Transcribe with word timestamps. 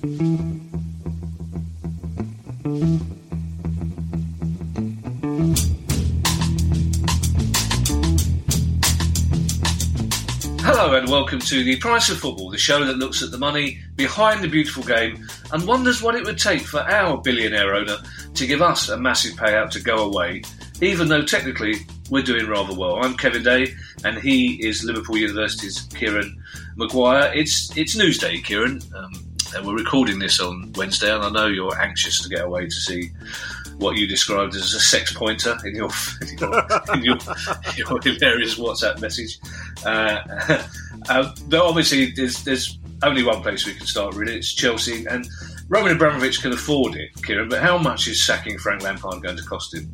Hello 0.00 0.12
and 10.94 11.08
welcome 11.08 11.40
to 11.40 11.64
The 11.64 11.76
Price 11.80 12.10
of 12.10 12.18
Football, 12.18 12.50
the 12.50 12.58
show 12.58 12.84
that 12.84 12.98
looks 12.98 13.24
at 13.24 13.32
the 13.32 13.38
money 13.38 13.80
behind 13.96 14.44
the 14.44 14.48
beautiful 14.48 14.84
game 14.84 15.26
and 15.52 15.66
wonders 15.66 16.00
what 16.00 16.14
it 16.14 16.24
would 16.24 16.38
take 16.38 16.60
for 16.60 16.78
our 16.78 17.20
billionaire 17.20 17.74
owner 17.74 17.96
to 18.34 18.46
give 18.46 18.62
us 18.62 18.90
a 18.90 18.96
massive 18.96 19.32
payout 19.32 19.70
to 19.70 19.80
go 19.80 20.08
away, 20.08 20.42
even 20.80 21.08
though 21.08 21.22
technically 21.22 21.74
we're 22.08 22.22
doing 22.22 22.46
rather 22.46 22.72
well. 22.72 23.02
I'm 23.04 23.16
Kevin 23.16 23.42
Day 23.42 23.74
and 24.04 24.16
he 24.16 24.64
is 24.64 24.84
Liverpool 24.84 25.16
University's 25.16 25.80
Kieran 25.92 26.40
Maguire. 26.76 27.32
It's 27.34 27.76
it's 27.76 27.96
Newsday, 27.96 28.44
Kieran. 28.44 28.80
Um, 28.94 29.27
and 29.54 29.66
we're 29.66 29.76
recording 29.76 30.18
this 30.18 30.40
on 30.40 30.72
Wednesday, 30.76 31.12
and 31.12 31.22
I 31.22 31.30
know 31.30 31.46
you're 31.46 31.78
anxious 31.80 32.22
to 32.22 32.28
get 32.28 32.44
away 32.44 32.64
to 32.64 32.70
see 32.70 33.10
what 33.78 33.96
you 33.96 34.06
described 34.06 34.54
as 34.54 34.74
a 34.74 34.80
sex 34.80 35.12
pointer 35.12 35.56
in 35.64 35.74
your 35.74 35.90
in 36.22 36.38
your, 36.38 36.66
in 36.94 37.04
your, 37.04 37.18
your 37.76 38.00
hilarious 38.02 38.58
WhatsApp 38.58 39.00
message. 39.00 39.38
Uh, 39.84 40.20
uh, 41.08 41.34
but 41.46 41.60
obviously, 41.60 42.10
there's 42.12 42.42
there's 42.44 42.78
only 43.02 43.22
one 43.22 43.42
place 43.42 43.66
we 43.66 43.74
can 43.74 43.86
start. 43.86 44.14
Really, 44.14 44.36
it's 44.36 44.52
Chelsea, 44.52 45.06
and 45.06 45.26
Roman 45.68 45.92
Abramovich 45.92 46.40
can 46.42 46.52
afford 46.52 46.96
it, 46.96 47.10
Kieran. 47.22 47.48
But 47.48 47.62
how 47.62 47.78
much 47.78 48.08
is 48.08 48.24
sacking 48.24 48.58
Frank 48.58 48.82
Lampard 48.82 49.22
going 49.22 49.36
to 49.36 49.44
cost 49.44 49.74
him? 49.74 49.92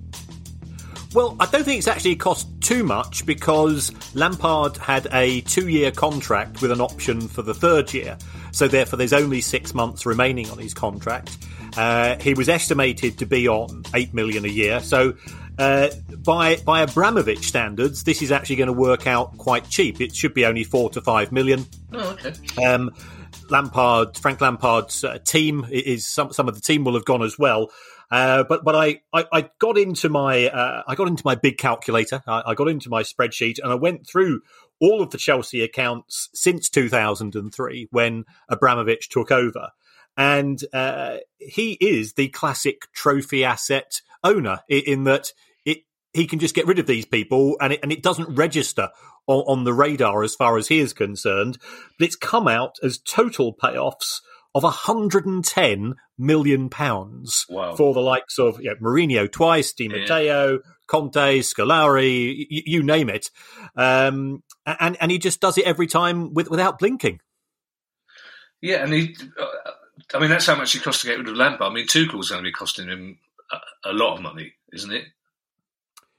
Well, 1.15 1.37
I 1.39 1.47
don't 1.47 1.63
think 1.63 1.79
it's 1.79 1.87
actually 1.87 2.17
cost 2.17 2.49
too 2.61 2.83
much 2.83 3.25
because 3.25 3.93
Lampard 4.17 4.77
had 4.77 5.07
a 5.13 5.43
two 5.43 5.69
year 5.69 5.93
contract 5.93 6.61
with 6.61 6.73
an 6.73 6.81
option 6.81 7.29
for 7.29 7.43
the 7.43 7.55
third 7.55 7.95
year. 7.95 8.19
So, 8.51 8.67
therefore, 8.67 8.97
there's 8.97 9.13
only 9.13 9.41
six 9.41 9.75
months 9.75 10.07
remaining 10.07 10.51
on 10.51 10.59
his 10.59 10.75
contract. 10.75 11.39
Uh, 11.77 12.17
he 12.19 12.35
was 12.35 12.49
estimated 12.49 13.19
to 13.19 13.27
be 13.27 13.47
on 13.47 13.85
8 13.95 14.13
million 14.13 14.45
a 14.45 14.49
year. 14.49 14.81
So, 14.81 15.15
uh, 15.57 15.91
by 16.19 16.57
by 16.57 16.83
Abramovich 16.83 17.47
standards, 17.47 18.03
this 18.03 18.21
is 18.21 18.33
actually 18.33 18.57
going 18.57 18.67
to 18.67 18.73
work 18.73 19.07
out 19.07 19.39
quite 19.39 19.69
cheap. 19.69 20.01
It 20.01 20.17
should 20.17 20.35
be 20.35 20.45
only 20.45 20.65
four 20.65 20.91
to 20.91 21.01
five 21.01 21.31
million. 21.31 21.65
Oh, 21.93 22.11
okay. 22.11 22.65
Um, 22.65 22.91
Lampard, 23.51 24.17
Frank 24.19 24.41
Lampard's 24.41 25.05
uh, 25.05 25.19
team 25.19 25.65
is 25.71 26.07
some 26.07 26.33
some 26.33 26.49
of 26.49 26.57
the 26.57 26.61
team 26.61 26.83
will 26.83 26.95
have 26.95 27.05
gone 27.05 27.23
as 27.23 27.39
well. 27.39 27.71
Uh, 28.11 28.45
but 28.45 28.65
but 28.65 28.75
I, 28.75 29.01
I, 29.13 29.25
I, 29.33 29.51
got 29.59 29.79
into 29.79 30.09
my 30.09 30.47
uh, 30.49 30.83
I 30.87 30.95
got 30.95 31.09
into 31.09 31.23
my 31.25 31.35
big 31.35 31.59
calculator. 31.59 32.23
I, 32.27 32.43
I, 32.47 32.55
got 32.55 32.69
into 32.69 32.91
my 32.91 33.03
spreadsheet 33.03 33.59
and 33.63 33.73
I 33.73 33.75
went 33.75 34.07
through 34.07 34.43
all 34.81 35.03
of 35.03 35.11
the 35.11 35.19
Chelsea 35.19 35.63
accounts 35.63 36.29
since 36.35 36.69
2003 36.69 37.89
when 37.91 38.25
Abramovich 38.49 39.09
took 39.09 39.31
over, 39.31 39.71
and 40.17 40.63
uh, 40.73 41.19
he 41.39 41.73
is 41.81 42.13
the 42.13 42.29
classic 42.29 42.93
trophy 42.93 43.45
asset 43.45 44.01
owner 44.23 44.61
in, 44.69 44.83
in, 44.87 45.05
that 45.05 45.33
it 45.65 45.79
he 46.13 46.27
can 46.27 46.39
just 46.39 46.55
get 46.55 46.67
rid 46.67 46.79
of 46.79 46.87
these 46.87 47.07
people 47.07 47.57
and 47.61 47.73
it, 47.73 47.81
and 47.83 47.91
it 47.91 48.03
doesn't 48.03 48.35
register 48.35 48.91
on, 49.27 49.41
on 49.47 49.65
the 49.65 49.75
radar 49.75 50.23
as 50.23 50.35
far 50.35 50.59
as 50.59 50.69
he 50.69 50.79
is 50.79 50.93
concerned. 50.93 51.59
But 51.99 52.07
it's 52.07 52.17
come 52.17 52.49
out 52.49 52.77
as 52.83 52.99
total 52.99 53.55
payoffs 53.55 54.21
of 54.55 54.63
110 54.63 55.95
million 56.17 56.69
pounds 56.69 57.45
wow. 57.49 57.75
for 57.75 57.93
the 57.93 58.01
likes 58.01 58.39
of 58.39 58.61
you 58.61 58.71
know, 58.71 58.77
Mourinho 58.77 59.31
twice, 59.31 59.73
Di 59.73 59.89
Matteo, 59.89 60.53
yeah. 60.53 60.59
Conte, 60.87 61.41
Scolari, 61.41 62.47
y- 62.51 62.63
you 62.67 62.83
name 62.83 63.09
it. 63.09 63.31
Um, 63.77 64.43
and 64.65 64.97
and 65.01 65.11
he 65.11 65.19
just 65.19 65.41
does 65.41 65.59
it 65.59 65.65
every 65.65 65.87
time 65.87 66.33
with, 66.35 66.49
without 66.51 66.79
blinking. 66.79 67.21
Yeah, 68.61 68.83
and 68.83 68.93
he. 68.93 69.17
Uh, 69.39 69.47
I 70.13 70.19
mean, 70.19 70.31
that's 70.31 70.47
how 70.47 70.57
much 70.57 70.75
it 70.75 70.83
costs 70.83 71.03
to 71.03 71.09
get 71.09 71.19
rid 71.19 71.29
of 71.29 71.37
Lampard. 71.37 71.71
I 71.71 71.75
mean, 71.75 71.87
Tuchel's 71.87 72.31
going 72.31 72.43
to 72.43 72.49
be 72.49 72.53
costing 72.53 72.89
him 72.89 73.19
a, 73.51 73.91
a 73.91 73.93
lot 73.93 74.17
of 74.17 74.23
money, 74.23 74.55
isn't 74.73 74.93
it? 74.93 75.05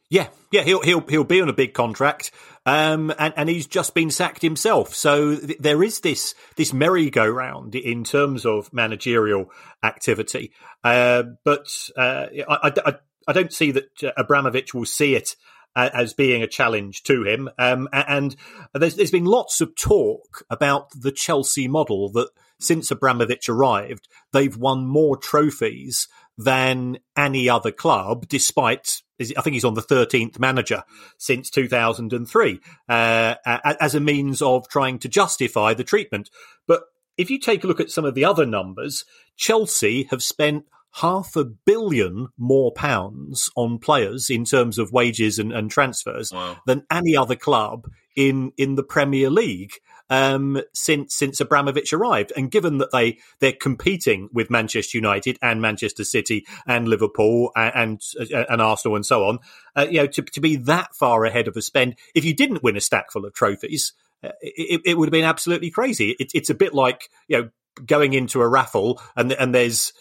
Yeah, 0.09 0.28
yeah, 0.52 0.62
he'll 0.62 0.81
he'll 0.81 1.02
he'll 1.02 1.23
be 1.23 1.41
on 1.41 1.50
a 1.50 1.53
big 1.53 1.73
contract, 1.73 2.31
um, 2.65 3.13
and 3.17 3.33
and 3.37 3.49
he's 3.49 3.67
just 3.67 3.93
been 3.93 4.11
sacked 4.11 4.41
himself. 4.41 4.95
So 4.95 5.35
th- 5.35 5.59
there 5.59 5.83
is 5.83 5.99
this 6.01 6.35
this 6.55 6.73
merry-go-round 6.73 7.75
in 7.75 8.03
terms 8.03 8.45
of 8.45 8.71
managerial 8.73 9.51
activity, 9.83 10.51
uh, 10.83 11.23
but 11.43 11.67
uh, 11.97 12.27
I, 12.49 12.73
I, 12.85 12.95
I 13.27 13.33
don't 13.33 13.53
see 13.53 13.71
that 13.71 14.13
Abramovich 14.17 14.73
will 14.73 14.85
see 14.85 15.15
it 15.15 15.35
as 15.75 16.13
being 16.13 16.41
a 16.41 16.47
challenge 16.47 17.03
to 17.03 17.23
him. 17.25 17.49
Um, 17.59 17.89
and 17.91 18.35
there's, 18.73 18.95
there's 18.95 19.11
been 19.11 19.25
lots 19.25 19.59
of 19.59 19.75
talk 19.75 20.45
about 20.49 20.89
the 20.91 21.11
Chelsea 21.11 21.67
model 21.67 22.09
that 22.13 22.29
since 22.59 22.91
Abramovich 22.91 23.49
arrived, 23.49 24.07
they've 24.31 24.55
won 24.55 24.87
more 24.87 25.17
trophies 25.17 26.07
than 26.37 26.99
any 27.17 27.49
other 27.49 27.71
club, 27.71 28.27
despite 28.29 29.01
I 29.19 29.41
think 29.41 29.53
he's 29.53 29.65
on 29.65 29.75
the 29.75 29.81
13th 29.81 30.39
manager 30.39 30.83
since 31.17 31.49
2003 31.49 32.59
uh, 32.89 33.35
as 33.45 33.95
a 33.95 33.99
means 33.99 34.41
of 34.41 34.67
trying 34.67 34.99
to 34.99 35.09
justify 35.09 35.73
the 35.73 35.83
treatment. 35.83 36.29
But 36.67 36.83
if 37.17 37.29
you 37.29 37.39
take 37.39 37.63
a 37.63 37.67
look 37.67 37.79
at 37.79 37.91
some 37.91 38.05
of 38.05 38.13
the 38.13 38.25
other 38.25 38.45
numbers, 38.45 39.05
Chelsea 39.37 40.03
have 40.11 40.21
spent 40.21 40.65
half 40.95 41.35
a 41.35 41.43
billion 41.43 42.29
more 42.37 42.71
pounds 42.71 43.49
on 43.55 43.77
players 43.77 44.29
in 44.29 44.45
terms 44.45 44.77
of 44.77 44.93
wages 44.93 45.37
and, 45.39 45.51
and 45.51 45.69
transfers 45.69 46.31
wow. 46.31 46.57
than 46.65 46.85
any 46.89 47.15
other 47.15 47.35
club 47.35 47.87
in 48.15 48.51
in 48.57 48.75
the 48.75 48.83
Premier 48.83 49.29
League 49.29 49.73
um, 50.09 50.61
since 50.73 51.16
since 51.16 51.39
Abramovich 51.39 51.93
arrived. 51.93 52.31
And 52.35 52.51
given 52.51 52.77
that 52.79 52.91
they 52.91 53.19
they're 53.39 53.53
competing 53.53 54.29
with 54.31 54.49
Manchester 54.49 54.97
United 54.97 55.38
and 55.41 55.61
Manchester 55.61 56.03
City 56.03 56.45
and 56.67 56.88
Liverpool 56.88 57.51
and 57.55 58.01
and, 58.19 58.31
and 58.31 58.61
Arsenal 58.61 58.95
and 58.95 59.05
so 59.05 59.25
on, 59.25 59.39
uh, 59.75 59.88
you 59.89 59.99
know, 59.99 60.07
to 60.07 60.21
to 60.21 60.41
be 60.41 60.55
that 60.57 60.95
far 60.95 61.25
ahead 61.25 61.47
of 61.47 61.57
a 61.57 61.61
spend, 61.61 61.95
if 62.13 62.25
you 62.25 62.33
didn't 62.33 62.63
win 62.63 62.77
a 62.77 62.81
stack 62.81 63.11
full 63.11 63.25
of 63.25 63.33
trophies, 63.33 63.93
uh, 64.23 64.29
it, 64.41 64.81
it, 64.85 64.97
would 64.97 65.07
have 65.07 65.11
been 65.11 65.23
absolutely 65.23 65.71
crazy. 65.71 66.16
It, 66.19 66.31
it's 66.33 66.49
a 66.49 66.55
bit 66.55 66.73
like 66.73 67.09
you 67.27 67.41
know 67.41 67.49
going 67.85 68.13
into 68.13 68.41
a 68.41 68.47
raffle 68.47 69.01
and 69.16 69.31
and 69.34 69.53
there's 69.53 69.91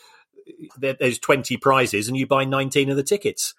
there's 0.79 1.19
20 1.19 1.57
prizes 1.57 2.09
and 2.09 2.17
you 2.17 2.27
buy 2.27 2.45
19 2.45 2.91
of 2.91 2.97
the 2.97 3.03
tickets. 3.03 3.55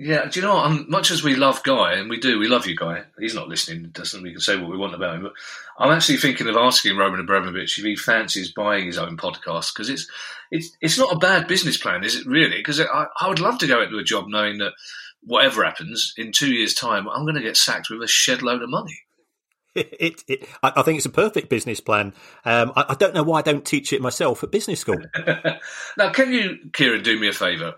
Yeah, 0.00 0.26
do 0.26 0.38
you 0.38 0.46
know 0.46 0.54
what? 0.54 0.66
Um, 0.66 0.86
much 0.88 1.10
as 1.10 1.24
we 1.24 1.34
love 1.34 1.64
Guy, 1.64 1.94
and 1.94 2.08
we 2.08 2.20
do, 2.20 2.38
we 2.38 2.46
love 2.46 2.68
you, 2.68 2.76
Guy. 2.76 3.02
He's 3.18 3.34
not 3.34 3.48
listening, 3.48 3.88
doesn't 3.90 4.22
we 4.22 4.30
can 4.30 4.40
say 4.40 4.56
what 4.56 4.70
we 4.70 4.76
want 4.76 4.94
about 4.94 5.16
him. 5.16 5.22
But 5.24 5.32
I'm 5.76 5.90
actually 5.90 6.18
thinking 6.18 6.46
of 6.46 6.56
asking 6.56 6.96
Roman 6.96 7.18
Abramovich 7.18 7.78
if 7.78 7.84
he 7.84 7.96
fancies 7.96 8.52
buying 8.52 8.86
his 8.86 8.96
own 8.96 9.16
podcast 9.16 9.74
because 9.74 9.90
it's 9.90 10.08
it's 10.52 10.70
it's 10.80 10.98
not 10.98 11.12
a 11.12 11.18
bad 11.18 11.48
business 11.48 11.78
plan, 11.78 12.04
is 12.04 12.14
it? 12.14 12.26
Really? 12.26 12.58
Because 12.58 12.80
I, 12.80 13.06
I 13.20 13.28
would 13.28 13.40
love 13.40 13.58
to 13.58 13.66
go 13.66 13.82
into 13.82 13.98
a 13.98 14.04
job 14.04 14.26
knowing 14.28 14.58
that 14.58 14.74
whatever 15.22 15.64
happens 15.64 16.14
in 16.16 16.30
two 16.30 16.54
years' 16.54 16.74
time, 16.74 17.08
I'm 17.08 17.24
going 17.24 17.34
to 17.34 17.42
get 17.42 17.56
sacked 17.56 17.90
with 17.90 18.00
a 18.00 18.06
shed 18.06 18.40
load 18.40 18.62
of 18.62 18.70
money. 18.70 19.00
It, 19.74 20.24
it, 20.26 20.48
I 20.60 20.82
think 20.82 20.96
it's 20.96 21.06
a 21.06 21.10
perfect 21.10 21.48
business 21.48 21.78
plan. 21.78 22.12
Um, 22.44 22.72
I, 22.74 22.86
I, 22.88 22.94
don't 22.94 23.14
know 23.14 23.22
why 23.22 23.38
I 23.38 23.42
don't 23.42 23.64
teach 23.64 23.92
it 23.92 24.02
myself 24.02 24.42
at 24.42 24.50
business 24.50 24.80
school. 24.80 24.98
now, 25.96 26.10
can 26.10 26.32
you, 26.32 26.58
Kieran, 26.72 27.04
do 27.04 27.16
me 27.20 27.28
a 27.28 27.32
favour? 27.32 27.74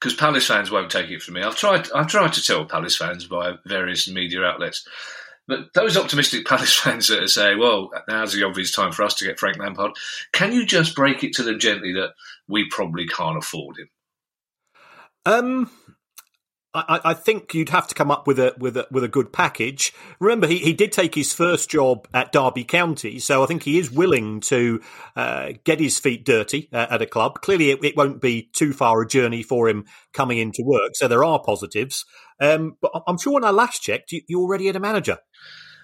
Because 0.00 0.14
Palace 0.14 0.46
fans 0.46 0.70
won't 0.70 0.90
take 0.90 1.10
it 1.10 1.22
from 1.22 1.34
me. 1.34 1.42
I've 1.42 1.56
tried. 1.56 1.90
I've 1.92 2.06
tried 2.06 2.32
to 2.34 2.42
tell 2.44 2.64
Palace 2.64 2.96
fans 2.96 3.26
by 3.26 3.54
various 3.66 4.08
media 4.08 4.42
outlets 4.42 4.86
But 5.46 5.74
those 5.74 5.96
optimistic 5.96 6.46
Palace 6.46 6.74
fans 6.74 7.08
that 7.08 7.28
saying, 7.28 7.58
well, 7.58 7.90
now's 8.08 8.32
the 8.32 8.44
obvious 8.44 8.72
time 8.72 8.92
for 8.92 9.02
us 9.02 9.14
to 9.14 9.24
get 9.24 9.38
Frank 9.38 9.58
Lampard, 9.58 9.92
can 10.32 10.52
you 10.52 10.64
just 10.64 10.94
break 10.94 11.22
it 11.22 11.34
to 11.34 11.42
them 11.42 11.58
gently 11.58 11.92
that 11.94 12.14
we 12.48 12.68
probably 12.68 13.06
can't 13.06 13.36
afford 13.36 13.78
him? 13.78 13.88
Um, 15.26 15.70
I, 16.72 17.00
I, 17.04 17.14
think 17.14 17.52
you'd 17.52 17.70
have 17.70 17.88
to 17.88 17.96
come 17.96 18.12
up 18.12 18.28
with 18.28 18.38
a 18.38 18.54
with 18.56 18.76
a 18.76 18.86
with 18.92 19.02
a 19.02 19.08
good 19.08 19.32
package. 19.32 19.92
Remember, 20.20 20.46
he, 20.46 20.58
he 20.58 20.72
did 20.72 20.92
take 20.92 21.16
his 21.16 21.32
first 21.32 21.68
job 21.68 22.06
at 22.14 22.30
Derby 22.30 22.62
County, 22.62 23.18
so 23.18 23.42
I 23.42 23.46
think 23.46 23.64
he 23.64 23.78
is 23.78 23.90
willing 23.90 24.40
to 24.42 24.80
uh, 25.16 25.52
get 25.64 25.80
his 25.80 25.98
feet 25.98 26.24
dirty 26.24 26.68
uh, 26.72 26.86
at 26.90 27.02
a 27.02 27.06
club. 27.06 27.40
Clearly, 27.42 27.70
it, 27.70 27.84
it, 27.84 27.96
won't 27.96 28.20
be 28.20 28.50
too 28.52 28.72
far 28.72 29.02
a 29.02 29.08
journey 29.08 29.42
for 29.42 29.68
him 29.68 29.84
coming 30.12 30.38
into 30.38 30.62
work, 30.64 30.92
so 30.94 31.08
there 31.08 31.24
are 31.24 31.42
positives. 31.42 32.04
Um, 32.40 32.76
but 32.80 32.92
I'm 33.06 33.18
sure 33.18 33.34
when 33.34 33.44
I 33.44 33.50
last 33.50 33.82
checked, 33.82 34.12
you, 34.12 34.22
you 34.28 34.40
already 34.40 34.66
had 34.66 34.76
a 34.76 34.80
manager. 34.80 35.18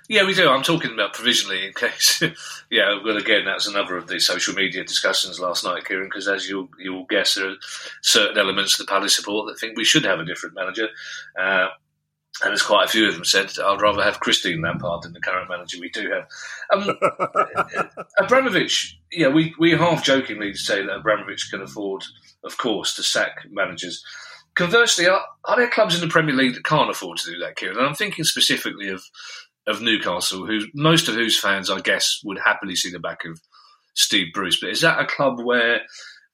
Yeah, 0.08 0.24
we 0.24 0.34
do. 0.34 0.48
I'm 0.48 0.62
talking 0.62 0.92
about 0.92 1.14
provisionally 1.14 1.66
in 1.66 1.72
case. 1.72 2.22
yeah, 2.70 2.98
well, 3.04 3.16
again, 3.16 3.44
that's 3.44 3.66
another 3.66 3.96
of 3.96 4.06
the 4.06 4.20
social 4.20 4.54
media 4.54 4.84
discussions 4.84 5.40
last 5.40 5.64
night, 5.64 5.84
Kieran. 5.84 6.06
Because 6.06 6.28
as 6.28 6.48
you 6.48 6.68
you 6.78 6.92
will 6.92 7.06
guess, 7.06 7.34
there 7.34 7.50
are 7.50 7.56
certain 8.02 8.38
elements 8.38 8.78
of 8.78 8.86
the 8.86 8.90
Palace 8.90 9.16
support 9.16 9.48
that 9.48 9.58
think 9.58 9.76
we 9.76 9.84
should 9.84 10.04
have 10.04 10.20
a 10.20 10.24
different 10.24 10.54
manager, 10.54 10.88
uh, 11.38 11.68
and 12.42 12.50
there's 12.50 12.62
quite 12.62 12.84
a 12.84 12.88
few 12.88 13.08
of 13.08 13.14
them 13.14 13.24
said 13.24 13.50
I'd 13.58 13.80
rather 13.80 14.02
have 14.02 14.20
Christine 14.20 14.62
Lampard 14.62 15.02
than 15.02 15.12
the 15.12 15.20
current 15.20 15.48
manager 15.48 15.78
we 15.80 15.90
do 15.90 16.10
have. 16.10 16.28
Um, 16.70 16.96
Abramovich, 18.18 18.98
yeah, 19.10 19.28
we 19.28 19.54
we 19.58 19.72
half 19.72 20.04
jokingly 20.04 20.54
say 20.54 20.82
that 20.82 20.96
Abramovich 20.96 21.50
can 21.50 21.62
afford, 21.62 22.04
of 22.44 22.58
course, 22.58 22.94
to 22.94 23.02
sack 23.02 23.46
managers. 23.50 24.04
Conversely, 24.54 25.06
are, 25.06 25.20
are 25.44 25.56
there 25.56 25.68
clubs 25.68 25.94
in 25.94 26.00
the 26.00 26.10
Premier 26.10 26.34
League 26.34 26.54
that 26.54 26.64
can't 26.64 26.88
afford 26.88 27.18
to 27.18 27.30
do 27.30 27.38
that, 27.40 27.56
Kieran? 27.56 27.76
And 27.76 27.86
I'm 27.86 27.94
thinking 27.94 28.24
specifically 28.24 28.88
of 28.88 29.02
of 29.66 29.82
Newcastle, 29.82 30.46
who 30.46 30.60
most 30.74 31.08
of 31.08 31.14
whose 31.14 31.38
fans, 31.38 31.70
I 31.70 31.80
guess, 31.80 32.20
would 32.24 32.38
happily 32.38 32.76
see 32.76 32.90
the 32.90 33.00
back 33.00 33.24
of 33.24 33.40
Steve 33.94 34.28
Bruce. 34.32 34.60
But 34.60 34.70
is 34.70 34.82
that 34.82 35.00
a 35.00 35.06
club 35.06 35.40
where 35.40 35.82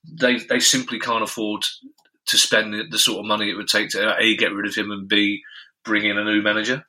they 0.05 0.39
they 0.39 0.61
simply 0.61 0.99
can't 0.99 1.23
afford 1.23 1.65
to 2.27 2.39
spend 2.39 2.75
the, 2.75 2.85
the 2.91 2.99
sort 2.99 3.21
of 3.21 3.27
money 3.27 3.51
it 3.51 3.57
would 3.57 3.69
take 3.69 3.91
to 3.91 4.17
a 4.19 4.37
get 4.37 4.53
rid 4.53 4.67
of 4.67 4.75
him 4.75 4.91
and 4.91 5.09
b 5.09 5.43
bring 5.85 6.05
in 6.05 6.19
a 6.19 6.25
new 6.25 6.43
manager? 6.43 6.85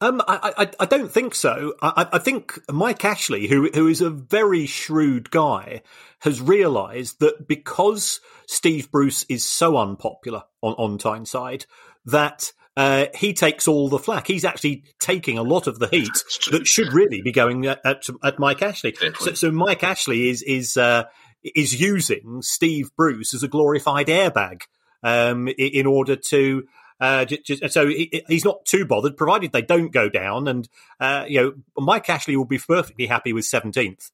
Um, 0.00 0.20
I, 0.26 0.52
I, 0.58 0.70
I, 0.80 0.86
don't 0.86 1.12
think 1.12 1.32
so. 1.32 1.74
I, 1.80 2.08
I, 2.14 2.18
think 2.18 2.58
Mike 2.68 3.04
Ashley, 3.04 3.46
who 3.46 3.70
who 3.72 3.86
is 3.86 4.00
a 4.00 4.10
very 4.10 4.66
shrewd 4.66 5.30
guy, 5.30 5.82
has 6.22 6.40
realised 6.40 7.20
that 7.20 7.46
because 7.46 8.20
Steve 8.48 8.90
Bruce 8.90 9.24
is 9.28 9.44
so 9.44 9.76
unpopular 9.76 10.42
on 10.60 10.72
on 10.72 10.98
Tyneside, 10.98 11.66
that 12.04 12.52
uh, 12.76 13.06
he 13.14 13.34
takes 13.34 13.68
all 13.68 13.88
the 13.88 13.98
flack. 13.98 14.26
He's 14.26 14.44
actually 14.44 14.84
taking 14.98 15.36
a 15.38 15.42
lot 15.42 15.66
of 15.66 15.78
the 15.78 15.88
heat 15.88 16.24
that 16.50 16.66
should 16.66 16.92
really 16.92 17.20
be 17.20 17.32
going 17.32 17.66
at, 17.66 17.80
at, 17.84 18.04
at 18.24 18.38
Mike 18.38 18.62
Ashley. 18.62 18.94
So, 19.18 19.34
so, 19.34 19.50
Mike 19.50 19.82
Ashley 19.82 20.30
is 20.30 20.42
is 20.42 20.76
uh, 20.76 21.04
is 21.42 21.78
using 21.80 22.40
Steve 22.40 22.90
Bruce 22.96 23.34
as 23.34 23.42
a 23.42 23.48
glorified 23.48 24.06
airbag 24.06 24.62
um, 25.02 25.48
in 25.48 25.86
order 25.86 26.16
to. 26.16 26.64
Uh, 27.00 27.24
just, 27.24 27.68
so 27.72 27.88
he, 27.88 28.22
he's 28.28 28.44
not 28.44 28.64
too 28.64 28.84
bothered, 28.86 29.16
provided 29.16 29.50
they 29.50 29.60
don't 29.60 29.92
go 29.92 30.08
down. 30.08 30.46
And 30.46 30.68
uh, 31.00 31.24
you 31.26 31.42
know, 31.42 31.52
Mike 31.76 32.08
Ashley 32.08 32.36
will 32.36 32.44
be 32.44 32.58
perfectly 32.58 33.06
happy 33.06 33.32
with 33.32 33.44
seventeenth. 33.44 34.10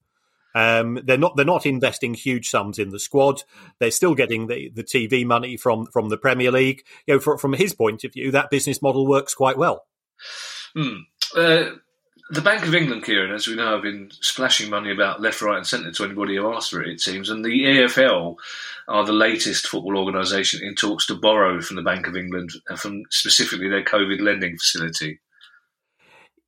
Um, 0.55 1.01
they're 1.05 1.19
not 1.19 1.37
they're 1.37 1.45
not 1.45 1.67
investing 1.67 2.15
huge 2.15 2.49
sums 2.49 2.79
in 2.79 2.91
the 2.91 2.99
squad. 2.99 3.43
They're 3.79 3.91
still 3.91 4.15
getting 4.15 4.47
the, 4.47 4.71
the 4.71 4.85
TV 4.85 5.25
money 5.25 5.57
from 5.57 5.87
from 5.87 6.09
the 6.09 6.19
Premier 6.19 6.51
League. 6.51 6.85
You 7.07 7.15
know, 7.15 7.21
for, 7.21 7.39
from 7.39 7.53
his 7.53 7.75
point 7.75 8.05
of 8.05 8.13
view, 8.13 8.31
that 8.31 8.51
business 8.51 8.83
model 8.83 9.07
works 9.07 9.35
quite 9.35 9.59
well. 9.59 9.87
Hmm. 10.75 10.97
Uh, 11.37 11.71
the 12.31 12.43
Bank 12.43 12.67
of 12.67 12.75
England, 12.75 13.05
Kieran, 13.05 13.33
as 13.33 13.47
we 13.47 13.55
know, 13.55 13.73
have 13.73 13.83
been 13.83 14.11
splashing 14.21 14.69
money 14.69 14.93
about 14.93 15.23
left, 15.23 15.41
right, 15.41 15.57
and 15.57 15.67
centre 15.67 15.91
to 15.91 16.05
anybody 16.05 16.37
who 16.37 16.53
asks 16.53 16.71
for 16.71 16.83
it. 16.83 16.91
It 16.91 17.01
seems, 17.01 17.31
and 17.31 17.43
the 17.43 17.65
EFL 17.65 18.37
are 18.87 19.05
the 19.05 19.13
latest 19.13 19.67
football 19.67 19.97
organisation 19.97 20.63
in 20.63 20.75
talks 20.75 21.07
to 21.07 21.15
borrow 21.15 21.63
from 21.63 21.77
the 21.77 21.83
Bank 21.83 22.07
of 22.07 22.17
England 22.17 22.51
from 22.77 23.05
specifically 23.11 23.69
their 23.69 23.83
COVID 23.83 24.21
lending 24.21 24.59
facility. 24.59 25.21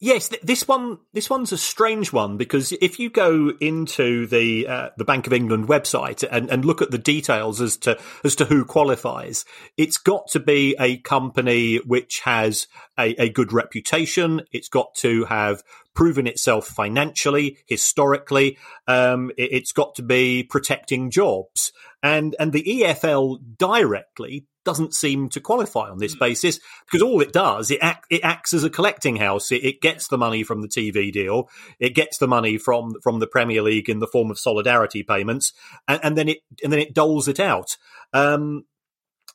Yes, 0.03 0.31
this 0.43 0.67
one 0.67 0.97
this 1.13 1.29
one's 1.29 1.53
a 1.53 1.59
strange 1.59 2.11
one 2.11 2.39
because 2.39 2.73
if 2.73 2.99
you 2.99 3.11
go 3.11 3.53
into 3.61 4.27
the 4.27 4.67
uh, 4.67 4.89
the 4.97 5.05
Bank 5.05 5.27
of 5.27 5.35
England 5.35 5.69
website 5.69 6.27
and, 6.33 6.49
and 6.49 6.65
look 6.65 6.81
at 6.81 6.91
the 6.91 6.97
details 6.97 7.61
as 7.61 7.77
to 7.79 7.99
as 8.25 8.35
to 8.37 8.47
who 8.47 8.65
qualifies, 8.65 9.45
it's 9.77 9.99
got 9.99 10.27
to 10.29 10.41
be 10.41 10.75
a 10.81 10.97
company 10.97 11.77
which 11.85 12.21
has 12.25 12.67
a, 12.99 13.15
a 13.23 13.29
good 13.29 13.53
reputation. 13.53 14.41
It's 14.53 14.71
got 14.71 14.95
to 14.97 15.27
have 15.27 15.63
proven 16.01 16.27
itself 16.27 16.67
financially, 16.67 17.59
historically. 17.67 18.57
Um, 18.89 19.31
it, 19.37 19.53
it's 19.53 19.73
got 19.73 19.97
to 19.97 20.03
be 20.03 20.43
protecting 20.43 21.11
jobs, 21.11 21.73
and 22.03 22.35
and 22.41 22.55
the 22.55 22.63
EFL 22.63 23.39
directly 23.59 24.47
doesn't 24.65 24.95
seem 24.95 25.29
to 25.29 25.41
qualify 25.41 25.91
on 25.91 25.99
this 25.99 26.15
hmm. 26.15 26.21
basis 26.21 26.59
because 26.87 27.03
all 27.03 27.21
it 27.21 27.35
does 27.35 27.71
it 27.71 27.81
act, 27.83 28.07
it 28.11 28.23
acts 28.25 28.55
as 28.55 28.65
a 28.65 28.71
collecting 28.71 29.17
house. 29.17 29.53
It, 29.53 29.63
it, 29.63 29.81
gets 29.83 30.09
the 30.09 30.17
money 30.17 30.43
from 30.43 30.63
the 30.63 30.69
TV 30.69 31.13
deal, 31.13 31.51
it 31.79 31.95
gets 31.95 32.17
the 32.17 32.29
money 32.29 32.57
from 32.57 32.95
from 33.03 33.19
the 33.19 33.27
Premier 33.27 33.61
League 33.61 33.91
in 33.91 33.99
the 33.99 34.07
form 34.07 34.31
of 34.31 34.39
solidarity 34.39 35.03
payments, 35.03 35.53
and, 35.87 36.01
and 36.03 36.17
then 36.17 36.31
it 36.31 36.39
and 36.65 36.73
then 36.73 36.81
it 36.81 36.95
doles 36.95 37.29
it 37.29 37.39
out. 37.39 37.77
Um, 38.15 38.65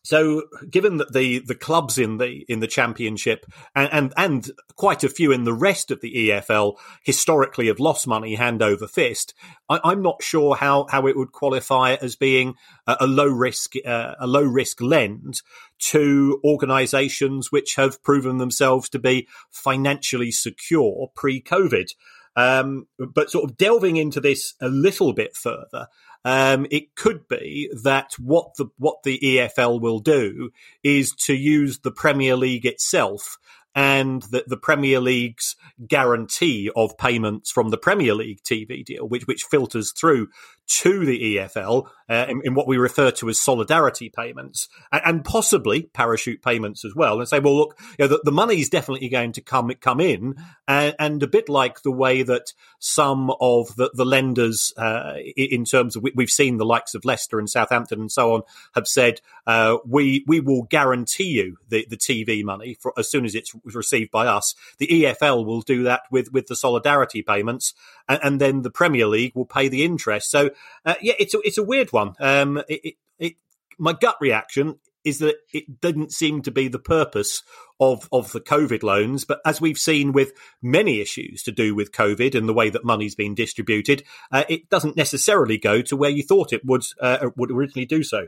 so, 0.05 0.43
given 0.69 0.97
that 0.97 1.13
the 1.13 1.39
the 1.39 1.55
clubs 1.55 1.97
in 1.97 2.19
the 2.19 2.45
in 2.47 2.59
the 2.59 2.67
championship 2.67 3.43
and, 3.75 3.89
and, 3.91 4.13
and 4.15 4.51
quite 4.75 5.03
a 5.03 5.09
few 5.09 5.31
in 5.31 5.45
the 5.45 5.53
rest 5.53 5.89
of 5.89 5.99
the 5.99 6.29
EFL 6.29 6.75
historically 7.03 7.67
have 7.67 7.79
lost 7.79 8.05
money 8.05 8.35
hand 8.35 8.61
over 8.61 8.85
fist, 8.85 9.33
I, 9.67 9.79
am 9.83 10.03
not 10.03 10.21
sure 10.21 10.57
how 10.57 10.85
how 10.91 11.07
it 11.07 11.17
would 11.17 11.31
qualify 11.31 11.95
as 11.95 12.15
being 12.15 12.53
a, 12.85 12.97
a 12.99 13.07
low 13.07 13.25
risk 13.25 13.73
uh, 13.83 14.13
a 14.19 14.27
low 14.27 14.43
risk 14.43 14.79
lend 14.79 15.41
to 15.79 16.39
organisations 16.43 17.51
which 17.51 17.73
have 17.73 18.03
proven 18.03 18.37
themselves 18.37 18.89
to 18.89 18.99
be 18.99 19.27
financially 19.49 20.29
secure 20.29 21.09
pre 21.15 21.41
COVID. 21.41 21.89
Um, 22.35 22.87
but 22.97 23.29
sort 23.29 23.49
of 23.49 23.57
delving 23.57 23.97
into 23.97 24.19
this 24.19 24.55
a 24.59 24.67
little 24.67 25.13
bit 25.13 25.35
further, 25.35 25.87
um, 26.25 26.65
it 26.71 26.95
could 26.95 27.27
be 27.27 27.69
that 27.83 28.13
what 28.19 28.55
the 28.57 28.65
what 28.77 29.03
the 29.03 29.19
EFL 29.19 29.79
will 29.79 29.99
do 29.99 30.49
is 30.83 31.11
to 31.11 31.33
use 31.33 31.79
the 31.79 31.91
Premier 31.91 32.35
League 32.35 32.65
itself 32.65 33.37
and 33.75 34.21
the, 34.23 34.43
the 34.47 34.57
Premier 34.57 35.01
League's 35.01 35.55
guarantee 35.85 36.71
of 36.75 36.97
payments 36.97 37.51
from 37.51 37.69
the 37.69 37.77
Premier 37.77 38.15
League 38.15 38.41
TV 38.41 38.83
deal, 38.83 39.07
which 39.07 39.27
which 39.27 39.43
filters 39.43 39.91
through 39.91 40.29
to 40.67 41.06
the 41.06 41.38
EFL 41.38 41.88
uh, 42.09 42.25
in, 42.29 42.41
in, 42.44 42.53
what 42.53 42.67
we 42.67 42.77
refer 42.77 43.12
to 43.12 43.29
as 43.29 43.39
solidarity 43.39 44.10
payments 44.10 44.67
and, 44.91 45.01
and, 45.05 45.25
possibly 45.25 45.84
parachute 45.93 46.41
payments 46.41 46.84
as 46.86 46.95
well, 46.95 47.19
and 47.19 47.27
say, 47.27 47.39
well, 47.39 47.55
look, 47.55 47.79
you 47.98 48.05
know, 48.05 48.07
the, 48.07 48.22
the 48.24 48.31
money 48.31 48.60
is 48.60 48.69
definitely 48.69 49.10
going 49.10 49.31
to 49.31 49.41
come 49.41 49.72
come 49.81 50.00
in, 50.00 50.36
and, 50.67 50.95
and, 51.00 51.24
a 51.24 51.27
bit 51.27 51.50
like 51.50 51.81
the 51.81 51.91
way 51.91 52.24
that 52.24 52.53
some 52.79 53.31
of 53.39 53.75
the, 53.75 53.89
the 53.93 54.05
lenders, 54.05 54.74
uh, 54.77 55.15
in 55.36 55.65
terms 55.65 55.95
of 55.95 56.05
we've 56.15 56.29
seen 56.29 56.57
the 56.57 56.65
likes 56.65 56.93
of 56.93 57.05
Leicester 57.05 57.39
and 57.39 57.50
Southampton 57.50 58.01
and 58.01 58.12
so 58.12 58.34
on, 58.34 58.41
have 58.74 58.88
said 58.88 59.22
uh, 59.48 59.77
we 59.86 60.24
we 60.27 60.39
will 60.39 60.63
guarantee 60.63 61.29
you 61.29 61.57
the, 61.69 61.86
the 61.89 61.98
TV 61.98 62.43
money 62.43 62.75
for, 62.79 62.93
as 62.98 63.10
soon 63.10 63.25
as 63.25 63.36
it's 63.36 63.53
received 63.63 64.12
by 64.12 64.27
us. 64.27 64.55
The 64.77 64.88
EFL 64.88 65.45
will 65.45 65.62
do 65.62 65.84
that 65.84 66.03
with 66.12 66.31
with 66.31 66.48
the 66.48 66.55
solidarity 66.55 67.22
payments, 67.22 67.74
and, 68.07 68.19
and 68.24 68.41
then 68.41 68.62
the 68.62 68.72
Premier 68.72 69.07
League 69.07 69.34
will 69.36 69.45
pay 69.45 69.67
the 69.67 69.84
interest. 69.84 70.29
So 70.29 70.51
uh, 70.85 70.95
yeah, 71.01 71.13
it's 71.19 71.33
a, 71.33 71.39
it's 71.43 71.57
a 71.57 71.63
weird 71.63 71.91
one. 71.91 72.13
Um, 72.19 72.57
it, 72.67 72.81
it, 72.83 72.93
it, 73.19 73.33
my 73.77 73.93
gut 73.93 74.17
reaction 74.19 74.79
is 75.05 75.19
that 75.19 75.35
it 75.53 75.79
didn't 75.79 76.12
seem 76.12 76.41
to 76.41 76.51
be 76.51 76.67
the 76.67 76.79
purpose 76.79 77.43
of 77.79 78.09
of 78.12 78.31
the 78.31 78.41
COVID 78.41 78.83
loans. 78.83 79.24
But 79.24 79.39
as 79.45 79.62
we've 79.62 79.77
seen 79.77 80.12
with 80.12 80.33
many 80.62 81.00
issues 81.00 81.43
to 81.43 81.51
do 81.51 81.75
with 81.75 81.91
COVID 81.91 82.35
and 82.35 82.50
the 82.50 82.53
way 82.53 82.69
that 82.69 82.83
money's 82.83 83.15
been 83.15 83.35
distributed, 83.35 84.03
uh, 84.31 84.43
it 84.50 84.69
doesn't 84.69 84.97
necessarily 84.97 85.57
go 85.57 85.81
to 85.83 85.95
where 85.95 86.09
you 86.09 86.24
thought 86.24 86.51
it 86.51 86.65
would 86.65 86.83
uh, 87.00 87.29
would 87.38 87.51
originally 87.51 87.85
do 87.85 88.03
so. 88.03 88.27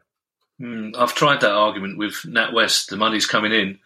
Mm, 0.60 0.98
I've 0.98 1.14
tried 1.14 1.42
that 1.42 1.52
argument 1.52 1.98
with 1.98 2.14
NatWest. 2.26 2.90
The 2.90 2.98
money's 2.98 3.28
coming 3.28 3.52
in. 3.52 3.80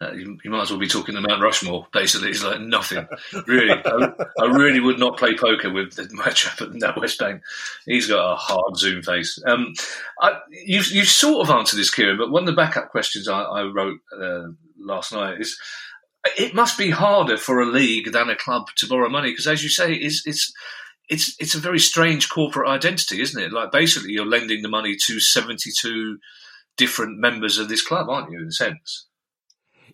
Uh, 0.00 0.12
you, 0.12 0.38
you, 0.44 0.50
might 0.50 0.62
as 0.62 0.70
well 0.70 0.80
be 0.80 0.88
talking 0.88 1.14
to 1.14 1.20
Mount 1.20 1.40
Rushmore. 1.40 1.86
Basically, 1.92 2.30
it's 2.30 2.44
like 2.44 2.60
nothing. 2.60 3.06
Really, 3.46 3.70
I, 3.70 4.12
I, 4.40 4.44
really 4.44 4.80
would 4.80 4.98
not 4.98 5.16
play 5.16 5.36
poker 5.36 5.70
with 5.70 5.94
the 5.94 6.02
matchup 6.02 6.60
at 6.60 6.68
NatWest 6.68 7.18
Bank. 7.18 7.42
He's 7.86 8.06
got 8.08 8.32
a 8.32 8.36
hard 8.36 8.76
Zoom 8.76 9.02
face. 9.02 9.40
Um, 9.46 9.72
I, 10.20 10.40
you 10.50 10.80
you 10.90 11.04
sort 11.04 11.48
of 11.48 11.54
answered 11.54 11.78
this, 11.78 11.90
Kieran, 11.90 12.18
but 12.18 12.30
one 12.30 12.42
of 12.42 12.46
the 12.46 12.60
backup 12.60 12.90
questions 12.90 13.28
I, 13.28 13.40
I 13.40 13.62
wrote 13.62 14.00
uh, 14.20 14.48
last 14.78 15.12
night 15.12 15.40
is 15.40 15.58
it 16.36 16.54
must 16.54 16.76
be 16.76 16.90
harder 16.90 17.36
for 17.36 17.60
a 17.60 17.66
league 17.66 18.12
than 18.12 18.28
a 18.28 18.36
club 18.36 18.66
to 18.76 18.86
borrow 18.86 19.08
money 19.08 19.30
because, 19.30 19.46
as 19.46 19.62
you 19.62 19.68
say, 19.68 19.94
it's 19.94 20.26
it's 20.26 20.52
it's 21.08 21.36
it's 21.38 21.54
a 21.54 21.60
very 21.60 21.78
strange 21.78 22.28
corporate 22.28 22.68
identity, 22.68 23.20
isn't 23.20 23.40
it? 23.40 23.52
Like 23.52 23.72
basically, 23.72 24.12
you're 24.12 24.26
lending 24.26 24.62
the 24.62 24.68
money 24.68 24.96
to 25.06 25.20
seventy 25.20 25.70
two 25.78 26.18
different 26.76 27.18
members 27.18 27.58
of 27.58 27.68
this 27.68 27.86
club, 27.86 28.08
aren't 28.08 28.30
you? 28.30 28.40
In 28.40 28.48
a 28.48 28.52
sense. 28.52 29.06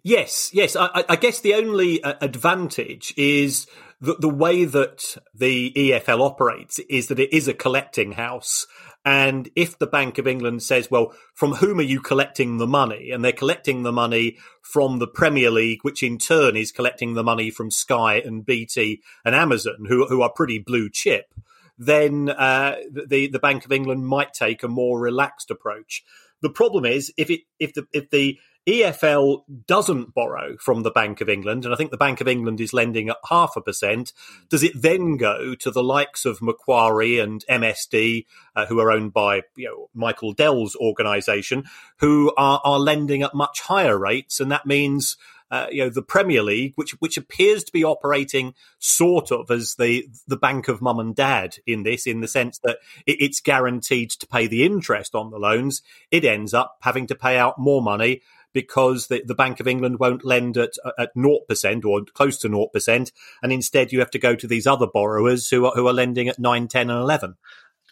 Yes, 0.02 0.50
yes. 0.52 0.74
I, 0.74 1.04
I 1.08 1.16
guess 1.16 1.40
the 1.40 1.54
only 1.54 2.02
uh, 2.02 2.14
advantage 2.20 3.14
is 3.16 3.66
the, 4.00 4.16
the 4.18 4.28
way 4.28 4.64
that 4.64 5.16
the 5.32 5.72
EFL 5.76 6.20
operates 6.20 6.80
is 6.90 7.06
that 7.06 7.20
it 7.20 7.32
is 7.32 7.46
a 7.46 7.54
collecting 7.54 8.12
house. 8.12 8.66
And 9.04 9.50
if 9.56 9.78
the 9.78 9.86
Bank 9.86 10.18
of 10.18 10.28
England 10.28 10.62
says, 10.62 10.90
well, 10.90 11.12
from 11.34 11.54
whom 11.54 11.80
are 11.80 11.82
you 11.82 12.00
collecting 12.00 12.58
the 12.58 12.66
money? 12.68 13.10
And 13.10 13.24
they're 13.24 13.32
collecting 13.32 13.82
the 13.82 13.92
money 13.92 14.36
from 14.60 15.00
the 15.00 15.08
Premier 15.08 15.50
League, 15.50 15.80
which 15.82 16.02
in 16.02 16.18
turn 16.18 16.56
is 16.56 16.70
collecting 16.70 17.14
the 17.14 17.24
money 17.24 17.50
from 17.50 17.70
Sky 17.70 18.22
and 18.24 18.46
BT 18.46 19.02
and 19.24 19.34
Amazon, 19.34 19.86
who, 19.88 20.06
who 20.06 20.22
are 20.22 20.30
pretty 20.30 20.60
blue 20.60 20.88
chip, 20.88 21.34
then 21.78 22.28
uh, 22.28 22.76
the, 22.90 23.26
the 23.26 23.40
Bank 23.40 23.64
of 23.64 23.72
England 23.72 24.06
might 24.06 24.32
take 24.32 24.62
a 24.62 24.68
more 24.68 25.00
relaxed 25.00 25.50
approach. 25.50 26.04
The 26.40 26.50
problem 26.50 26.84
is 26.84 27.12
if 27.16 27.30
it 27.30 27.40
if 27.58 27.72
the 27.72 27.86
if 27.92 28.10
the 28.10 28.38
EFL 28.68 29.42
doesn't 29.66 30.14
borrow 30.14 30.56
from 30.58 30.82
the 30.82 30.90
Bank 30.90 31.20
of 31.20 31.28
England, 31.28 31.64
and 31.64 31.74
I 31.74 31.76
think 31.76 31.90
the 31.90 31.96
Bank 31.96 32.20
of 32.20 32.28
England 32.28 32.60
is 32.60 32.72
lending 32.72 33.08
at 33.08 33.16
half 33.28 33.56
a 33.56 33.60
percent. 33.60 34.12
Does 34.48 34.62
it 34.62 34.80
then 34.80 35.16
go 35.16 35.54
to 35.56 35.70
the 35.70 35.82
likes 35.82 36.24
of 36.24 36.40
Macquarie 36.40 37.18
and 37.18 37.44
MSD, 37.50 38.24
uh, 38.54 38.66
who 38.66 38.78
are 38.78 38.92
owned 38.92 39.12
by 39.12 39.42
you 39.56 39.68
know, 39.68 39.90
Michael 39.94 40.32
Dell's 40.32 40.76
organisation, 40.76 41.64
who 41.98 42.32
are, 42.36 42.60
are 42.64 42.78
lending 42.78 43.22
at 43.22 43.34
much 43.34 43.62
higher 43.62 43.98
rates, 43.98 44.38
and 44.38 44.52
that 44.52 44.64
means 44.64 45.16
uh, 45.50 45.66
you 45.70 45.82
know 45.84 45.90
the 45.90 46.00
Premier 46.00 46.42
League, 46.42 46.72
which 46.76 46.92
which 46.92 47.18
appears 47.18 47.62
to 47.64 47.72
be 47.72 47.84
operating 47.84 48.54
sort 48.78 49.30
of 49.30 49.50
as 49.50 49.74
the 49.74 50.08
the 50.26 50.36
bank 50.36 50.68
of 50.68 50.80
mum 50.80 50.98
and 50.98 51.14
dad 51.14 51.58
in 51.66 51.82
this, 51.82 52.06
in 52.06 52.20
the 52.20 52.28
sense 52.28 52.58
that 52.60 52.78
it, 53.06 53.18
it's 53.20 53.40
guaranteed 53.40 54.10
to 54.10 54.26
pay 54.26 54.46
the 54.46 54.64
interest 54.64 55.14
on 55.14 55.30
the 55.30 55.38
loans. 55.38 55.82
It 56.10 56.24
ends 56.24 56.54
up 56.54 56.78
having 56.80 57.06
to 57.08 57.14
pay 57.14 57.36
out 57.36 57.58
more 57.58 57.82
money 57.82 58.22
because 58.52 59.08
the, 59.08 59.22
the 59.24 59.34
Bank 59.34 59.60
of 59.60 59.68
England 59.68 59.98
won't 59.98 60.24
lend 60.24 60.56
at 60.56 60.72
at 60.98 61.10
naught 61.14 61.46
percent 61.48 61.84
or 61.84 62.02
close 62.14 62.38
to 62.38 62.48
naught 62.48 62.72
percent, 62.72 63.12
and 63.42 63.52
instead 63.52 63.92
you 63.92 64.00
have 64.00 64.10
to 64.10 64.18
go 64.18 64.34
to 64.34 64.46
these 64.46 64.66
other 64.66 64.86
borrowers 64.86 65.48
who 65.48 65.66
are 65.66 65.72
who 65.72 65.86
are 65.86 65.92
lending 65.92 66.28
at 66.28 66.38
nine, 66.38 66.68
ten, 66.68 66.90
and 66.90 67.00
eleven. 67.00 67.36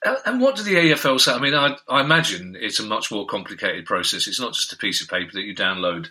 And 0.03 0.41
what 0.41 0.57
do 0.57 0.63
the 0.63 0.77
EFL 0.77 1.21
say? 1.21 1.35
I 1.35 1.39
mean, 1.39 1.55
I, 1.55 1.77
I, 1.87 2.01
imagine 2.01 2.57
it's 2.59 2.81
a 2.81 2.85
much 2.85 3.13
more 3.13 3.27
complicated 3.27 3.85
process. 3.85 4.27
It's 4.27 4.41
not 4.41 4.55
just 4.55 4.73
a 4.73 4.79
piece 4.79 5.03
of 5.03 5.09
paper 5.09 5.33
that 5.35 5.43
you 5.43 5.55
download 5.55 6.09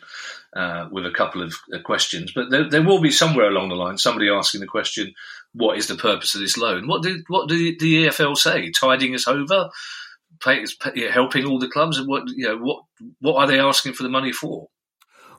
uh, 0.55 0.87
with 0.91 1.07
a 1.07 1.11
couple 1.11 1.41
of 1.41 1.55
uh, 1.73 1.79
questions, 1.79 2.31
but 2.31 2.51
there, 2.51 2.69
there, 2.69 2.83
will 2.83 3.01
be 3.01 3.09
somewhere 3.09 3.47
along 3.47 3.69
the 3.69 3.75
line 3.75 3.97
somebody 3.97 4.29
asking 4.29 4.61
the 4.61 4.67
question, 4.67 5.15
"What 5.53 5.79
is 5.79 5.87
the 5.87 5.95
purpose 5.95 6.35
of 6.35 6.41
this 6.41 6.55
loan?" 6.55 6.87
What 6.87 7.01
do 7.01 7.23
what 7.29 7.49
do 7.49 7.57
the 7.57 8.05
EFL 8.05 8.37
say? 8.37 8.69
Tiding 8.69 9.15
us 9.15 9.27
over, 9.27 9.71
pay, 10.41 10.65
helping 11.09 11.45
all 11.45 11.59
the 11.59 11.69
clubs, 11.69 11.97
and 11.97 12.07
what 12.07 12.23
you 12.27 12.47
know, 12.47 12.57
what 12.57 12.83
what 13.19 13.35
are 13.35 13.47
they 13.47 13.59
asking 13.59 13.93
for 13.93 14.03
the 14.03 14.09
money 14.09 14.31
for? 14.31 14.67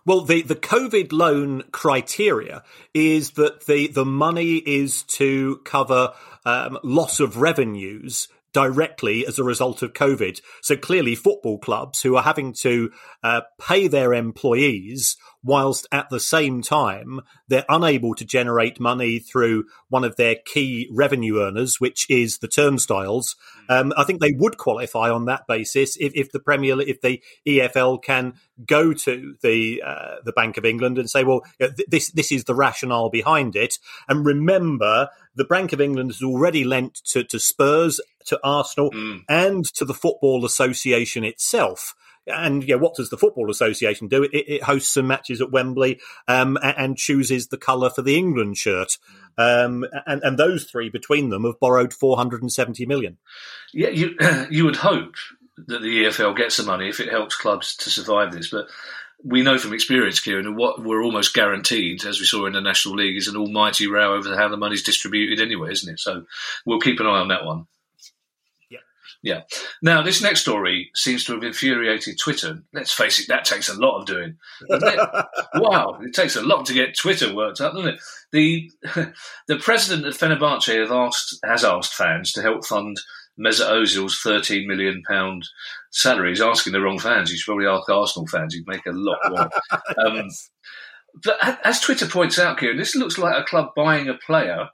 Well, 0.07 0.23
the, 0.23 0.43
the 0.43 0.57
COVID 0.57 1.13
loan 1.13 1.63
criteria 1.73 2.63
is 2.95 3.33
that 3.33 3.67
the, 3.67 3.87
the 3.89 4.07
money 4.07 4.57
is 4.57 5.03
to 5.05 5.61
cover 5.65 6.15
um, 6.47 6.79
loss 6.83 7.21
of 7.21 7.37
revenues 7.37 8.29
directly 8.52 9.26
as 9.26 9.38
a 9.38 9.45
result 9.45 9.83
of 9.83 9.92
COVID. 9.92 10.40
So 10.62 10.76
clearly, 10.76 11.14
football 11.14 11.59
clubs 11.59 12.02
who 12.02 12.16
are 12.16 12.23
having 12.23 12.52
to 12.61 12.90
uh, 13.23 13.42
pay 13.61 13.88
their 13.88 14.12
employees 14.12 15.16
whilst 15.42 15.87
at 15.90 16.11
the 16.11 16.21
same 16.21 16.61
time 16.61 17.21
they're 17.49 17.64
unable 17.69 18.14
to 18.14 18.25
generate 18.25 18.78
money 18.78 19.19
through 19.19 19.64
one 19.88 20.04
of 20.04 20.16
their 20.16 20.37
key 20.45 20.88
revenue 20.92 21.40
earners, 21.40 21.80
which 21.80 22.07
is 22.11 22.38
the 22.38 22.49
turnstiles. 22.49 23.37
Um, 23.69 23.92
I 23.97 24.04
think 24.04 24.21
they 24.21 24.33
would 24.33 24.59
qualify 24.59 25.11
on 25.11 25.25
that 25.26 25.47
basis 25.47 25.97
if, 25.99 26.12
if 26.14 26.33
the 26.33 26.40
Premier, 26.40 26.80
if 26.80 27.00
the 27.00 27.23
EFL 27.47 28.02
can 28.02 28.35
go 28.66 28.92
to 28.92 29.37
the 29.42 29.83
uh, 29.85 30.16
the 30.25 30.33
Bank 30.33 30.57
of 30.57 30.64
England 30.64 30.99
and 30.99 31.09
say, 31.09 31.25
well, 31.25 31.42
this 31.88 32.11
this 32.11 32.30
is 32.30 32.45
the 32.45 32.54
rationale 32.54 33.11
behind 33.11 33.57
it. 33.57 33.78
And 34.09 34.26
remember, 34.26 35.09
the 35.35 35.45
Bank 35.45 35.73
of 35.73 35.80
England 35.80 36.11
has 36.11 36.23
already 36.23 36.64
lent 36.64 37.00
to, 37.07 37.25
to 37.25 37.38
Spurs, 37.38 38.00
to 38.31 38.41
Arsenal, 38.43 38.91
mm. 38.91 39.23
and 39.29 39.65
to 39.75 39.85
the 39.85 39.95
Football 39.95 40.45
Association 40.45 41.25
itself. 41.25 41.95
And 42.27 42.63
yeah, 42.65 42.77
what 42.77 42.95
does 42.95 43.11
the 43.11 43.17
Football 43.17 43.51
Association 43.51 44.09
do? 44.09 44.23
It, 44.23 44.31
it 44.33 44.63
hosts 44.63 44.95
some 44.95 45.07
matches 45.07 45.41
at 45.41 45.51
Wembley 45.51 46.01
um, 46.29 46.59
and 46.63 46.97
chooses 46.97 47.49
the 47.49 47.57
colour 47.57 47.91
for 47.91 48.03
the 48.03 48.17
England 48.17 48.57
shirt. 48.57 48.99
Um, 49.39 49.87
and, 50.07 50.23
and 50.23 50.39
those 50.39 50.65
three 50.65 50.91
between 50.91 51.31
them 51.31 51.45
have 51.45 51.59
borrowed 51.61 51.93
470 51.93 52.87
million. 52.87 53.19
Yeah, 53.73 53.89
you 53.89 54.17
you 54.51 54.65
would 54.65 54.77
hope 54.77 55.15
that 55.67 55.83
the 55.83 56.05
EFL 56.05 56.37
gets 56.37 56.57
the 56.57 56.63
money 56.63 56.89
if 56.89 57.01
it 57.01 57.11
helps 57.11 57.37
clubs 57.37 57.77
to 57.77 57.91
survive 57.91 58.33
this, 58.33 58.51
but 58.51 58.69
we 59.23 59.43
know 59.43 59.59
from 59.59 59.75
experience, 59.75 60.21
Kieran, 60.21 60.57
what 60.57 60.83
we're 60.83 61.03
almost 61.03 61.35
guaranteed, 61.35 62.05
as 62.05 62.21
we 62.21 62.27
saw 62.27 62.47
in 62.47 62.55
the 62.55 62.61
National 62.61 62.97
League, 62.97 63.17
is 63.17 63.29
an 63.29 63.37
almighty 63.37 63.87
row 63.87 64.15
over 64.15 64.35
how 64.35 64.49
the 64.49 64.57
money's 64.57 64.83
distributed 64.83 65.41
anyway, 65.41 65.73
isn't 65.73 65.93
it? 65.93 66.01
So 66.01 66.25
we'll 66.65 66.81
keep 66.81 67.01
an 67.01 67.07
eye 67.07 67.21
on 67.21 67.29
that 67.29 67.45
one. 67.45 67.67
Yeah. 69.23 69.43
Now, 69.83 70.03
this 70.03 70.23
next 70.23 70.41
story 70.41 70.91
seems 70.95 71.25
to 71.25 71.35
have 71.35 71.43
infuriated 71.43 72.19
Twitter. 72.19 72.62
Let's 72.73 72.93
face 72.93 73.21
it, 73.21 73.29
that 73.29 73.45
takes 73.45 73.69
a 73.69 73.79
lot 73.79 74.00
of 74.00 74.07
doing. 74.07 74.39
Wow, 75.55 75.99
it 76.00 76.15
takes 76.15 76.37
a 76.37 76.43
lot 76.43 76.65
to 76.67 76.73
get 76.73 76.97
Twitter 76.97 77.35
worked 77.35 77.61
up, 77.61 77.75
doesn't 77.75 77.95
it? 77.95 78.00
The 78.33 78.71
the 79.49 79.57
president 79.57 80.07
of 80.07 80.17
Fenerbahce 80.17 80.79
has 80.81 80.91
asked 80.91 81.39
has 81.45 81.65
asked 81.65 81.95
fans 81.95 82.33
to 82.33 82.43
help 82.43 82.65
fund 82.65 82.97
Mesut 83.39 83.69
Ozil's 83.69 84.21
thirteen 84.21 84.69
million 84.69 85.03
pound 85.09 85.47
salary. 85.91 86.31
He's 86.31 86.41
asking 86.41 86.73
the 86.73 86.81
wrong 86.81 86.99
fans. 86.99 87.31
He 87.31 87.37
should 87.37 87.47
probably 87.47 87.67
ask 87.67 87.89
Arsenal 87.91 88.29
fans. 88.29 88.55
He'd 88.55 88.67
make 88.67 88.87
a 88.87 88.93
lot 88.93 89.19
more. 89.29 89.50
Um, 89.99 90.29
but 91.25 91.61
as 91.65 91.81
Twitter 91.81 92.07
points 92.07 92.39
out, 92.39 92.59
Kieran, 92.59 92.77
this 92.77 92.95
looks 92.95 93.19
like 93.19 93.37
a 93.37 93.45
club 93.45 93.71
buying 93.75 94.09
a 94.09 94.15
player 94.15 94.69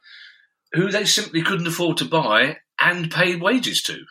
who 0.74 0.90
they 0.90 1.06
simply 1.06 1.42
couldn't 1.42 1.66
afford 1.66 1.96
to 1.96 2.04
buy 2.04 2.58
and 2.78 3.10
pay 3.10 3.36
wages 3.36 3.82
to. 3.84 4.04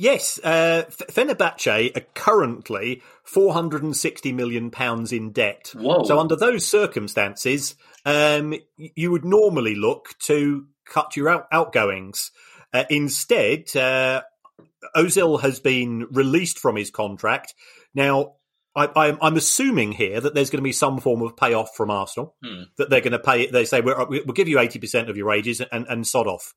Yes, 0.00 0.38
uh, 0.44 0.84
Fenerbahce 0.88 1.96
are 1.96 2.06
currently 2.14 3.02
460 3.24 4.32
million 4.32 4.70
pounds 4.70 5.12
in 5.12 5.32
debt. 5.32 5.72
Whoa. 5.74 6.04
So 6.04 6.20
under 6.20 6.36
those 6.36 6.64
circumstances, 6.68 7.74
um, 8.06 8.54
you 8.76 9.10
would 9.10 9.24
normally 9.24 9.74
look 9.74 10.14
to 10.20 10.66
cut 10.86 11.16
your 11.16 11.28
out- 11.28 11.48
outgoings. 11.50 12.30
Uh, 12.72 12.84
instead, 12.88 13.74
uh, 13.74 14.22
Ozil 14.94 15.40
has 15.40 15.58
been 15.58 16.06
released 16.12 16.60
from 16.60 16.76
his 16.76 16.92
contract. 16.92 17.54
Now, 17.92 18.34
I, 18.76 19.16
am 19.20 19.36
assuming 19.36 19.90
here 19.90 20.20
that 20.20 20.32
there's 20.32 20.50
going 20.50 20.62
to 20.62 20.68
be 20.68 20.70
some 20.70 21.00
form 21.00 21.22
of 21.22 21.36
payoff 21.36 21.74
from 21.74 21.90
Arsenal. 21.90 22.36
Hmm. 22.44 22.62
That 22.76 22.88
they're 22.88 23.00
going 23.00 23.12
to 23.12 23.18
pay. 23.18 23.46
They 23.50 23.64
say 23.64 23.80
we'll, 23.80 24.06
we'll 24.08 24.26
give 24.26 24.46
you 24.46 24.58
80% 24.58 25.08
of 25.10 25.16
your 25.16 25.26
wages 25.26 25.60
and, 25.60 25.86
and 25.88 26.06
sod 26.06 26.28
off. 26.28 26.54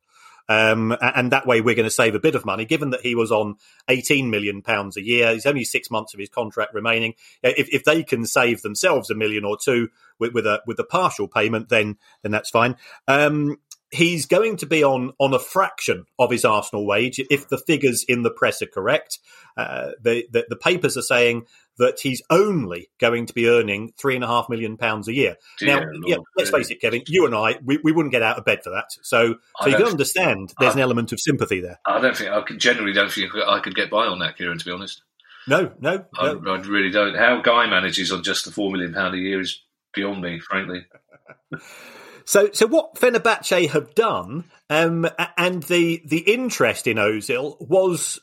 Um, 0.49 0.95
and 1.01 1.31
that 1.31 1.47
way 1.47 1.61
we're 1.61 1.75
going 1.75 1.85
to 1.85 1.91
save 1.91 2.15
a 2.15 2.19
bit 2.19 2.35
of 2.35 2.45
money, 2.45 2.65
given 2.65 2.89
that 2.91 3.01
he 3.01 3.15
was 3.15 3.31
on 3.31 3.55
18 3.87 4.29
million 4.29 4.61
pounds 4.61 4.97
a 4.97 5.01
year. 5.01 5.33
He's 5.33 5.45
only 5.45 5.63
six 5.63 5.89
months 5.89 6.13
of 6.13 6.19
his 6.19 6.29
contract 6.29 6.73
remaining. 6.73 7.13
If, 7.43 7.69
if 7.71 7.83
they 7.83 8.03
can 8.03 8.25
save 8.25 8.61
themselves 8.61 9.09
a 9.09 9.15
million 9.15 9.45
or 9.45 9.57
two 9.57 9.89
with, 10.19 10.33
with 10.33 10.45
a 10.45 10.61
with 10.67 10.79
a 10.79 10.83
partial 10.83 11.27
payment, 11.27 11.69
then 11.69 11.97
then 12.21 12.31
that's 12.31 12.49
fine. 12.49 12.75
Um, 13.07 13.57
he's 13.91 14.25
going 14.25 14.57
to 14.57 14.65
be 14.65 14.83
on 14.83 15.11
on 15.19 15.33
a 15.33 15.39
fraction 15.39 16.05
of 16.17 16.31
his 16.31 16.45
Arsenal 16.45 16.85
wage 16.85 17.19
if 17.29 17.49
the 17.49 17.57
figures 17.57 18.03
in 18.07 18.23
the 18.23 18.31
press 18.31 18.61
are 18.61 18.67
correct. 18.67 19.19
Uh, 19.57 19.91
the, 20.01 20.25
the, 20.31 20.45
the 20.49 20.55
papers 20.55 20.95
are 20.95 21.01
saying 21.01 21.45
that 21.81 21.99
he's 21.99 22.21
only 22.29 22.89
going 22.99 23.25
to 23.25 23.33
be 23.33 23.49
earning 23.49 23.91
three 23.97 24.13
and 24.13 24.23
a 24.23 24.27
half 24.27 24.47
million 24.49 24.77
pounds 24.77 25.07
a 25.07 25.13
year. 25.13 25.35
Dear 25.57 25.67
now, 25.67 25.85
Lord, 25.91 26.03
yeah, 26.05 26.17
let's 26.37 26.51
face 26.51 26.69
it, 26.69 26.79
Kevin, 26.79 27.01
you 27.07 27.25
and 27.25 27.33
I, 27.33 27.57
we, 27.63 27.79
we 27.83 27.91
wouldn't 27.91 28.11
get 28.11 28.21
out 28.21 28.37
of 28.37 28.45
bed 28.45 28.63
for 28.63 28.69
that. 28.69 28.85
So, 29.01 29.35
so 29.61 29.67
you 29.67 29.75
can 29.75 29.87
understand 29.87 30.53
there's 30.59 30.75
I, 30.75 30.77
an 30.77 30.81
element 30.81 31.11
of 31.11 31.19
sympathy 31.19 31.59
there. 31.59 31.79
I 31.85 31.99
don't 31.99 32.15
think 32.15 32.29
I 32.29 32.41
generally 32.55 32.93
don't 32.93 33.11
think 33.11 33.31
I 33.35 33.59
could 33.59 33.75
get 33.75 33.89
by 33.89 34.05
on 34.05 34.19
that, 34.19 34.37
Kieran. 34.37 34.59
To 34.59 34.65
be 34.65 34.71
honest, 34.71 35.01
no, 35.47 35.71
no, 35.79 36.05
I, 36.15 36.33
no. 36.33 36.53
I 36.53 36.59
really 36.59 36.91
don't. 36.91 37.15
How 37.15 37.41
Guy 37.41 37.67
manages 37.67 38.11
on 38.11 38.21
just 38.21 38.45
the 38.45 38.51
four 38.51 38.71
million 38.71 38.93
pound 38.93 39.15
a 39.15 39.17
year 39.17 39.41
is 39.41 39.61
beyond 39.93 40.21
me, 40.21 40.39
frankly. 40.39 40.85
So, 42.23 42.49
so 42.53 42.67
what 42.67 42.95
Fenerbahce 42.95 43.69
have 43.71 43.95
done, 43.95 44.45
um, 44.69 45.09
and 45.37 45.63
the 45.63 46.01
the 46.05 46.19
interest 46.19 46.87
in 46.87 46.97
Ozil 46.97 47.59
was 47.59 48.19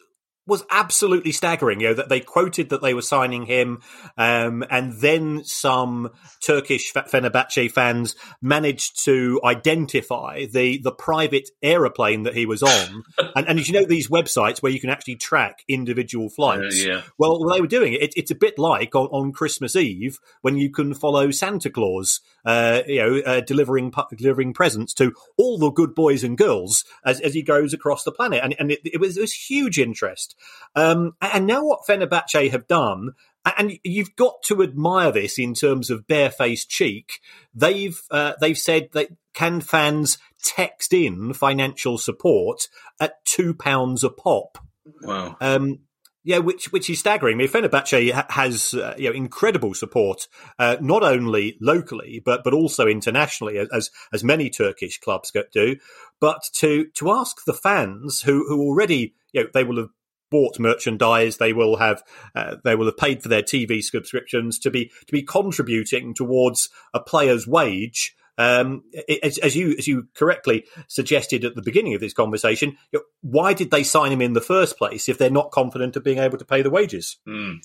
was 0.49 0.65
absolutely 0.71 1.31
staggering. 1.31 1.81
You 1.81 1.89
know 1.89 1.95
that 1.95 2.09
they 2.09 2.21
quoted 2.21 2.71
that 2.71 2.83
they 2.83 2.95
were 2.95 3.03
signing 3.03 3.45
him, 3.47 3.83
um, 4.17 4.65
and 4.71 4.95
then 4.95 5.45
some 5.45 6.11
Turkish 6.41 6.93
Fenerbahce 6.93 7.71
fans 7.71 8.17
managed 8.41 9.05
to 9.05 9.41
identify 9.45 10.47
the 10.47 10.79
the 10.79 10.91
private 10.91 11.51
aeroplane 11.63 12.23
that 12.23 12.35
he 12.35 12.47
was 12.47 12.63
on. 12.63 13.05
and, 13.37 13.47
and 13.47 13.61
as 13.61 13.69
you 13.69 13.75
know, 13.75 13.87
these 13.87 14.09
websites 14.09 14.63
where 14.63 14.73
you 14.73 14.81
can 14.81 14.91
actually 14.91 15.17
track 15.17 15.63
individual 15.69 16.31
flights. 16.31 16.83
Uh, 16.83 16.89
yeah. 16.89 17.03
Well, 17.19 17.45
they 17.45 17.61
were 17.61 17.67
doing 17.67 17.93
it. 17.93 18.03
it. 18.03 18.15
It's 18.17 18.31
a 18.31 18.35
bit 18.35 18.59
like 18.59 18.95
on, 18.95 19.07
on 19.09 19.33
Christmas 19.33 19.77
Eve 19.77 20.19
when 20.41 20.57
you 20.57 20.71
can 20.71 20.95
follow 20.95 21.31
Santa 21.31 21.69
Claus, 21.71 22.21
uh, 22.47 22.81
you 22.87 22.99
know, 22.99 23.19
uh, 23.21 23.41
delivering 23.41 23.93
delivering 24.17 24.55
presents 24.55 24.95
to 24.95 25.13
all 25.37 25.59
the 25.59 25.71
good 25.71 25.95
boys 25.95 26.25
and 26.25 26.39
girls 26.39 26.85
as, 27.05 27.21
as 27.21 27.35
he 27.35 27.43
goes 27.43 27.75
across 27.75 28.05
the 28.05 28.13
planet, 28.13 28.41
and 28.43 28.57
and 28.59 28.73
it, 28.73 28.81
it 28.85 29.01
was, 29.01 29.19
it 29.19 29.21
was 29.21 29.35
huge 29.35 29.79
interest. 29.79 30.35
Um, 30.75 31.13
and 31.21 31.47
now 31.47 31.65
what 31.65 31.81
Fenerbahce 31.89 32.51
have 32.51 32.67
done, 32.67 33.15
and 33.57 33.79
you've 33.85 34.17
got 34.17 34.43
to 34.45 34.63
admire 34.63 35.13
this 35.13 35.39
in 35.39 35.55
terms 35.55 35.91
of 35.91 36.07
barefaced 36.07 36.69
cheek. 36.69 37.21
They've 37.55 38.01
uh, 38.11 38.35
they've 38.41 38.59
said 38.59 38.91
that 38.93 39.09
can 39.35 39.61
fans 39.61 40.19
text 40.43 40.93
in 40.93 41.33
financial 41.33 41.99
support 41.99 42.69
at 43.01 43.25
two 43.25 43.55
pounds 43.55 44.05
a 44.05 44.11
pop. 44.11 44.59
Wow. 45.03 45.37
Um, 45.41 45.81
yeah, 46.25 46.39
which 46.39 46.73
which 46.73 46.91
is 46.91 46.99
staggering. 46.99 47.37
I 47.37 47.39
mean, 47.39 47.49
Fenerbahce 47.49 48.31
has 48.31 48.75
uh, 48.75 48.95
you 48.99 49.09
know 49.09 49.15
incredible 49.15 49.73
support, 49.73 50.29
uh, 50.59 50.77
not 50.81 51.03
only 51.03 51.57
locally 51.61 52.21
but 52.23 52.45
but 52.45 52.53
also 52.53 52.87
internationally, 52.87 53.57
as 53.73 53.91
as 54.13 54.25
many 54.25 54.51
Turkish 54.51 54.99
clubs 54.99 55.33
do. 55.53 55.77
But 56.21 56.43
to 56.57 56.89
to 56.97 57.11
ask 57.13 57.45
the 57.47 57.55
fans 57.55 58.21
who 58.21 58.45
who 58.47 58.61
already 58.61 59.15
you 59.33 59.45
know 59.45 59.49
they 59.55 59.65
will 59.65 59.79
have 59.79 59.91
bought 60.31 60.59
merchandise, 60.59 61.39
they 61.39 61.53
will 61.53 61.77
have 61.77 62.03
uh, 62.35 62.57
they 62.65 62.75
will 62.75 62.87
have 62.87 62.97
paid 62.97 63.23
for 63.23 63.29
their 63.29 63.43
TV 63.43 63.83
subscriptions 63.83 64.59
to 64.61 64.71
be 64.71 64.91
to 65.07 65.13
be 65.13 65.23
contributing 65.23 66.15
towards 66.15 66.69
a 66.95 67.01
player's 67.01 67.47
wage 67.47 68.15
um, 68.39 68.85
as, 69.23 69.37
as, 69.39 69.57
you 69.57 69.75
as 69.77 69.89
you 69.89 70.07
correctly 70.15 70.65
suggested 70.87 71.45
at 71.45 71.57
the 71.57 71.63
beginning 71.63 71.95
of 71.95 72.01
this 72.01 72.13
conversation, 72.13 72.79
why 73.21 73.53
did 73.53 73.73
they 73.73 73.83
sign 73.83 74.13
him 74.13 74.23
in 74.23 74.33
the 74.33 74.41
first 74.41 74.79
place 74.79 75.09
if 75.09 75.19
they're 75.19 75.29
not 75.29 75.51
confident 75.51 75.97
of 75.97 76.05
being 76.05 76.19
able 76.19 76.39
to 76.39 76.45
pay 76.45 76.63
the 76.63 76.71
wages? 76.71 77.19
Mm. 77.27 77.59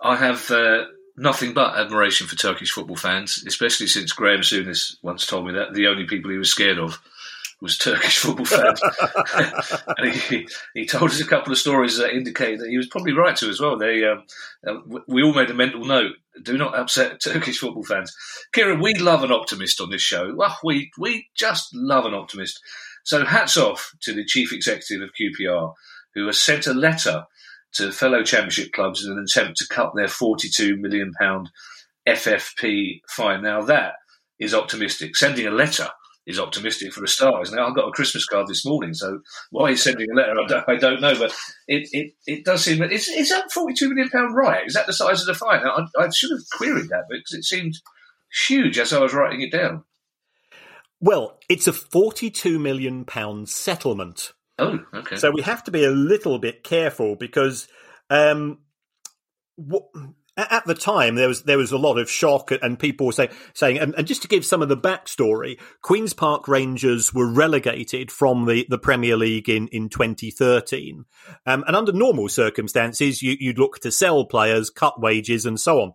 I 0.00 0.16
have 0.16 0.50
uh, 0.50 0.86
nothing 1.16 1.54
but 1.54 1.76
admiration 1.76 2.26
for 2.26 2.34
Turkish 2.34 2.72
football 2.72 2.96
fans, 2.96 3.44
especially 3.46 3.86
since 3.86 4.12
Graham 4.12 4.40
Souness 4.40 4.96
once 5.02 5.24
told 5.24 5.46
me 5.46 5.52
that 5.52 5.72
the 5.72 5.86
only 5.86 6.04
people 6.04 6.32
he 6.32 6.38
was 6.38 6.50
scared 6.50 6.78
of 6.78 7.00
was 7.60 7.76
Turkish 7.76 8.18
football 8.18 8.44
fans. 8.44 8.80
and 9.98 10.14
he, 10.14 10.48
he 10.74 10.86
told 10.86 11.10
us 11.10 11.20
a 11.20 11.26
couple 11.26 11.52
of 11.52 11.58
stories 11.58 11.98
that 11.98 12.14
indicate 12.14 12.58
that 12.58 12.68
he 12.68 12.76
was 12.76 12.86
probably 12.86 13.12
right 13.12 13.34
to 13.36 13.48
as 13.48 13.60
well. 13.60 13.76
They, 13.76 14.04
um, 14.04 14.24
we 15.06 15.22
all 15.22 15.34
made 15.34 15.50
a 15.50 15.54
mental 15.54 15.84
note: 15.84 16.16
do 16.42 16.56
not 16.56 16.78
upset 16.78 17.20
Turkish 17.24 17.58
football 17.58 17.84
fans. 17.84 18.14
Kieran, 18.52 18.80
we 18.80 18.94
love 18.94 19.24
an 19.24 19.32
optimist 19.32 19.80
on 19.80 19.90
this 19.90 20.02
show. 20.02 20.34
Well, 20.34 20.56
we 20.62 20.90
we 20.98 21.28
just 21.36 21.74
love 21.74 22.04
an 22.04 22.14
optimist. 22.14 22.60
So 23.04 23.24
hats 23.24 23.56
off 23.56 23.92
to 24.02 24.12
the 24.12 24.24
chief 24.24 24.52
executive 24.52 25.02
of 25.02 25.14
QPR, 25.18 25.72
who 26.14 26.26
has 26.26 26.38
sent 26.38 26.66
a 26.66 26.74
letter 26.74 27.24
to 27.74 27.92
fellow 27.92 28.22
Championship 28.22 28.72
clubs 28.72 29.04
in 29.04 29.12
an 29.12 29.24
attempt 29.24 29.56
to 29.58 29.66
cut 29.68 29.92
their 29.94 30.08
42 30.08 30.76
million 30.76 31.12
pound 31.18 31.50
FFP 32.06 33.00
fine. 33.08 33.42
Now 33.42 33.62
that 33.62 33.94
is 34.38 34.54
optimistic. 34.54 35.16
Sending 35.16 35.46
a 35.46 35.50
letter 35.50 35.88
is 36.28 36.38
optimistic 36.38 36.92
for 36.92 37.02
a 37.02 37.08
start. 37.08 37.50
Now 37.50 37.66
I 37.66 37.74
got 37.74 37.88
a 37.88 37.92
Christmas 37.92 38.26
card 38.26 38.46
this 38.46 38.64
morning, 38.64 38.94
so 38.94 39.20
why 39.50 39.70
he's 39.70 39.82
sending 39.82 40.08
a 40.12 40.14
letter, 40.14 40.38
I 40.38 40.46
don't, 40.46 40.68
I 40.68 40.76
don't 40.76 41.00
know. 41.00 41.18
But 41.18 41.34
it, 41.66 41.88
it, 41.90 42.12
it 42.26 42.44
does 42.44 42.62
seem 42.62 42.82
is, 42.82 43.08
is 43.08 43.30
that 43.30 43.50
forty 43.50 43.74
two 43.74 43.88
million 43.88 44.10
pound 44.10 44.36
right? 44.36 44.66
Is 44.66 44.74
that 44.74 44.86
the 44.86 44.92
size 44.92 45.22
of 45.22 45.26
the 45.26 45.34
fine? 45.34 45.66
I, 45.66 45.86
I 45.98 46.08
should 46.10 46.30
have 46.30 46.48
queried 46.52 46.90
that 46.90 47.06
because 47.08 47.34
it 47.34 47.44
seemed 47.44 47.74
huge 48.46 48.78
as 48.78 48.92
I 48.92 49.00
was 49.00 49.14
writing 49.14 49.40
it 49.40 49.50
down. 49.50 49.84
Well, 51.00 51.38
it's 51.48 51.66
a 51.66 51.72
forty-two 51.72 52.58
million 52.58 53.04
pound 53.04 53.48
settlement. 53.48 54.32
Oh, 54.58 54.80
okay. 54.92 55.16
So 55.16 55.30
we 55.30 55.42
have 55.42 55.62
to 55.64 55.70
be 55.70 55.84
a 55.84 55.90
little 55.90 56.40
bit 56.40 56.64
careful 56.64 57.14
because 57.14 57.68
um, 58.10 58.58
what, 59.54 59.84
at 60.38 60.64
the 60.66 60.74
time 60.74 61.16
there 61.16 61.28
was 61.28 61.42
there 61.42 61.58
was 61.58 61.72
a 61.72 61.78
lot 61.78 61.98
of 61.98 62.10
shock 62.10 62.50
and 62.50 62.78
people 62.78 63.06
were 63.06 63.12
say, 63.12 63.28
saying 63.54 63.78
and, 63.78 63.94
and, 63.96 64.06
just 64.06 64.22
to 64.22 64.28
give 64.28 64.44
some 64.44 64.62
of 64.62 64.68
the 64.68 64.76
backstory 64.76 65.58
queens 65.82 66.14
park 66.14 66.46
rangers 66.46 67.12
were 67.12 67.30
relegated 67.30 68.10
from 68.10 68.46
the, 68.46 68.64
the 68.70 68.78
premier 68.78 69.16
league 69.16 69.48
in, 69.48 69.68
in 69.68 69.88
2013 69.88 71.04
um, 71.46 71.64
and 71.66 71.76
under 71.76 71.92
normal 71.92 72.28
circumstances 72.28 73.20
you, 73.20 73.36
you'd 73.40 73.58
look 73.58 73.80
to 73.80 73.90
sell 73.90 74.24
players 74.24 74.70
cut 74.70 75.00
wages 75.00 75.44
and 75.44 75.58
so 75.58 75.80
on 75.80 75.92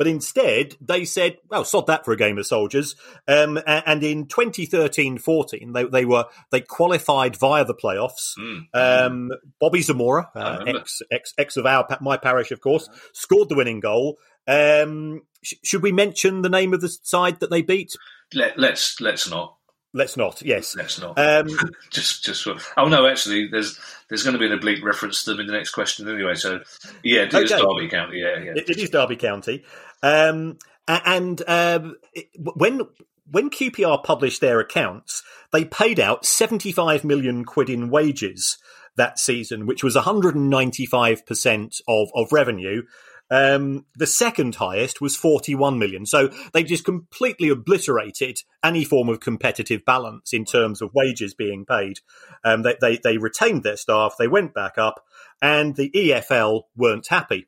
but 0.00 0.06
instead, 0.06 0.76
they 0.80 1.04
said, 1.04 1.36
well, 1.50 1.62
sod 1.62 1.86
that 1.88 2.06
for 2.06 2.12
a 2.12 2.16
game 2.16 2.38
of 2.38 2.46
soldiers. 2.46 2.96
Um, 3.28 3.60
and 3.66 4.02
in 4.02 4.28
2013-14, 4.28 5.74
they, 5.74 5.84
they 5.84 6.06
were, 6.06 6.24
they 6.50 6.62
qualified 6.62 7.36
via 7.36 7.66
the 7.66 7.74
playoffs. 7.74 8.32
Mm. 8.38 8.62
Um, 8.72 9.30
Bobby 9.60 9.82
Zamora, 9.82 10.30
uh, 10.34 10.64
ex, 10.66 11.02
ex, 11.12 11.34
ex 11.36 11.58
of 11.58 11.66
our, 11.66 11.86
my 12.00 12.16
parish, 12.16 12.50
of 12.50 12.62
course, 12.62 12.88
scored 13.12 13.50
the 13.50 13.56
winning 13.56 13.80
goal. 13.80 14.16
Um, 14.48 15.20
sh- 15.42 15.56
should 15.64 15.82
we 15.82 15.92
mention 15.92 16.40
the 16.40 16.48
name 16.48 16.72
of 16.72 16.80
the 16.80 16.88
side 16.88 17.40
that 17.40 17.50
they 17.50 17.60
beat? 17.60 17.92
Let, 18.32 18.58
let's, 18.58 19.02
let's 19.02 19.28
not. 19.28 19.58
Let's 19.92 20.16
not. 20.16 20.42
Yes, 20.42 20.76
let's 20.76 21.00
not. 21.00 21.18
Um, 21.18 21.48
just, 21.90 22.24
just. 22.24 22.46
Oh 22.76 22.86
no, 22.86 23.06
actually, 23.06 23.48
there's 23.48 23.78
there's 24.08 24.22
going 24.22 24.34
to 24.34 24.38
be 24.38 24.46
an 24.46 24.52
oblique 24.52 24.84
reference 24.84 25.24
to 25.24 25.30
them 25.30 25.40
in 25.40 25.46
the 25.46 25.52
next 25.52 25.70
question 25.70 26.08
anyway. 26.08 26.34
So, 26.36 26.60
yeah, 27.02 27.22
it 27.22 27.34
is 27.34 27.52
okay. 27.52 27.60
Derby 27.60 27.88
County. 27.88 28.18
Yeah, 28.18 28.38
yeah. 28.38 28.52
It, 28.54 28.70
it 28.70 28.78
is 28.78 28.90
Derby 28.90 29.16
County. 29.16 29.64
Um, 30.02 30.58
and 30.86 31.42
um, 31.46 31.96
when 32.36 32.82
when 33.30 33.50
QPR 33.50 34.02
published 34.04 34.40
their 34.40 34.60
accounts, 34.60 35.22
they 35.52 35.64
paid 35.64 35.98
out 35.98 36.24
75 36.24 37.04
million 37.04 37.44
quid 37.44 37.70
in 37.70 37.90
wages 37.90 38.58
that 38.96 39.18
season, 39.18 39.66
which 39.66 39.84
was 39.84 39.96
195% 39.96 41.80
of, 41.88 42.08
of 42.14 42.32
revenue. 42.32 42.82
Um, 43.30 43.86
the 43.94 44.06
second 44.06 44.56
highest 44.56 45.00
was 45.00 45.16
41 45.16 45.78
million. 45.78 46.04
So 46.06 46.30
they 46.52 46.64
just 46.64 46.84
completely 46.84 47.48
obliterated 47.48 48.38
any 48.64 48.84
form 48.84 49.08
of 49.08 49.20
competitive 49.20 49.84
balance 49.84 50.32
in 50.32 50.44
terms 50.44 50.82
of 50.82 50.94
wages 50.94 51.34
being 51.34 51.64
paid. 51.64 52.00
Um, 52.44 52.62
they, 52.62 52.76
they, 52.80 52.98
they 53.02 53.18
retained 53.18 53.62
their 53.62 53.76
staff, 53.76 54.16
they 54.18 54.28
went 54.28 54.54
back 54.54 54.78
up, 54.78 55.04
and 55.40 55.76
the 55.76 55.90
EFL 55.90 56.62
weren't 56.76 57.06
happy. 57.08 57.46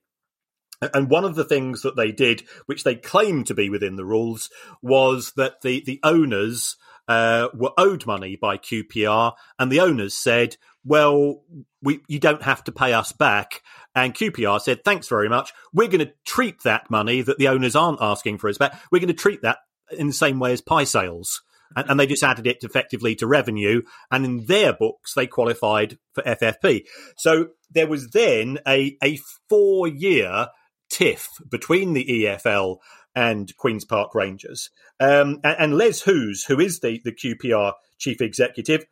And 0.94 1.08
one 1.08 1.24
of 1.24 1.36
the 1.36 1.44
things 1.44 1.82
that 1.82 1.96
they 1.96 2.10
did, 2.10 2.42
which 2.66 2.82
they 2.82 2.96
claimed 2.96 3.46
to 3.46 3.54
be 3.54 3.70
within 3.70 3.96
the 3.96 4.04
rules, 4.04 4.50
was 4.82 5.32
that 5.36 5.60
the, 5.62 5.82
the 5.84 6.00
owners 6.02 6.76
uh, 7.12 7.48
were 7.54 7.72
owed 7.76 8.06
money 8.06 8.36
by 8.36 8.56
QPR, 8.56 9.34
and 9.58 9.70
the 9.70 9.80
owners 9.80 10.14
said, 10.14 10.56
"Well, 10.84 11.42
we 11.82 12.00
you 12.08 12.18
don't 12.18 12.42
have 12.42 12.64
to 12.64 12.72
pay 12.72 12.92
us 12.92 13.12
back." 13.12 13.62
And 13.94 14.14
QPR 14.14 14.60
said, 14.60 14.84
"Thanks 14.84 15.08
very 15.08 15.28
much. 15.28 15.52
We're 15.72 15.88
going 15.88 16.06
to 16.06 16.12
treat 16.24 16.62
that 16.62 16.90
money 16.90 17.22
that 17.22 17.38
the 17.38 17.48
owners 17.48 17.76
aren't 17.76 18.00
asking 18.00 18.38
for 18.38 18.48
us 18.48 18.58
back. 18.58 18.80
We're 18.90 19.00
going 19.00 19.08
to 19.08 19.14
treat 19.14 19.42
that 19.42 19.58
in 19.90 20.06
the 20.06 20.12
same 20.12 20.38
way 20.38 20.52
as 20.52 20.60
pie 20.60 20.84
sales." 20.84 21.42
And, 21.76 21.90
and 21.90 22.00
they 22.00 22.06
just 22.06 22.22
added 22.22 22.46
it 22.46 22.64
effectively 22.64 23.14
to 23.16 23.26
revenue, 23.26 23.82
and 24.10 24.24
in 24.24 24.46
their 24.46 24.72
books 24.72 25.14
they 25.14 25.26
qualified 25.26 25.98
for 26.14 26.22
FFP. 26.22 26.86
So 27.16 27.48
there 27.70 27.86
was 27.86 28.10
then 28.10 28.58
a 28.66 28.96
a 29.02 29.18
four 29.48 29.86
year 29.86 30.48
tiff 30.88 31.28
between 31.50 31.94
the 31.94 32.04
EFL 32.04 32.78
and 33.14 33.54
Queen's 33.56 33.84
Park 33.84 34.14
Rangers. 34.14 34.70
Um, 35.00 35.40
and, 35.44 35.56
and, 35.58 35.74
Lee 35.76 35.92
Hoos, 36.04 36.44
who 36.44 36.60
is 36.60 36.80
the, 36.80 37.00
the 37.04 37.12
QPR 37.12 37.74
chief 37.98 38.20
executive, 38.20 38.86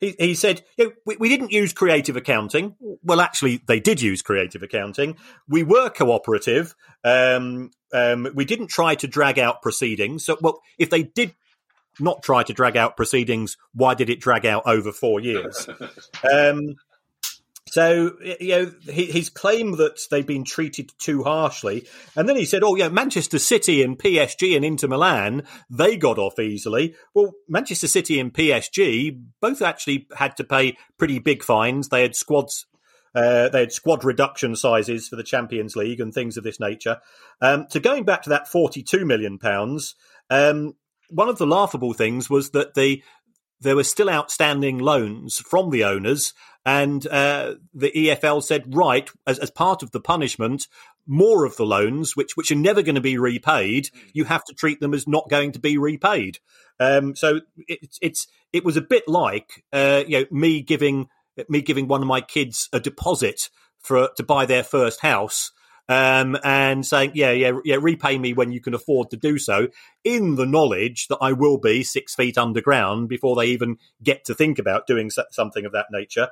he, 0.00 0.14
he 0.18 0.34
said, 0.34 0.62
you 0.76 0.86
know, 0.86 0.92
we, 1.06 1.16
we, 1.16 1.28
didn't 1.28 1.52
use 1.52 1.72
creative 1.72 2.16
accounting. 2.16 2.76
Well, 3.02 3.20
actually, 3.20 3.62
they 3.66 3.80
did 3.80 4.02
use 4.02 4.22
creative 4.22 4.62
accounting. 4.62 5.16
We 5.48 5.62
were 5.62 5.90
cooperative. 5.90 6.74
Um, 7.02 7.70
um, 7.92 8.28
we 8.34 8.44
didn't 8.44 8.68
try 8.68 8.94
to 8.96 9.06
drag 9.06 9.38
out 9.38 9.62
proceedings. 9.62 10.24
So, 10.24 10.36
well, 10.40 10.60
if 10.78 10.90
they 10.90 11.02
did 11.02 11.34
not 11.98 12.22
try 12.22 12.42
to 12.42 12.52
drag 12.52 12.76
out 12.76 12.96
proceedings, 12.96 13.56
why 13.72 13.94
did 13.94 14.10
it 14.10 14.20
drag 14.20 14.44
out 14.44 14.64
over 14.66 14.92
four 14.92 15.20
years? 15.20 15.68
Um, 16.32 16.76
so, 17.68 18.16
you 18.40 18.48
know, 18.48 18.72
his 18.92 19.28
claim 19.28 19.72
that 19.78 20.00
they've 20.10 20.26
been 20.26 20.44
treated 20.44 20.92
too 20.98 21.24
harshly. 21.24 21.86
And 22.14 22.28
then 22.28 22.36
he 22.36 22.44
said, 22.44 22.62
oh, 22.62 22.76
yeah, 22.76 22.88
Manchester 22.88 23.40
City 23.40 23.82
and 23.82 23.98
PSG 23.98 24.54
and 24.54 24.64
Inter 24.64 24.86
Milan, 24.86 25.42
they 25.68 25.96
got 25.96 26.18
off 26.18 26.38
easily. 26.38 26.94
Well, 27.12 27.32
Manchester 27.48 27.88
City 27.88 28.20
and 28.20 28.32
PSG 28.32 29.20
both 29.40 29.62
actually 29.62 30.06
had 30.16 30.36
to 30.36 30.44
pay 30.44 30.76
pretty 30.96 31.18
big 31.18 31.42
fines. 31.42 31.88
They 31.88 32.02
had 32.02 32.14
squads. 32.14 32.66
Uh, 33.14 33.48
they 33.48 33.60
had 33.60 33.72
squad 33.72 34.04
reduction 34.04 34.54
sizes 34.54 35.08
for 35.08 35.16
the 35.16 35.24
Champions 35.24 35.74
League 35.74 36.00
and 36.00 36.14
things 36.14 36.36
of 36.36 36.44
this 36.44 36.60
nature. 36.60 36.98
Um, 37.40 37.66
to 37.70 37.80
going 37.80 38.04
back 38.04 38.22
to 38.22 38.30
that 38.30 38.46
forty-two 38.46 39.06
million 39.06 39.38
pounds, 39.38 39.94
um, 40.28 40.74
one 41.08 41.30
of 41.30 41.38
the 41.38 41.46
laughable 41.46 41.94
things 41.94 42.28
was 42.28 42.50
that 42.50 42.74
the 42.74 43.02
there 43.60 43.76
were 43.76 43.84
still 43.84 44.10
outstanding 44.10 44.78
loans 44.78 45.38
from 45.38 45.70
the 45.70 45.82
owners 45.82 46.34
and 46.66 47.06
uh, 47.06 47.54
the 47.72 47.92
EFL 47.92 48.42
said, 48.42 48.74
right, 48.74 49.08
as, 49.24 49.38
as 49.38 49.52
part 49.52 49.84
of 49.84 49.92
the 49.92 50.00
punishment, 50.00 50.66
more 51.06 51.44
of 51.44 51.56
the 51.56 51.64
loans, 51.64 52.16
which 52.16 52.36
which 52.36 52.50
are 52.50 52.56
never 52.56 52.82
going 52.82 52.96
to 52.96 53.00
be 53.00 53.16
repaid, 53.16 53.88
you 54.12 54.24
have 54.24 54.44
to 54.46 54.52
treat 54.52 54.80
them 54.80 54.92
as 54.92 55.06
not 55.06 55.30
going 55.30 55.52
to 55.52 55.60
be 55.60 55.78
repaid. 55.78 56.40
Um, 56.80 57.14
so 57.14 57.40
it's 57.56 57.98
it's 58.02 58.26
it 58.52 58.64
was 58.64 58.76
a 58.76 58.82
bit 58.82 59.04
like 59.06 59.64
uh, 59.72 60.02
you 60.08 60.18
know 60.18 60.26
me 60.32 60.60
giving 60.60 61.08
me 61.48 61.62
giving 61.62 61.86
one 61.86 62.02
of 62.02 62.08
my 62.08 62.20
kids 62.20 62.68
a 62.72 62.80
deposit 62.80 63.48
for 63.78 64.10
to 64.16 64.24
buy 64.24 64.44
their 64.44 64.64
first 64.64 65.00
house, 65.00 65.52
um, 65.88 66.36
and 66.42 66.84
saying, 66.84 67.12
yeah, 67.14 67.30
yeah, 67.30 67.52
yeah, 67.64 67.76
repay 67.80 68.18
me 68.18 68.32
when 68.32 68.52
you 68.52 68.60
can 68.60 68.74
afford 68.74 69.10
to 69.10 69.16
do 69.16 69.38
so, 69.38 69.68
in 70.04 70.34
the 70.34 70.46
knowledge 70.46 71.08
that 71.08 71.18
I 71.20 71.32
will 71.32 71.58
be 71.58 71.82
six 71.82 72.14
feet 72.14 72.36
underground 72.36 73.08
before 73.08 73.36
they 73.36 73.46
even 73.46 73.76
get 74.02 74.24
to 74.26 74.34
think 74.34 74.58
about 74.58 74.86
doing 74.86 75.10
something 75.30 75.64
of 75.64 75.72
that 75.72 75.86
nature. 75.90 76.28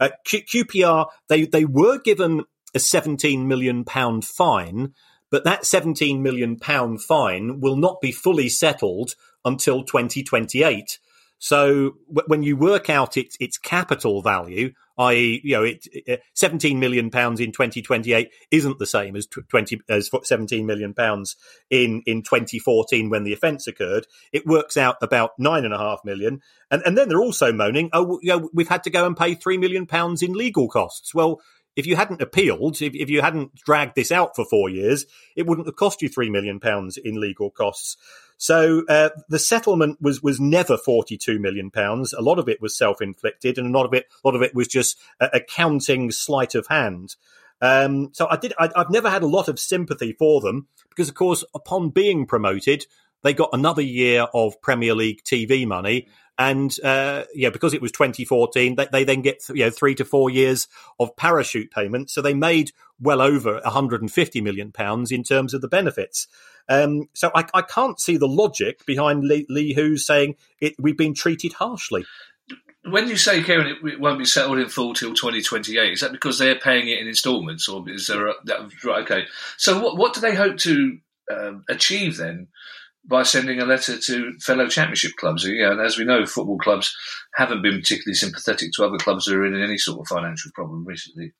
Uh, 0.00 0.10
Q- 0.24 0.64
QPR, 0.64 1.06
they, 1.28 1.44
they 1.44 1.64
were 1.64 1.98
given 1.98 2.44
a 2.74 2.78
17 2.78 3.46
million 3.46 3.84
pound 3.84 4.24
fine, 4.24 4.94
but 5.30 5.44
that 5.44 5.64
17 5.64 6.22
million 6.22 6.56
pound 6.56 7.02
fine 7.02 7.60
will 7.60 7.76
not 7.76 8.00
be 8.00 8.12
fully 8.12 8.48
settled 8.48 9.14
until 9.44 9.82
2028. 9.82 10.98
So 11.38 11.96
when 12.08 12.42
you 12.42 12.56
work 12.56 12.90
out 12.90 13.16
its 13.16 13.36
its 13.38 13.58
capital 13.58 14.22
value, 14.22 14.72
i.e., 14.98 15.40
you 15.44 15.54
know, 15.54 15.62
it, 15.62 15.86
it, 15.92 16.22
17 16.34 16.80
million 16.80 17.10
pounds 17.10 17.38
in 17.38 17.52
2028 17.52 18.30
isn't 18.50 18.78
the 18.78 18.86
same 18.86 19.14
as 19.14 19.26
20 19.26 19.80
as 19.88 20.10
17 20.22 20.66
million 20.66 20.94
pounds 20.94 21.36
in 21.70 22.02
in 22.06 22.22
2014 22.22 23.08
when 23.08 23.22
the 23.22 23.32
offence 23.32 23.68
occurred. 23.68 24.06
It 24.32 24.46
works 24.46 24.76
out 24.76 24.96
about 25.00 25.30
nine 25.38 25.64
and 25.64 25.72
a 25.72 25.78
half 25.78 26.00
million, 26.04 26.42
and 26.70 26.82
and 26.84 26.98
then 26.98 27.08
they're 27.08 27.20
also 27.20 27.52
moaning, 27.52 27.90
oh, 27.92 28.18
you 28.20 28.36
know, 28.36 28.50
we've 28.52 28.68
had 28.68 28.84
to 28.84 28.90
go 28.90 29.06
and 29.06 29.16
pay 29.16 29.34
three 29.34 29.58
million 29.58 29.86
pounds 29.86 30.22
in 30.22 30.32
legal 30.32 30.68
costs. 30.68 31.14
Well. 31.14 31.40
If 31.76 31.86
you 31.86 31.94
hadn't 31.94 32.20
appealed, 32.20 32.82
if, 32.82 32.92
if 32.96 33.08
you 33.08 33.20
hadn't 33.22 33.54
dragged 33.54 33.94
this 33.94 34.10
out 34.10 34.34
for 34.34 34.44
four 34.44 34.68
years, 34.68 35.06
it 35.36 35.46
wouldn't 35.46 35.68
have 35.68 35.76
cost 35.76 36.02
you 36.02 36.08
three 36.08 36.28
million 36.28 36.58
pounds 36.58 36.96
in 36.96 37.20
legal 37.20 37.52
costs. 37.52 37.96
So 38.38 38.84
uh, 38.88 39.10
the 39.28 39.38
settlement 39.38 40.00
was 40.00 40.22
was 40.22 40.40
never 40.40 40.78
forty 40.78 41.18
two 41.18 41.38
million 41.38 41.70
pounds. 41.70 42.12
A 42.12 42.22
lot 42.22 42.38
of 42.38 42.48
it 42.48 42.62
was 42.62 42.76
self 42.76 43.02
inflicted, 43.02 43.58
and 43.58 43.74
a 43.74 43.78
lot 43.78 43.84
of 43.84 43.92
it 43.92 44.06
a 44.24 44.28
lot 44.28 44.36
of 44.36 44.42
it 44.42 44.54
was 44.54 44.68
just 44.68 44.98
accounting 45.20 46.10
sleight 46.10 46.54
of 46.54 46.68
hand. 46.68 47.16
Um, 47.60 48.10
so 48.12 48.28
I 48.30 48.36
did. 48.36 48.54
I, 48.58 48.70
I've 48.76 48.90
never 48.90 49.10
had 49.10 49.22
a 49.24 49.28
lot 49.28 49.48
of 49.48 49.58
sympathy 49.58 50.12
for 50.12 50.40
them 50.40 50.68
because, 50.88 51.08
of 51.08 51.16
course, 51.16 51.44
upon 51.54 51.90
being 51.90 52.26
promoted, 52.26 52.86
they 53.22 53.34
got 53.34 53.50
another 53.52 53.82
year 53.82 54.28
of 54.32 54.60
Premier 54.62 54.94
League 54.94 55.24
TV 55.24 55.66
money. 55.66 56.06
And 56.38 56.74
uh, 56.84 57.24
yeah, 57.34 57.50
because 57.50 57.74
it 57.74 57.82
was 57.82 57.90
2014, 57.90 58.76
they, 58.76 58.86
they 58.86 59.04
then 59.04 59.22
get 59.22 59.42
you 59.48 59.64
know 59.64 59.70
three 59.70 59.94
to 59.96 60.04
four 60.04 60.30
years 60.30 60.68
of 61.00 61.16
parachute 61.16 61.72
payments. 61.72 62.14
So 62.14 62.22
they 62.22 62.34
made 62.34 62.70
well 63.00 63.20
over 63.20 63.60
150 63.64 64.40
million 64.40 64.70
pounds 64.70 65.10
in 65.10 65.24
terms 65.24 65.52
of 65.52 65.60
the 65.60 65.68
benefits. 65.68 66.28
Um, 66.68 67.08
so 67.14 67.30
I, 67.34 67.44
I, 67.54 67.62
can't 67.62 67.98
see 67.98 68.18
the 68.18 68.28
logic 68.28 68.84
behind 68.84 69.24
Lee, 69.24 69.46
Lee 69.48 69.72
Hoos 69.72 70.06
saying 70.06 70.36
it, 70.60 70.74
we've 70.78 70.98
been 70.98 71.14
treated 71.14 71.54
harshly. 71.54 72.04
When 72.84 73.08
you 73.08 73.16
say, 73.16 73.42
Kieran, 73.42 73.78
it 73.84 74.00
won't 74.00 74.18
be 74.18 74.26
settled 74.26 74.58
in 74.58 74.68
full 74.68 74.92
till 74.92 75.14
2028, 75.14 75.92
is 75.92 76.00
that 76.00 76.12
because 76.12 76.38
they're 76.38 76.58
paying 76.58 76.88
it 76.88 76.98
in 76.98 77.08
instalments, 77.08 77.68
or 77.68 77.88
is 77.88 78.06
there 78.06 78.28
a, 78.28 78.34
that, 78.44 78.84
right? 78.84 79.02
Okay, 79.02 79.24
so 79.56 79.80
what 79.80 79.96
what 79.96 80.14
do 80.14 80.20
they 80.20 80.34
hope 80.34 80.58
to 80.58 80.98
um, 81.30 81.64
achieve 81.68 82.16
then 82.16 82.48
by 83.04 83.22
sending 83.22 83.60
a 83.60 83.66
letter 83.66 83.98
to 83.98 84.32
fellow 84.40 84.68
championship 84.68 85.12
clubs? 85.18 85.46
Yeah, 85.46 85.72
and 85.72 85.80
as 85.80 85.98
we 85.98 86.04
know, 86.04 86.26
football 86.26 86.58
clubs 86.58 86.94
haven't 87.34 87.62
been 87.62 87.80
particularly 87.80 88.14
sympathetic 88.14 88.70
to 88.74 88.84
other 88.84 88.98
clubs 88.98 89.24
that 89.24 89.34
are 89.34 89.46
in 89.46 89.60
any 89.60 89.78
sort 89.78 90.00
of 90.00 90.06
financial 90.08 90.50
problem 90.54 90.84
recently. 90.84 91.32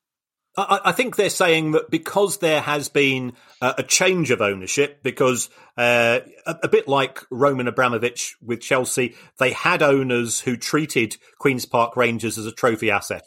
I, 0.56 0.80
I 0.86 0.92
think 0.92 1.16
they're 1.16 1.30
saying 1.30 1.72
that 1.72 1.90
because 1.90 2.38
there 2.38 2.60
has 2.60 2.88
been 2.88 3.34
a, 3.60 3.76
a 3.78 3.82
change 3.82 4.30
of 4.30 4.40
ownership, 4.40 5.02
because 5.02 5.50
uh, 5.76 6.20
a, 6.46 6.56
a, 6.64 6.68
bit 6.68 6.88
like 6.88 7.22
Roman 7.30 7.68
Abramovich 7.68 8.36
with 8.42 8.60
Chelsea, 8.60 9.14
they 9.38 9.52
had 9.52 9.82
owners 9.82 10.40
who 10.40 10.56
treated 10.56 11.16
Queens 11.38 11.64
Park 11.64 11.96
Rangers 11.96 12.38
as 12.38 12.46
a 12.46 12.52
trophy 12.52 12.90
asset. 12.90 13.22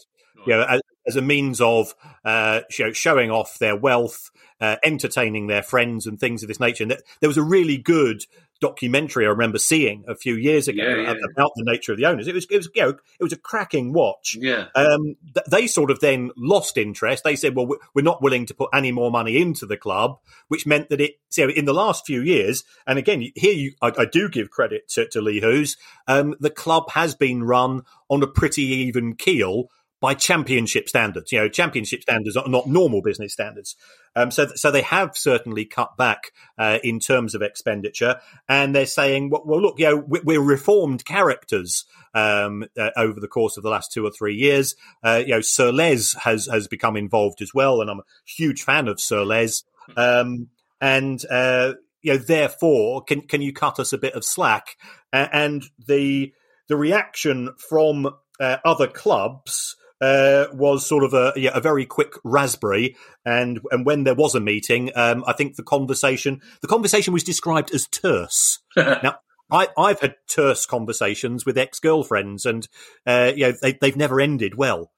You 0.46 0.54
know, 0.54 0.80
as, 1.08 1.16
a 1.16 1.22
means 1.22 1.62
of 1.62 1.94
uh, 2.26 2.62
showing 2.70 3.32
off 3.32 3.60
their 3.60 3.76
wealth, 3.76 4.32
uh, 4.60 4.78
entertaining 4.84 5.48
their 5.48 5.64
friends, 5.64 6.06
and 6.08 6.20
things 6.20 6.44
of 6.44 6.48
this 6.48 6.60
nature. 6.60 6.84
And 6.84 6.98
there 7.20 7.30
was 7.30 7.38
a 7.38 7.44
really 7.44 7.78
good 7.78 8.26
documentary 8.62 9.26
I 9.26 9.30
remember 9.30 9.58
seeing 9.58 10.06
a 10.08 10.16
few 10.16 10.36
years 10.36 10.68
ago 10.68 10.84
yeah, 10.84 10.96
yeah. 10.96 11.14
about 11.32 11.52
the 11.56 11.64
nature 11.66 11.92
of 11.92 11.98
the 11.98 12.06
owners. 12.06 12.28
It 12.28 12.36
was, 12.36 12.46
it 12.50 12.58
was, 12.58 12.70
you 12.76 12.84
know, 12.84 12.90
it 12.90 13.24
was 13.24 13.34
a 13.34 13.38
cracking 13.38 13.92
watch. 13.92 14.38
Yeah. 14.40 14.68
Um, 14.76 15.16
th- 15.34 15.48
they 15.50 15.68
sort 15.68 15.90
of 15.90 16.00
then 16.00 16.32
lost 16.38 16.78
interest. 16.78 17.24
They 17.24 17.36
said, 17.36 17.56
well, 17.56 17.68
we're 17.94 18.04
not 18.04 18.22
willing 18.22 18.46
to 18.46 18.54
put 18.54 18.70
any 18.72 18.92
more 18.92 19.12
money 19.12 19.42
into 19.42 19.66
the 19.66 19.78
club, 19.78 20.20
which 20.48 20.68
meant 20.68 20.90
that 20.90 21.02
it, 21.02 21.16
so 21.30 21.50
in 21.50 21.66
the 21.66 21.74
last 21.74 22.06
few 22.06 22.22
years, 22.22 22.64
and 22.86 23.00
again, 23.00 23.26
here 23.36 23.54
you, 23.54 23.74
I, 23.82 23.92
I 23.98 24.06
do 24.06 24.30
give 24.30 24.52
credit 24.52 24.88
to, 24.90 25.08
to 25.08 25.22
Lee 25.22 25.42
Hoos, 25.42 25.76
um, 26.08 26.36
the 26.40 26.52
club 26.52 26.92
has 26.92 27.16
been 27.16 27.44
run 27.44 27.82
on 28.10 28.22
a 28.22 28.28
pretty 28.28 28.64
even 28.64 29.16
keel 29.16 29.70
by 30.02 30.16
championship 30.16 30.90
standards. 30.90 31.32
You 31.32 31.40
know, 31.40 31.48
championship 31.48 32.02
standards 32.02 32.36
are 32.36 32.50
not 32.50 32.68
normal 32.68 33.02
business 33.02 33.34
standards. 33.34 33.76
Um, 34.16 34.32
so, 34.32 34.48
so 34.56 34.72
they 34.72 34.82
have 34.82 35.16
certainly 35.16 35.64
cut 35.64 35.96
back 35.96 36.32
uh, 36.58 36.80
in 36.84 37.00
terms 37.00 37.36
of 37.36 37.42
expenditure, 37.42 38.20
and 38.50 38.76
they're 38.76 38.86
saying, 38.86 39.30
well, 39.30 39.44
well 39.46 39.62
look, 39.62 39.80
you 39.80 39.86
know, 39.86 40.04
we're 40.06 40.42
reformed 40.42 41.06
characters 41.06 41.86
um, 42.14 42.66
uh, 42.78 42.90
over 42.98 43.20
the 43.20 43.28
course 43.28 43.56
of 43.56 43.64
the 43.64 43.70
last 43.70 43.94
two 43.94 44.06
or 44.06 44.12
three 44.12 44.36
years. 44.36 44.76
Uh, 45.04 45.22
you 45.26 45.36
know, 45.36 45.42
Sir 45.42 45.72
Les 45.72 46.14
has 46.16 46.48
has 46.48 46.68
become 46.68 46.98
involved 46.98 47.42
as 47.42 47.54
well, 47.54 47.80
and 47.80 47.90
I'm 47.90 48.00
a 48.00 48.06
huge 48.26 48.64
fan 48.64 48.88
of 48.88 49.00
Sir 49.00 49.24
Les. 49.24 49.64
Um, 49.96 50.50
and 50.82 51.24
uh, 51.30 51.74
you 52.02 52.14
know, 52.14 52.18
therefore, 52.18 53.04
can 53.04 53.22
can 53.22 53.42
you 53.42 53.54
cut 53.54 53.80
us 53.80 53.94
a 53.94 53.98
bit 53.98 54.16
of 54.16 54.26
slack? 54.26 54.76
and 55.14 55.66
the 55.78 56.34
the 56.70 56.78
reaction 56.78 57.50
from 57.58 58.08
uh, 58.40 58.58
other 58.64 58.88
clubs 58.88 59.76
uh, 60.02 60.48
was 60.54 60.86
sort 60.86 61.04
of 61.04 61.14
a 61.14 61.34
yeah, 61.36 61.52
a 61.54 61.62
very 61.62 61.86
quick 61.86 62.14
raspberry, 62.24 62.96
and 63.26 63.60
and 63.72 63.86
when 63.86 64.04
there 64.04 64.16
was 64.16 64.36
a 64.36 64.40
meeting, 64.40 64.92
um, 64.96 65.24
I 65.28 65.34
think 65.34 65.56
the 65.56 65.64
conversation 65.64 66.42
the 66.62 66.68
conversation 66.68 67.14
was 67.14 67.24
described 67.24 67.74
as 67.74 67.88
terse. 67.88 68.60
now. 68.76 69.20
I, 69.54 69.68
I've 69.78 70.00
had 70.00 70.16
terse 70.30 70.66
conversations 70.66 71.46
with 71.46 71.58
ex 71.58 71.78
girlfriends, 71.78 72.46
and 72.46 72.70
uh, 73.06 73.34
you 73.36 73.48
know 73.48 73.54
they, 73.62 73.74
they've 73.74 73.98
never 73.98 74.22
ended 74.22 74.56
well 74.56 74.92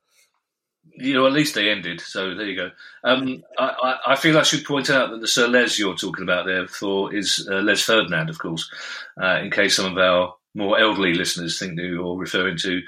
you 0.96 1.14
know, 1.14 1.26
at 1.26 1.34
least 1.34 1.56
they 1.56 1.70
ended. 1.70 2.02
So 2.02 2.36
there 2.36 2.46
you 2.46 2.56
go. 2.56 2.70
Um, 3.04 3.44
I, 3.58 3.98
I, 4.08 4.16
feel 4.16 4.38
I 4.38 4.44
should 4.44 4.66
point 4.66 4.90
out 4.90 5.10
that 5.12 5.22
the 5.22 5.28
Sir 5.28 5.48
Les 5.48 5.80
you're 5.80 5.96
talking 5.96 6.24
about 6.24 6.46
there 6.46 6.68
for 6.68 7.14
is 7.14 7.48
uh, 7.50 7.62
Les 7.62 7.82
Ferdinand, 7.82 8.30
of 8.30 8.38
course, 8.38 8.70
uh, 9.22 9.40
in 9.42 9.50
case 9.50 9.76
some 9.76 9.92
of 9.92 9.98
our 9.98 10.36
more 10.56 10.80
elderly 10.80 11.14
listeners 11.14 11.58
think 11.58 11.76
that 11.76 11.86
you're 11.86 12.18
referring 12.18 12.58
to 12.58 12.82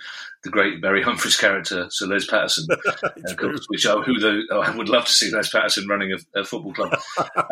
the 0.43 0.49
great 0.49 0.81
Barry 0.81 1.01
Humphries 1.01 1.35
character, 1.35 1.87
Sir 1.89 2.05
Les 2.05 2.25
Patterson, 2.27 2.67
of 3.25 3.37
course, 3.37 3.65
which 3.69 3.85
I, 3.87 3.95
who 4.01 4.19
the, 4.19 4.43
oh, 4.51 4.61
I 4.61 4.75
would 4.75 4.89
love 4.89 5.05
to 5.05 5.11
see 5.11 5.31
Les 5.31 5.49
Patterson 5.49 5.87
running 5.87 6.13
a, 6.13 6.39
a 6.39 6.45
football 6.45 6.73
club. 6.73 6.95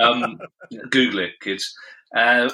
Um, 0.01 0.39
Google 0.89 1.19
it, 1.19 1.39
kids. 1.41 1.75
Uh, 2.15 2.49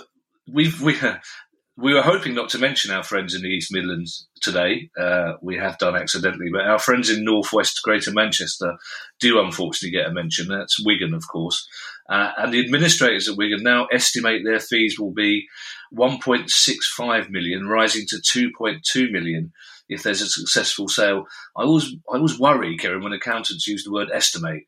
we've 0.51 0.81
we 0.81 0.95
we 1.77 1.93
were 1.93 2.01
hoping 2.01 2.33
not 2.33 2.49
to 2.49 2.57
mention 2.57 2.91
our 2.91 3.03
friends 3.03 3.35
in 3.35 3.41
the 3.41 3.49
East 3.49 3.73
Midlands 3.73 4.27
today. 4.41 4.89
Uh, 4.99 5.33
we 5.41 5.57
have 5.57 5.77
done 5.77 5.95
accidentally, 5.95 6.49
but 6.51 6.67
our 6.67 6.79
friends 6.79 7.09
in 7.09 7.23
Northwest 7.23 7.81
Greater 7.83 8.11
Manchester 8.11 8.77
do 9.19 9.39
unfortunately 9.39 9.97
get 9.97 10.07
a 10.07 10.13
mention. 10.13 10.47
That's 10.47 10.83
Wigan, 10.83 11.13
of 11.13 11.27
course. 11.27 11.67
Uh, 12.09 12.31
and 12.37 12.51
the 12.51 12.59
administrators 12.59 13.29
at 13.29 13.37
Wigan 13.37 13.61
now 13.61 13.85
estimate 13.85 14.41
their 14.43 14.59
fees 14.59 14.99
will 14.99 15.13
be 15.13 15.47
1.65 15.93 17.29
million, 17.29 17.67
rising 17.67 18.05
to 18.07 18.17
2.2 18.17 19.11
million 19.11 19.51
if 19.87 20.01
there's 20.01 20.21
a 20.21 20.27
successful 20.27 20.87
sale. 20.87 21.25
I 21.55 21.63
always 21.63 21.93
I 22.11 22.15
always 22.15 22.39
worry, 22.39 22.77
Kieran, 22.77 23.03
when 23.03 23.13
accountants 23.13 23.67
use 23.67 23.83
the 23.83 23.91
word 23.91 24.09
estimate. 24.13 24.63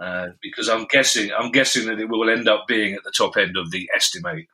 Uh, 0.00 0.28
because 0.40 0.68
I'm 0.68 0.86
guessing 0.86 1.30
I'm 1.36 1.50
guessing 1.50 1.86
that 1.86 1.98
it 1.98 2.08
will 2.08 2.30
end 2.30 2.48
up 2.48 2.66
being 2.68 2.94
at 2.94 3.02
the 3.02 3.12
top 3.16 3.36
end 3.36 3.56
of 3.56 3.70
the 3.70 3.90
estimate. 3.94 4.46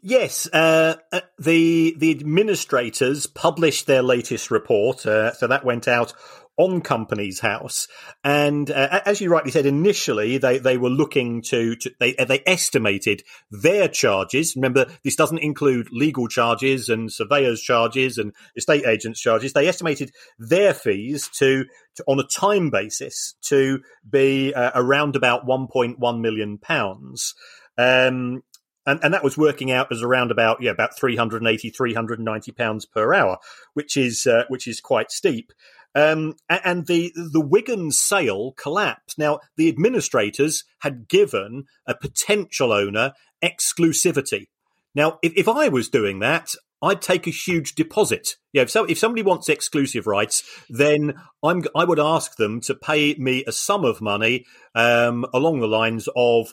Yes, 0.00 0.48
uh, 0.52 0.96
uh 1.12 1.20
the 1.38 1.94
the 1.98 2.10
administrators 2.10 3.26
published 3.26 3.86
their 3.86 4.02
latest 4.02 4.50
report, 4.50 5.04
uh, 5.04 5.34
so 5.34 5.46
that 5.46 5.64
went 5.64 5.86
out 5.86 6.14
on 6.56 6.80
Companies 6.80 7.40
House. 7.40 7.86
And 8.24 8.70
uh, 8.70 9.00
as 9.04 9.20
you 9.20 9.30
rightly 9.30 9.50
said, 9.50 9.66
initially 9.66 10.38
they, 10.38 10.58
they 10.58 10.78
were 10.78 10.90
looking 10.90 11.42
to, 11.42 11.76
to, 11.76 11.90
they 12.00 12.12
they 12.12 12.42
estimated 12.46 13.22
their 13.50 13.88
charges. 13.88 14.56
Remember, 14.56 14.86
this 15.04 15.16
doesn't 15.16 15.38
include 15.38 15.88
legal 15.92 16.28
charges 16.28 16.88
and 16.88 17.12
surveyors' 17.12 17.60
charges 17.60 18.18
and 18.18 18.32
estate 18.56 18.86
agents' 18.86 19.20
charges. 19.20 19.52
They 19.52 19.68
estimated 19.68 20.12
their 20.38 20.72
fees 20.72 21.28
to, 21.34 21.64
to 21.96 22.04
on 22.06 22.20
a 22.20 22.24
time 22.24 22.70
basis 22.70 23.34
to 23.42 23.80
be 24.08 24.54
uh, 24.54 24.72
around 24.74 25.16
about 25.16 25.46
1.1 25.46 26.20
million 26.20 26.58
pounds. 26.58 27.34
Um, 27.78 28.42
and, 28.86 29.00
and 29.02 29.12
that 29.12 29.24
was 29.24 29.36
working 29.36 29.70
out 29.72 29.90
as 29.90 30.02
around 30.02 30.30
about 30.30 30.62
yeah 30.62 30.70
about 30.70 30.96
380 30.96 31.70
390 31.70 32.52
pounds 32.52 32.86
per 32.86 33.12
hour 33.12 33.38
which 33.74 33.96
is 33.96 34.26
uh, 34.26 34.44
which 34.48 34.66
is 34.68 34.80
quite 34.80 35.10
steep 35.10 35.52
um, 35.96 36.34
and 36.48 36.86
the 36.86 37.12
the 37.16 37.40
Wigan 37.40 37.90
sale 37.90 38.52
collapsed. 38.56 39.18
Now 39.18 39.40
the 39.56 39.68
administrators 39.68 40.64
had 40.80 41.08
given 41.08 41.64
a 41.86 41.94
potential 41.96 42.72
owner 42.72 43.14
exclusivity. 43.42 44.46
Now, 44.94 45.18
if, 45.22 45.32
if 45.36 45.48
I 45.48 45.68
was 45.68 45.88
doing 45.88 46.20
that, 46.20 46.54
I'd 46.82 47.02
take 47.02 47.26
a 47.26 47.30
huge 47.30 47.74
deposit. 47.74 48.36
Yeah, 48.52 48.62
if 48.62 48.70
so, 48.70 48.84
if 48.84 48.98
somebody 48.98 49.22
wants 49.22 49.48
exclusive 49.48 50.06
rights, 50.06 50.42
then 50.68 51.14
I'm 51.42 51.64
I 51.74 51.84
would 51.84 51.98
ask 51.98 52.36
them 52.36 52.60
to 52.62 52.74
pay 52.74 53.14
me 53.14 53.44
a 53.46 53.52
sum 53.52 53.84
of 53.84 54.00
money 54.00 54.44
um, 54.74 55.24
along 55.32 55.60
the 55.60 55.68
lines 55.68 56.08
of 56.14 56.52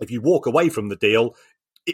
if 0.00 0.10
you 0.10 0.20
walk 0.20 0.46
away 0.46 0.68
from 0.68 0.88
the 0.88 0.96
deal, 0.96 1.34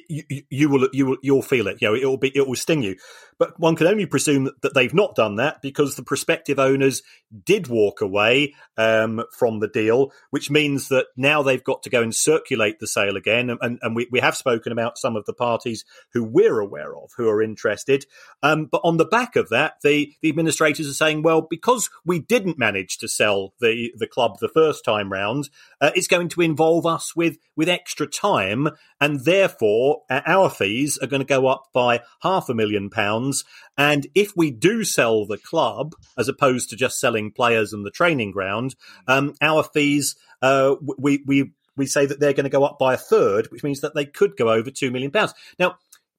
you, 0.08 0.42
you, 0.48 0.68
will 0.68 0.88
you 0.92 1.06
will 1.06 1.16
you'll 1.22 1.42
feel 1.42 1.66
it. 1.66 1.80
You 1.80 1.88
know, 1.88 1.94
it 1.94 2.04
will 2.04 2.16
be 2.16 2.32
it 2.34 2.46
will 2.46 2.56
sting 2.56 2.82
you. 2.82 2.96
But 3.38 3.58
one 3.58 3.74
can 3.74 3.88
only 3.88 4.06
presume 4.06 4.50
that, 4.62 4.72
they've 4.72 4.94
not 4.94 5.16
done 5.16 5.36
that 5.36 5.62
because 5.62 5.96
the 5.96 6.04
prospective 6.04 6.60
owners 6.60 7.02
did 7.44 7.66
walk 7.66 8.00
away 8.00 8.54
um, 8.76 9.24
from 9.36 9.58
the 9.58 9.66
deal, 9.66 10.12
which 10.30 10.48
means 10.48 10.88
that 10.88 11.06
now 11.16 11.42
they've 11.42 11.64
got 11.64 11.82
to 11.82 11.90
go 11.90 12.02
and 12.02 12.14
circulate 12.14 12.78
the 12.78 12.86
sale 12.86 13.16
again. 13.16 13.50
And, 13.50 13.80
and 13.82 13.96
we, 13.96 14.06
we 14.12 14.20
have 14.20 14.36
spoken 14.36 14.70
about 14.70 14.96
some 14.96 15.16
of 15.16 15.24
the 15.24 15.32
parties 15.32 15.84
who 16.12 16.22
we're 16.22 16.60
aware 16.60 16.96
of 16.96 17.10
who 17.16 17.28
are 17.28 17.42
interested. 17.42 18.06
Um, 18.44 18.66
but 18.70 18.82
on 18.84 18.96
the 18.96 19.04
back 19.04 19.34
of 19.34 19.48
that, 19.48 19.74
the, 19.82 20.12
the 20.22 20.28
administrators 20.28 20.88
are 20.88 20.94
saying, 20.94 21.22
well, 21.22 21.40
because 21.40 21.90
we 22.04 22.20
didn't 22.20 22.58
manage 22.58 22.98
to 22.98 23.08
sell 23.08 23.54
the, 23.60 23.90
the 23.96 24.06
club 24.06 24.38
the 24.38 24.48
first 24.48 24.84
time 24.84 25.10
round, 25.10 25.50
uh, 25.80 25.90
it's 25.96 26.06
going 26.06 26.28
to 26.28 26.42
involve 26.42 26.86
us 26.86 27.16
with, 27.16 27.38
with 27.56 27.68
extra 27.68 28.06
time. 28.06 28.68
And 29.00 29.24
therefore, 29.24 29.81
our 30.10 30.50
fees 30.50 30.98
are 31.00 31.06
going 31.06 31.20
to 31.20 31.26
go 31.26 31.46
up 31.46 31.64
by 31.72 32.00
half 32.22 32.48
a 32.48 32.54
million 32.54 32.90
pounds 32.90 33.44
and 33.76 34.06
if 34.14 34.36
we 34.36 34.50
do 34.50 34.84
sell 34.84 35.24
the 35.24 35.38
club, 35.38 35.94
as 36.18 36.28
opposed 36.28 36.70
to 36.70 36.76
just 36.76 37.00
selling 37.00 37.32
players 37.32 37.72
and 37.72 37.86
the 37.86 37.90
training 37.90 38.32
ground, 38.32 38.74
um, 39.08 39.34
our 39.40 39.62
fees, 39.62 40.14
uh, 40.42 40.74
we, 40.98 41.22
we, 41.26 41.52
we 41.76 41.86
say 41.86 42.04
that 42.04 42.20
they're 42.20 42.34
going 42.34 42.44
to 42.44 42.50
go 42.50 42.64
up 42.64 42.78
by 42.78 42.94
a 42.94 42.98
third, 42.98 43.46
which 43.50 43.62
means 43.62 43.80
that 43.80 43.94
they 43.94 44.04
could 44.04 44.36
go 44.36 44.50
over 44.50 44.70
£2 44.70 44.92
million. 44.92 45.10
Now, 45.58 45.76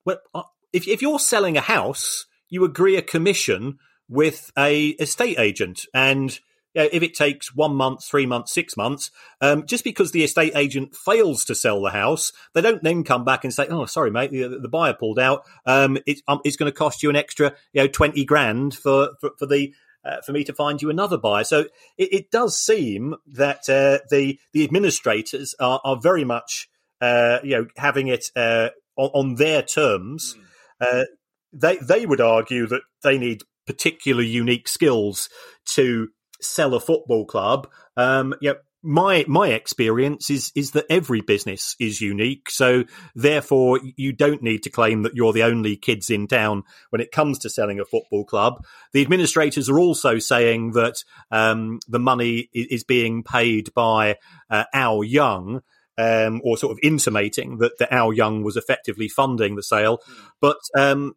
uh, 0.08 0.44
if, 0.72 0.88
if 0.88 1.02
you're 1.02 1.20
selling 1.20 1.58
a 1.58 1.62
house, 1.62 2.26
you 2.50 2.64
agree 2.64 2.98
a 2.98 3.02
commission 3.02 3.78
with 4.10 4.52
a 4.58 4.90
estate 4.90 5.40
agent 5.40 5.86
and 5.94 6.40
if 6.76 7.04
it 7.04 7.14
takes 7.14 7.56
one 7.56 7.76
month, 7.76 8.04
three 8.04 8.26
months, 8.26 8.54
six 8.54 8.76
months, 8.76 9.12
um, 9.42 9.66
just 9.66 9.84
because 9.84 10.12
the 10.12 10.24
estate 10.24 10.54
agent 10.56 10.96
fails 10.96 11.46
to 11.46 11.56
sell 11.56 11.82
the 11.82 11.92
house, 11.92 12.32
they 12.54 12.62
don't 12.62 12.84
then 12.84 13.04
come 13.04 13.24
back 13.24 13.44
and 13.44 13.54
say, 13.54 13.68
"Oh, 13.68 13.86
sorry, 13.86 14.12
mate, 14.12 14.32
the, 14.32 14.60
the 14.60 14.70
buyer 14.70 14.94
pulled 14.94 15.20
out. 15.20 15.44
Um, 15.66 15.98
it, 16.06 16.22
um, 16.28 16.42
it's 16.44 16.56
going 16.56 16.72
to 16.72 16.78
cost 16.78 17.04
you 17.04 17.10
an 17.10 17.16
extra, 17.16 17.54
you 17.74 17.82
know, 17.82 17.88
twenty 17.88 18.26
grand 18.26 18.76
for 18.76 19.12
for, 19.20 19.32
for 19.38 19.46
the." 19.46 19.74
Uh, 20.06 20.20
for 20.20 20.34
me 20.34 20.44
to 20.44 20.52
find 20.52 20.82
you 20.82 20.90
another 20.90 21.18
buyer, 21.18 21.46
so 21.46 21.62
it, 21.98 22.12
it 22.12 22.30
does 22.30 22.60
seem 22.60 23.16
that 23.26 23.70
uh, 23.70 24.00
the 24.10 24.38
the 24.52 24.66
administrators 24.66 25.56
are, 25.62 25.80
are 25.86 25.96
very 25.96 26.26
much, 26.26 26.68
uh, 27.00 27.40
you 27.42 27.52
know, 27.52 27.68
having 27.78 28.10
it 28.10 28.26
uh, 28.36 28.68
on, 28.98 29.10
on, 29.14 29.36
their 29.36 29.62
terms. 29.62 30.36
Mm. 30.82 31.06
they 31.54 31.78
they 31.78 32.06
would 32.06 32.20
argue 32.20 32.68
that 32.68 32.82
they 33.02 33.18
need 33.18 33.44
particular 33.66 34.22
unique 34.22 34.68
skills 34.68 35.30
to 35.68 36.10
sell 36.44 36.74
a 36.74 36.80
football 36.80 37.26
club, 37.26 37.68
um, 37.98 38.34
yeah, 38.42 38.54
my 38.84 39.24
my 39.28 39.48
experience 39.48 40.30
is 40.30 40.52
is 40.56 40.72
that 40.72 40.86
every 40.90 41.22
business 41.22 41.76
is 41.80 42.02
unique. 42.02 42.50
So 42.50 42.84
therefore, 43.16 43.80
you 43.96 44.12
don't 44.12 44.44
need 44.44 44.64
to 44.64 44.70
claim 44.70 45.04
that 45.04 45.16
you're 45.16 45.34
the 45.34 45.44
only 45.44 45.78
kids 45.78 46.10
in 46.10 46.28
town 46.28 46.64
when 46.90 47.02
it 47.02 47.12
comes 47.12 47.40
to 47.40 47.50
selling 47.50 47.80
a 47.80 47.86
football 47.86 48.26
club. 48.26 48.64
The 48.92 49.02
administrators 49.02 49.70
are 49.70 49.80
also 49.80 50.20
saying 50.20 50.72
that 50.74 51.04
um, 51.32 51.80
the 51.88 52.00
money 52.00 52.50
is 52.54 52.84
being 52.84 53.24
paid 53.24 53.74
by 53.74 54.18
uh, 54.50 54.66
Au 54.74 55.02
Yeung. 55.02 55.62
Um, 55.96 56.42
or 56.44 56.58
sort 56.58 56.72
of 56.72 56.80
intimating 56.82 57.60
that, 57.60 57.78
that 57.78 57.94
Au 57.94 58.10
Yeung 58.10 58.44
was 58.44 58.58
effectively 58.58 59.08
funding 59.08 59.54
the 59.54 59.62
sale, 59.62 60.00
mm. 60.00 60.26
but 60.42 60.58
um, 60.76 61.14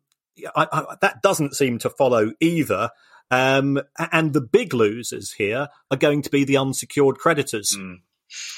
I, 0.55 0.67
I, 0.71 0.97
that 1.01 1.23
doesn't 1.23 1.55
seem 1.55 1.79
to 1.79 1.89
follow 1.89 2.33
either. 2.41 2.91
Um, 3.31 3.81
and 4.13 4.33
the 4.33 4.41
big 4.41 4.73
losers 4.73 5.33
here 5.33 5.69
are 5.91 5.97
going 5.97 6.23
to 6.23 6.31
be 6.31 6.45
the 6.45 6.57
unsecured 6.57 7.19
creditors. 7.19 7.77
Mm. 7.77 8.01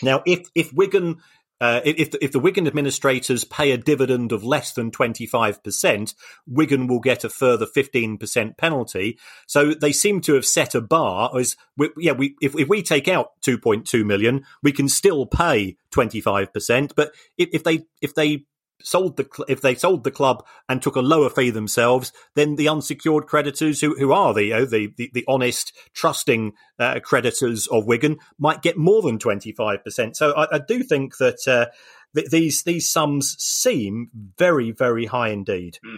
Now, 0.03 0.23
if 0.27 0.49
if 0.55 0.73
Wigan 0.73 1.19
uh, 1.61 1.81
if, 1.85 2.15
if 2.21 2.31
the 2.31 2.39
Wigan 2.39 2.67
administrators 2.67 3.45
pay 3.45 3.73
a 3.73 3.77
dividend 3.77 4.31
of 4.31 4.45
less 4.45 4.73
than 4.73 4.91
25%, 4.91 6.15
Wigan 6.47 6.87
will 6.87 7.01
get 7.01 7.25
a 7.25 7.29
further 7.29 7.67
15% 7.67 8.57
penalty. 8.57 9.19
So 9.47 9.75
they 9.75 9.93
seem 9.93 10.21
to 10.23 10.35
have 10.35 10.47
set 10.47 10.77
a 10.77 10.81
bar 10.81 11.37
as, 11.37 11.57
we, 11.77 11.91
yeah, 11.97 12.13
we, 12.13 12.37
if, 12.41 12.55
if 12.57 12.69
we 12.69 12.83
take 12.83 13.09
out 13.09 13.33
2.2 13.45 14.05
million, 14.07 14.45
we 14.63 14.71
can 14.71 14.89
still 14.89 15.27
pay 15.27 15.77
25%. 15.93 16.93
But 16.95 17.13
if, 17.37 17.49
if 17.53 17.65
they, 17.65 17.87
if 18.01 18.15
they 18.15 18.45
sold 18.83 19.17
the 19.17 19.29
if 19.49 19.61
they 19.61 19.75
sold 19.75 20.05
the 20.05 20.11
club 20.11 20.45
and 20.69 20.81
took 20.81 20.97
a 20.97 21.01
lower 21.01 21.31
fee 21.31 21.51
themselves, 21.51 22.13
then 22.35 22.57
the 22.57 22.69
unsecured 22.69 23.27
creditors 23.27 23.81
who 23.81 23.95
who 23.97 24.13
are 24.13 24.35
the 24.35 24.45
you 24.45 24.53
know, 24.53 24.65
the, 24.65 24.93
the, 24.97 25.11
the 25.13 25.25
honest, 25.29 25.73
trusting 25.95 26.53
uh, 26.79 27.01
creditors 27.01 27.67
of 27.69 27.87
Wigan 27.87 28.19
might 28.39 28.63
get 28.63 28.77
more 28.77 29.03
than 29.03 29.19
twenty 29.19 29.53
five 29.53 29.85
percent. 29.85 30.17
So 30.17 30.33
I, 30.33 30.57
I, 30.57 30.61
do 30.67 30.83
think 30.83 31.17
that 31.19 31.47
uh, 31.47 31.67
th- 32.15 32.31
these 32.31 32.63
these 32.63 32.91
sums 32.91 33.37
seem 33.39 34.11
very 34.39 34.71
very 34.71 35.07
high 35.07 35.29
indeed. 35.29 35.79
Mm. 35.85 35.98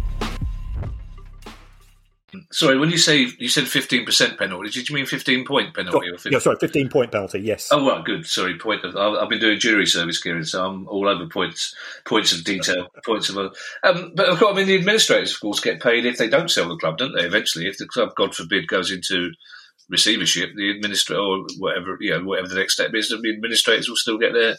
Sorry, 2.51 2.77
when 2.77 2.89
you 2.91 2.97
say 2.97 3.27
you 3.39 3.47
said 3.47 3.67
fifteen 3.67 4.05
percent 4.05 4.37
penalty, 4.37 4.69
did 4.69 4.89
you 4.89 4.95
mean 4.95 5.05
fifteen 5.05 5.45
point 5.45 5.73
penalty? 5.73 6.09
or 6.09 6.13
15? 6.13 6.33
Yeah, 6.33 6.39
sorry, 6.39 6.57
fifteen 6.59 6.89
point 6.89 7.11
penalty. 7.11 7.39
Yes. 7.39 7.69
Oh 7.71 7.83
well, 7.83 8.03
good. 8.03 8.25
Sorry, 8.25 8.57
point. 8.57 8.83
Of, 8.83 8.95
I've 8.95 9.29
been 9.29 9.39
doing 9.39 9.59
jury 9.59 9.85
service, 9.85 10.21
Kieran, 10.21 10.43
so 10.43 10.65
I'm 10.65 10.87
all 10.89 11.07
over 11.07 11.27
points, 11.27 11.73
points 12.05 12.33
of 12.33 12.43
detail, 12.43 12.87
points 13.05 13.29
of. 13.29 13.37
Um, 13.37 14.11
but 14.15 14.27
of 14.27 14.39
course, 14.39 14.53
I 14.53 14.57
mean, 14.57 14.67
the 14.67 14.75
administrators, 14.75 15.33
of 15.33 15.39
course, 15.39 15.61
get 15.61 15.81
paid 15.81 16.05
if 16.05 16.17
they 16.17 16.27
don't 16.27 16.51
sell 16.51 16.67
the 16.67 16.75
club, 16.75 16.97
don't 16.97 17.15
they? 17.15 17.23
Eventually, 17.23 17.67
if 17.67 17.77
the 17.77 17.87
club, 17.87 18.09
God 18.15 18.35
forbid, 18.35 18.67
goes 18.67 18.91
into 18.91 19.31
receivership, 19.89 20.51
the 20.55 20.71
administrator 20.71 21.21
or 21.21 21.45
whatever, 21.57 21.97
you 22.01 22.11
know, 22.11 22.23
whatever 22.25 22.49
the 22.49 22.55
next 22.55 22.73
step 22.73 22.91
is, 22.93 23.09
the 23.09 23.33
administrators 23.33 23.87
will 23.87 23.95
still 23.95 24.17
get 24.17 24.33
their. 24.33 24.55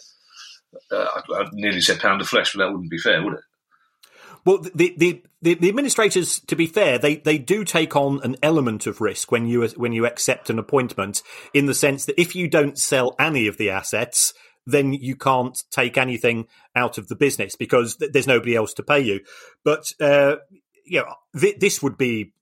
Uh, 0.91 1.07
I, 1.31 1.43
I 1.43 1.49
nearly 1.53 1.83
said 1.83 2.01
pound 2.01 2.23
of 2.23 2.29
flesh, 2.29 2.55
but 2.55 2.65
that 2.65 2.73
wouldn't 2.73 2.91
be 2.91 2.99
fair, 2.99 3.23
would 3.23 3.35
it? 3.35 3.41
Well, 4.45 4.59
the, 4.59 4.95
the, 4.97 5.23
the, 5.41 5.55
the, 5.55 5.69
administrators, 5.69 6.41
to 6.41 6.57
be 6.57 6.67
fair, 6.67 6.99
they, 6.99 7.17
they 7.17 7.39
do 7.39 7.65
take 7.65 7.95
on 7.95 8.21
an 8.25 8.37
element 8.43 8.87
of 8.87 9.01
risk 9.01 9.31
when 9.31 9.47
you 9.47 9.67
when 9.77 9.93
you 9.93 10.05
accept 10.05 10.51
an 10.51 10.59
appointment, 10.59 11.23
in 11.55 11.67
the 11.67 11.75
sense 11.75 12.07
that 12.07 12.21
if 12.21 12.35
you 12.35 12.49
don't 12.49 12.77
sell 12.77 13.15
any 13.21 13.47
of 13.47 13.57
the 13.57 13.71
assets, 13.71 14.35
then 14.67 14.93
you 14.93 15.17
can't 15.17 15.63
take 15.71 15.97
anything 15.97 16.47
out 16.75 16.99
of 16.99 17.09
the 17.09 17.17
business 17.17 17.55
because 17.55 17.97
th- 17.97 18.13
there's 18.13 18.27
nobody 18.27 18.57
else 18.57 18.75
to 18.75 18.83
pay 18.83 19.01
you. 19.01 19.21
But 19.65 19.93
uh, 20.01 20.37
you 20.85 21.01
know, 21.01 21.15
th- 21.39 21.59
this 21.59 21.83
would 21.83 21.97
be 21.97 22.33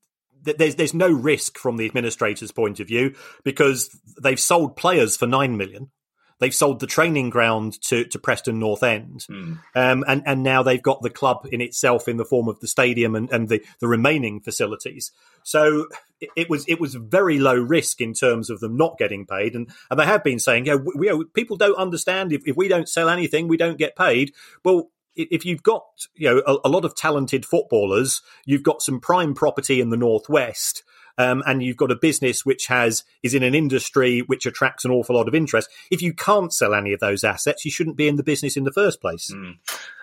there's 0.43 0.77
there's 0.77 0.95
no 0.95 1.11
risk 1.11 1.59
from 1.59 1.77
the 1.77 1.87
administrator's 1.87 2.53
point 2.53 2.81
of 2.81 2.89
view 2.89 3.15
because 3.45 3.91
they've 4.23 4.41
sold 4.41 4.77
players 4.77 5.17
for 5.17 5.27
nine 5.27 5.57
million 5.57 5.91
They've 6.41 6.55
sold 6.55 6.81
the 6.81 6.87
training 6.87 7.31
ground 7.31 7.81
to, 7.83 8.05
to 8.07 8.19
Preston 8.19 8.59
North 8.59 8.83
End, 8.83 9.27
mm. 9.31 9.59
um, 9.75 10.05
and 10.09 10.23
and 10.27 10.43
now 10.43 10.63
they've 10.63 10.83
got 10.83 11.03
the 11.03 11.11
club 11.11 11.47
in 11.53 11.61
itself 11.61 12.09
in 12.09 12.17
the 12.17 12.25
form 12.25 12.49
of 12.49 12.61
the 12.61 12.67
stadium 12.67 13.15
and, 13.15 13.31
and 13.31 13.49
the, 13.49 13.63
the 13.81 13.87
remaining 13.87 14.41
facilities. 14.41 15.13
So 15.43 15.87
it, 16.19 16.31
it 16.37 16.51
was 16.51 16.65
it 16.67 16.81
was 16.81 16.95
very 16.95 17.39
low 17.39 17.57
risk 17.57 18.01
in 18.01 18.15
terms 18.15 18.49
of 18.49 18.61
them 18.61 18.77
not 18.77 18.97
getting 18.99 19.27
paid, 19.27 19.55
and, 19.55 19.69
and 19.91 20.01
they 20.01 20.07
have 20.07 20.25
been 20.25 20.39
saying, 20.39 20.65
yeah, 20.65 20.77
we, 20.77 21.13
we, 21.13 21.25
people 21.27 21.59
don't 21.59 21.77
understand 21.77 22.33
if, 22.33 22.43
if 22.47 22.57
we 22.57 22.69
don't 22.69 22.89
sell 22.89 23.11
anything, 23.11 23.47
we 23.47 23.59
don't 23.59 23.79
get 23.79 23.95
paid. 23.95 24.33
Well, 24.65 24.91
if 25.15 25.45
you've 25.45 25.63
got 25.63 25.85
you 26.15 26.31
know 26.31 26.43
a, 26.47 26.69
a, 26.69 26.71
lot 26.71 26.87
of 26.87 26.95
talented 26.95 27.45
footballers, 27.45 28.23
you've 28.47 28.63
got 28.63 28.81
some 28.81 28.99
prime 28.99 29.35
property 29.35 29.81
in 29.81 29.91
the 29.91 29.97
northwest 29.97 30.83
um, 31.21 31.43
and 31.47 31.63
you've 31.63 31.77
got 31.77 31.91
a 31.91 31.97
business 31.97 32.47
which 32.47 32.67
has 32.67 33.05
is 33.23 33.35
in 33.35 33.43
an 33.43 33.55
industry 33.55 34.21
which 34.21 34.47
attracts 34.47 34.85
an 34.85 34.91
awful 34.91 35.17
lot 35.17 35.29
of 35.29 35.35
interest. 35.35 35.69
If 35.91 36.01
you 36.01 36.15
can't 36.15 36.53
sell 36.53 36.75
any 36.75 36.93
of 36.93 37.01
those 37.01 37.25
assets, 37.25 37.65
you 37.65 37.71
shouldn't 37.71 37.97
be 37.97 38.09
in 38.09 38.17
the 38.17 38.23
business 38.23 38.57
in 38.57 38.65
the 38.65 38.73
first 38.73 39.01
place. 39.01 39.31
Mm. 39.31 39.59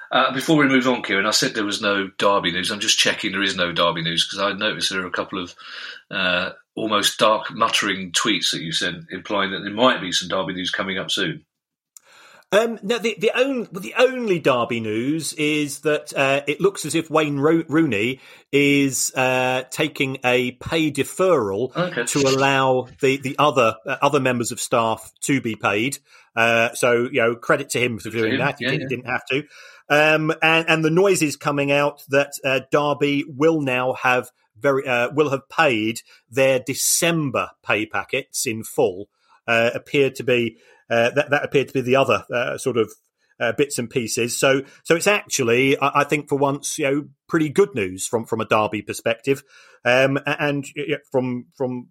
Uh, 0.10 0.34
before 0.34 0.56
we 0.56 0.68
move 0.68 0.88
on, 0.88 1.02
Kieran, 1.02 1.26
I 1.26 1.32
said 1.32 1.54
there 1.54 1.66
was 1.66 1.82
no 1.82 2.10
Derby 2.18 2.52
news. 2.52 2.72
I'm 2.72 2.80
just 2.80 3.00
checking 3.00 3.32
there 3.32 3.44
is 3.44 3.58
no 3.58 3.74
Derby 3.74 4.04
news 4.04 4.26
because 4.26 4.40
I 4.40 4.58
noticed 4.58 4.90
there 4.90 5.04
are 5.04 5.08
a 5.08 5.12
couple 5.12 5.44
of 5.44 5.56
uh, 6.10 6.52
almost 6.76 7.20
dark 7.20 7.52
muttering 7.52 8.12
tweets 8.12 8.52
that 8.52 8.62
you 8.62 8.72
sent 8.72 9.06
implying 9.12 9.52
that 9.52 9.64
there 9.64 9.74
might 9.74 10.00
be 10.00 10.12
some 10.12 10.30
Derby 10.30 10.54
news 10.54 10.72
coming 10.72 10.98
up 10.98 11.12
soon. 11.12 11.46
Um, 12.52 12.80
no, 12.82 12.98
the 12.98 13.18
the 13.20 13.32
only 13.36 13.68
the 13.74 13.94
only 13.98 14.40
Derby 14.40 14.80
news 14.80 15.34
is 15.34 15.82
that 15.82 16.14
uh, 16.16 16.42
it 16.48 16.62
looks 16.62 16.86
as 16.86 16.96
if 16.96 17.10
Wayne 17.10 17.40
Ro- 17.40 17.66
Rooney 17.68 18.22
is 18.54 19.12
uh, 19.16 19.64
taking 19.70 20.20
a 20.24 20.52
pay 20.52 20.90
deferral 20.90 21.76
Okay. 21.76 22.06
to 22.06 22.20
allow 22.20 22.88
the 23.02 23.18
the 23.18 23.36
other 23.38 23.76
uh, 23.86 23.98
other 24.02 24.22
members 24.22 24.54
of 24.54 24.62
staff 24.62 25.12
to 25.24 25.42
be 25.42 25.56
paid. 25.58 25.98
Uh, 26.38 26.74
so 26.74 27.10
you 27.12 27.20
know, 27.22 27.36
credit 27.36 27.70
to 27.72 27.80
him 27.80 28.00
for 28.00 28.10
doing 28.12 28.34
him. 28.34 28.40
that. 28.40 28.60
He 28.60 28.66
Yeah, 28.66 28.72
didn't, 28.72 28.82
yeah. 28.92 28.96
didn't 28.96 29.12
have 29.12 29.26
to. 29.26 29.44
Um, 29.90 30.32
and 30.42 30.70
and 30.70 30.86
the 30.86 30.90
noise 30.90 31.22
is 31.22 31.36
coming 31.36 31.70
out 31.74 32.04
that 32.10 32.32
uh, 32.46 32.62
Derby 32.72 33.26
will 33.28 33.60
now 33.60 33.92
have 33.94 34.32
very 34.58 34.88
uh, 34.88 35.10
will 35.12 35.32
have 35.32 35.50
paid 35.50 36.00
their 36.32 36.60
December 36.60 37.50
pay 37.62 37.86
packets 37.86 38.48
in 38.48 38.64
full. 38.64 39.10
Uh, 39.46 39.72
appeared 39.74 40.14
to 40.16 40.24
be 40.26 40.58
that 40.89 41.30
that 41.30 41.43
appeared 41.43 41.67
to 41.67 41.73
be 41.73 41.82
the 41.82 41.95
other 41.95 42.23
uh, 42.34 42.58
sort 42.58 42.78
of 42.78 42.91
uh, 43.39 43.52
bits 43.54 43.78
and 43.78 43.89
pieces. 43.89 44.38
So 44.38 44.63
so 44.84 44.95
it's 44.95 45.08
actually 45.08 45.78
I, 45.80 46.02
I 46.02 46.04
think 46.04 46.30
for 46.30 46.38
once 46.38 46.78
you 46.78 46.86
know 46.86 47.08
pretty 47.28 47.50
good 47.50 47.76
news 47.76 48.08
from 48.08 48.26
from 48.26 48.41
a 48.41 48.45
Derby 48.45 48.82
perspective, 48.82 49.43
um, 49.86 50.19
and 50.26 50.65
uh, 50.78 50.97
from 51.12 51.47
from 51.56 51.89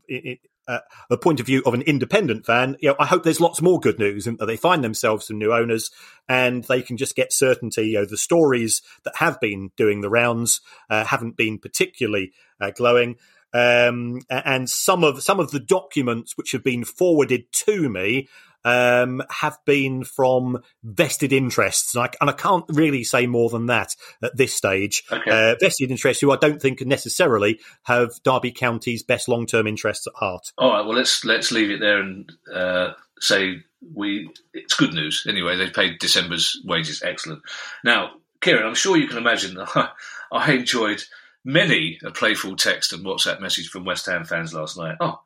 uh, 0.68 0.80
the 1.09 1.18
point 1.18 1.38
of 1.38 1.46
view 1.46 1.62
of 1.64 1.74
an 1.74 1.82
independent 1.82 2.44
fan, 2.44 2.76
you 2.80 2.88
know, 2.88 2.96
I 2.98 3.06
hope 3.06 3.22
there's 3.22 3.40
lots 3.40 3.62
more 3.62 3.78
good 3.78 3.98
news 3.98 4.26
and 4.26 4.38
that 4.38 4.46
they 4.46 4.56
find 4.56 4.82
themselves 4.82 5.26
some 5.26 5.38
new 5.38 5.52
owners 5.52 5.90
and 6.28 6.64
they 6.64 6.82
can 6.82 6.96
just 6.96 7.14
get 7.14 7.32
certainty. 7.32 7.88
You 7.88 8.00
know, 8.00 8.04
the 8.04 8.16
stories 8.16 8.82
that 9.04 9.16
have 9.16 9.40
been 9.40 9.70
doing 9.76 10.00
the 10.00 10.11
rounds 10.11 10.61
uh, 10.90 11.04
haven't 11.04 11.37
been 11.37 11.59
particularly 11.59 12.32
uh, 12.61 12.70
glowing. 12.70 13.16
Um, 13.54 14.20
and 14.28 14.68
some 14.68 15.04
of 15.04 15.22
some 15.22 15.38
of 15.38 15.50
the 15.52 15.61
documents 15.61 16.37
which 16.37 16.52
have 16.52 16.64
been 16.64 16.85
forwarded 16.85 17.44
to 17.52 17.88
me 17.88 18.28
um, 18.66 19.22
have 19.31 19.57
been 19.64 20.02
from 20.02 20.59
vested 20.83 21.33
interests, 21.33 21.94
and 21.94 22.05
I, 22.05 22.11
and 22.20 22.29
I 22.29 22.33
can't 22.33 22.64
really 22.68 23.05
say 23.05 23.29
more 23.29 23.48
than 23.48 23.66
that 23.66 23.94
at 24.22 24.37
this 24.37 24.52
stage. 24.52 25.05
Okay. 25.11 25.31
Uh, 25.31 25.55
vested 25.61 25.92
interests 25.92 26.20
who 26.20 26.33
I 26.33 26.37
don't 26.37 26.61
think 26.61 26.85
necessarily 26.85 27.61
have 27.85 28.11
Derby 28.24 28.50
County's 28.50 29.05
best 29.05 29.29
long 29.29 29.46
term 29.46 29.68
interests 29.68 30.09
at 30.09 30.14
heart. 30.16 30.50
All 30.59 30.72
right. 30.72 30.85
Well, 30.85 30.96
let's 30.96 31.24
let's 31.24 31.52
leave 31.52 31.70
it 31.70 31.79
there 31.79 32.00
and 32.00 32.31
uh, 32.52 32.94
say 33.20 33.62
we. 33.94 34.31
It's 34.52 34.74
good 34.74 34.94
news 34.94 35.24
anyway. 35.29 35.57
They 35.57 35.70
paid 35.70 36.00
December's 36.00 36.61
wages. 36.64 37.05
Excellent. 37.05 37.42
Now, 37.85 38.14
Kieran, 38.40 38.66
I'm 38.66 38.74
sure 38.74 38.96
you 38.96 39.07
can 39.07 39.18
imagine 39.18 39.55
that 39.55 39.92
I 40.33 40.52
enjoyed 40.52 41.05
many 41.44 42.00
a 42.05 42.11
playful 42.11 42.57
text 42.57 42.92
and 42.92 43.07
WhatsApp 43.07 43.40
message 43.40 43.68
from 43.68 43.85
West 43.85 44.07
Ham 44.07 44.24
fans 44.24 44.52
last 44.52 44.76
night. 44.76 44.96
Oh, 44.98 45.20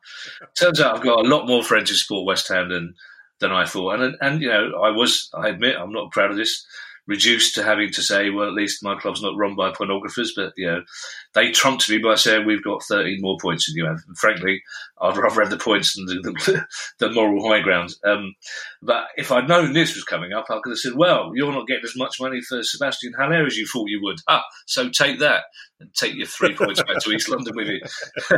turns 0.53 0.79
out 0.79 0.95
I've 0.95 1.03
got 1.03 1.25
a 1.25 1.27
lot 1.27 1.47
more 1.47 1.63
friends 1.63 1.89
who 1.89 1.95
support 1.95 2.27
West 2.27 2.47
Ham 2.49 2.69
than 2.69 2.93
than 3.41 3.51
I 3.51 3.65
thought. 3.65 3.99
And 3.99 4.15
and 4.21 4.41
you 4.41 4.47
know, 4.47 4.81
I 4.81 4.91
was. 4.91 5.29
I 5.33 5.49
admit 5.49 5.75
I'm 5.77 5.91
not 5.91 6.11
proud 6.11 6.31
of 6.31 6.37
this. 6.37 6.65
Reduced 7.11 7.55
to 7.55 7.63
having 7.63 7.91
to 7.91 8.01
say, 8.01 8.29
well, 8.29 8.47
at 8.47 8.53
least 8.53 8.81
my 8.81 8.95
club's 8.95 9.21
not 9.21 9.35
run 9.35 9.53
by 9.53 9.71
pornographers, 9.71 10.29
but 10.33 10.53
you 10.55 10.65
know, 10.65 10.81
they 11.33 11.51
trumped 11.51 11.89
me 11.89 11.97
by 11.97 12.15
saying 12.15 12.45
we've 12.45 12.63
got 12.63 12.83
13 12.83 13.17
more 13.19 13.37
points 13.41 13.65
than 13.65 13.75
you 13.75 13.85
have. 13.85 13.99
And 14.07 14.17
frankly, 14.17 14.61
I'd 15.01 15.17
rather 15.17 15.41
have 15.41 15.49
the 15.49 15.57
points 15.57 15.93
than 15.93 16.05
the, 16.05 16.21
the, 16.21 16.65
the 17.07 17.13
moral 17.13 17.45
high 17.45 17.59
ground. 17.59 17.93
Um, 18.05 18.33
but 18.81 19.07
if 19.17 19.29
I'd 19.29 19.49
known 19.49 19.73
this 19.73 19.93
was 19.93 20.05
coming 20.05 20.31
up, 20.31 20.45
I 20.49 20.59
could 20.63 20.69
have 20.71 20.77
said, 20.79 20.93
well, 20.95 21.31
you're 21.35 21.51
not 21.51 21.67
getting 21.67 21.83
as 21.83 21.97
much 21.97 22.21
money 22.21 22.39
for 22.39 22.63
Sebastian 22.63 23.11
Haller 23.19 23.45
as 23.45 23.57
you 23.57 23.67
thought 23.67 23.89
you 23.89 23.99
would. 24.01 24.19
Ah, 24.29 24.45
so 24.65 24.87
take 24.87 25.19
that 25.19 25.43
and 25.81 25.93
take 25.93 26.15
your 26.15 26.27
three 26.27 26.55
points 26.55 26.81
back 26.81 26.99
to 26.99 27.11
East 27.11 27.27
London 27.27 27.53
with 27.57 27.67
you. 27.67 27.81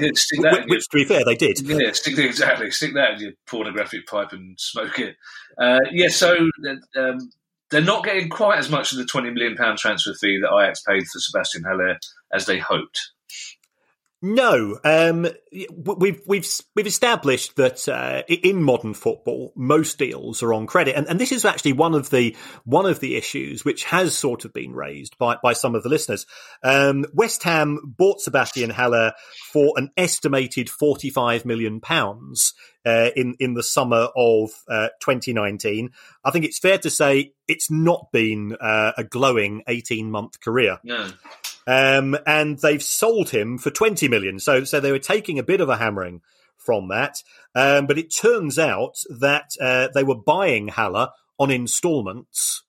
yeah, 0.00 0.10
stick 0.14 0.40
that 0.40 0.52
Which, 0.52 0.66
your 0.66 0.66
which, 0.68 0.88
to 0.88 0.96
be 0.96 1.04
fair, 1.04 1.24
they 1.26 1.34
did. 1.34 1.60
yeah, 1.60 1.92
stick 1.92 2.16
exactly. 2.16 2.70
Stick 2.70 2.94
that 2.94 3.14
in 3.14 3.20
your 3.20 3.32
pornographic 3.46 4.06
pipe 4.06 4.32
and 4.32 4.58
smoke 4.58 4.98
it. 4.98 5.16
Uh, 5.58 5.80
yeah, 5.92 6.08
so 6.08 6.48
um, 6.96 7.30
they're 7.74 7.82
not 7.82 8.04
getting 8.04 8.28
quite 8.28 8.58
as 8.58 8.70
much 8.70 8.92
of 8.92 8.98
the 8.98 9.04
twenty 9.04 9.30
million 9.30 9.56
pound 9.56 9.78
transfer 9.78 10.14
fee 10.14 10.38
that 10.40 10.54
Ajax 10.56 10.82
paid 10.82 11.02
for 11.08 11.18
Sebastian 11.18 11.64
Haller 11.64 11.98
as 12.32 12.46
they 12.46 12.58
hoped. 12.58 13.10
No, 14.26 14.78
um, 14.84 15.28
we've 15.70 16.22
we've 16.26 16.48
we've 16.74 16.86
established 16.86 17.56
that 17.56 17.86
uh, 17.86 18.22
in 18.26 18.62
modern 18.62 18.94
football, 18.94 19.52
most 19.54 19.98
deals 19.98 20.42
are 20.42 20.54
on 20.54 20.66
credit, 20.66 20.96
and, 20.96 21.06
and 21.06 21.20
this 21.20 21.30
is 21.30 21.44
actually 21.44 21.74
one 21.74 21.94
of 21.94 22.08
the 22.08 22.34
one 22.64 22.86
of 22.86 23.00
the 23.00 23.16
issues 23.16 23.66
which 23.66 23.84
has 23.84 24.16
sort 24.16 24.46
of 24.46 24.54
been 24.54 24.72
raised 24.72 25.18
by 25.18 25.36
by 25.42 25.52
some 25.52 25.74
of 25.74 25.82
the 25.82 25.90
listeners. 25.90 26.24
Um, 26.62 27.04
West 27.12 27.42
Ham 27.42 27.78
bought 27.84 28.22
Sebastian 28.22 28.70
Haller 28.70 29.12
for 29.52 29.74
an 29.76 29.90
estimated 29.94 30.70
forty 30.70 31.10
five 31.10 31.44
million 31.44 31.80
pounds 31.80 32.54
uh, 32.86 33.10
in 33.14 33.36
in 33.40 33.52
the 33.52 33.62
summer 33.62 34.08
of 34.16 34.48
uh, 34.70 34.88
2019. 35.00 35.90
I 36.24 36.30
think 36.30 36.46
it's 36.46 36.58
fair 36.58 36.78
to 36.78 36.88
say 36.88 37.34
it's 37.46 37.70
not 37.70 38.10
been 38.10 38.56
uh, 38.58 38.92
a 38.96 39.04
glowing 39.04 39.62
18 39.66 40.10
month 40.10 40.40
career. 40.40 40.78
No, 40.82 41.10
Um, 41.66 42.16
and 42.26 42.58
they've 42.58 42.82
sold 42.82 43.30
him 43.30 43.58
for 43.58 43.70
20 43.70 44.08
million. 44.08 44.38
So, 44.38 44.64
so 44.64 44.80
they 44.80 44.92
were 44.92 44.98
taking 44.98 45.38
a 45.38 45.42
bit 45.44 45.60
of 45.60 45.68
a 45.68 45.76
hammering 45.76 46.20
from 46.56 46.88
that. 46.88 47.22
Um, 47.54 47.86
but 47.86 47.98
it 47.98 48.14
turns 48.14 48.58
out 48.58 48.96
that 49.18 49.50
uh, 49.60 49.88
they 49.94 50.04
were 50.04 50.14
buying 50.14 50.68
Haller 50.68 51.08
on 51.38 51.50
installments. 51.50 52.62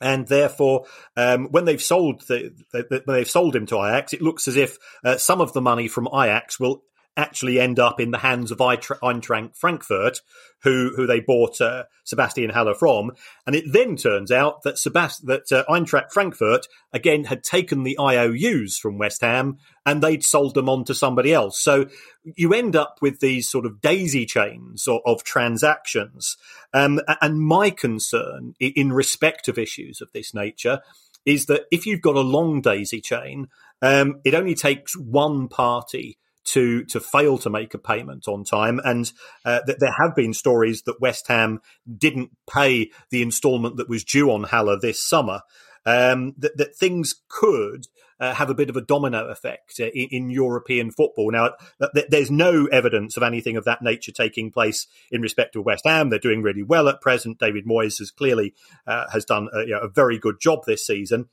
And 0.00 0.26
therefore, 0.26 0.86
um, 1.16 1.46
when 1.52 1.64
they've 1.64 1.82
sold 1.82 2.22
the, 2.22 2.52
the, 2.72 2.86
the- 2.90 3.02
when 3.04 3.16
they've 3.16 3.30
sold 3.30 3.54
him 3.54 3.66
to 3.66 3.76
Ajax, 3.76 4.12
it 4.12 4.22
looks 4.22 4.48
as 4.48 4.56
if 4.56 4.76
uh, 5.04 5.16
some 5.16 5.40
of 5.40 5.52
the 5.52 5.60
money 5.62 5.86
from 5.88 6.08
Ajax 6.08 6.58
will 6.58 6.82
actually 7.16 7.60
end 7.60 7.78
up 7.78 8.00
in 8.00 8.10
the 8.10 8.18
hands 8.18 8.50
of 8.50 8.58
Eintracht 8.58 9.56
Frankfurt, 9.56 10.20
who 10.62 10.92
who 10.96 11.06
they 11.06 11.20
bought 11.20 11.60
uh, 11.60 11.84
Sebastian 12.04 12.50
Haller 12.50 12.74
from. 12.74 13.12
And 13.46 13.54
it 13.54 13.64
then 13.70 13.96
turns 13.96 14.30
out 14.30 14.62
that 14.62 14.76
Sebast- 14.76 15.26
that 15.26 15.52
uh, 15.52 15.64
Eintracht 15.68 16.12
Frankfurt 16.12 16.66
again 16.92 17.24
had 17.24 17.42
taken 17.42 17.82
the 17.82 17.98
IOUs 17.98 18.78
from 18.78 18.98
West 18.98 19.20
Ham 19.20 19.58
and 19.84 20.02
they'd 20.02 20.24
sold 20.24 20.54
them 20.54 20.68
on 20.68 20.84
to 20.84 20.94
somebody 20.94 21.32
else. 21.32 21.60
So 21.60 21.86
you 22.24 22.54
end 22.54 22.76
up 22.76 22.98
with 23.02 23.20
these 23.20 23.48
sort 23.48 23.66
of 23.66 23.80
daisy 23.80 24.24
chains 24.24 24.86
of, 24.86 25.00
of 25.04 25.24
transactions. 25.24 26.36
Um, 26.72 27.00
and 27.20 27.40
my 27.40 27.70
concern 27.70 28.54
in 28.60 28.92
respect 28.92 29.48
of 29.48 29.58
issues 29.58 30.00
of 30.00 30.12
this 30.12 30.32
nature 30.32 30.80
is 31.24 31.46
that 31.46 31.62
if 31.70 31.86
you've 31.86 32.00
got 32.00 32.16
a 32.16 32.20
long 32.20 32.60
daisy 32.60 33.00
chain, 33.00 33.48
um, 33.80 34.20
it 34.24 34.34
only 34.34 34.54
takes 34.54 34.96
one 34.96 35.48
party 35.48 36.18
to 36.44 36.84
to 36.84 37.00
fail 37.00 37.38
to 37.38 37.50
make 37.50 37.74
a 37.74 37.78
payment 37.78 38.28
on 38.28 38.44
time, 38.44 38.80
and 38.84 39.12
uh, 39.44 39.60
that 39.66 39.80
there 39.80 39.94
have 40.00 40.14
been 40.14 40.34
stories 40.34 40.82
that 40.82 41.00
West 41.00 41.28
Ham 41.28 41.60
didn't 41.98 42.30
pay 42.50 42.90
the 43.10 43.22
instalment 43.22 43.76
that 43.76 43.88
was 43.88 44.04
due 44.04 44.30
on 44.30 44.44
Haller 44.44 44.78
this 44.80 45.02
summer. 45.02 45.42
Um, 45.84 46.34
that, 46.38 46.56
that 46.58 46.76
things 46.76 47.12
could 47.28 47.88
uh, 48.20 48.34
have 48.34 48.48
a 48.48 48.54
bit 48.54 48.70
of 48.70 48.76
a 48.76 48.80
domino 48.80 49.26
effect 49.26 49.80
uh, 49.80 49.86
in, 49.86 50.08
in 50.12 50.30
European 50.30 50.92
football. 50.92 51.32
Now, 51.32 51.54
th- 51.80 51.90
th- 51.92 52.06
there's 52.08 52.30
no 52.30 52.66
evidence 52.66 53.16
of 53.16 53.24
anything 53.24 53.56
of 53.56 53.64
that 53.64 53.82
nature 53.82 54.12
taking 54.12 54.52
place 54.52 54.86
in 55.10 55.22
respect 55.22 55.56
of 55.56 55.64
West 55.64 55.84
Ham. 55.84 56.08
They're 56.08 56.20
doing 56.20 56.40
really 56.40 56.62
well 56.62 56.88
at 56.88 57.00
present. 57.00 57.40
David 57.40 57.66
Moyes 57.66 57.98
has 57.98 58.12
clearly 58.12 58.54
uh, 58.86 59.06
has 59.12 59.24
done 59.24 59.48
a, 59.52 59.62
you 59.62 59.70
know, 59.70 59.80
a 59.80 59.88
very 59.88 60.20
good 60.20 60.36
job 60.40 60.60
this 60.66 60.86
season. 60.86 61.30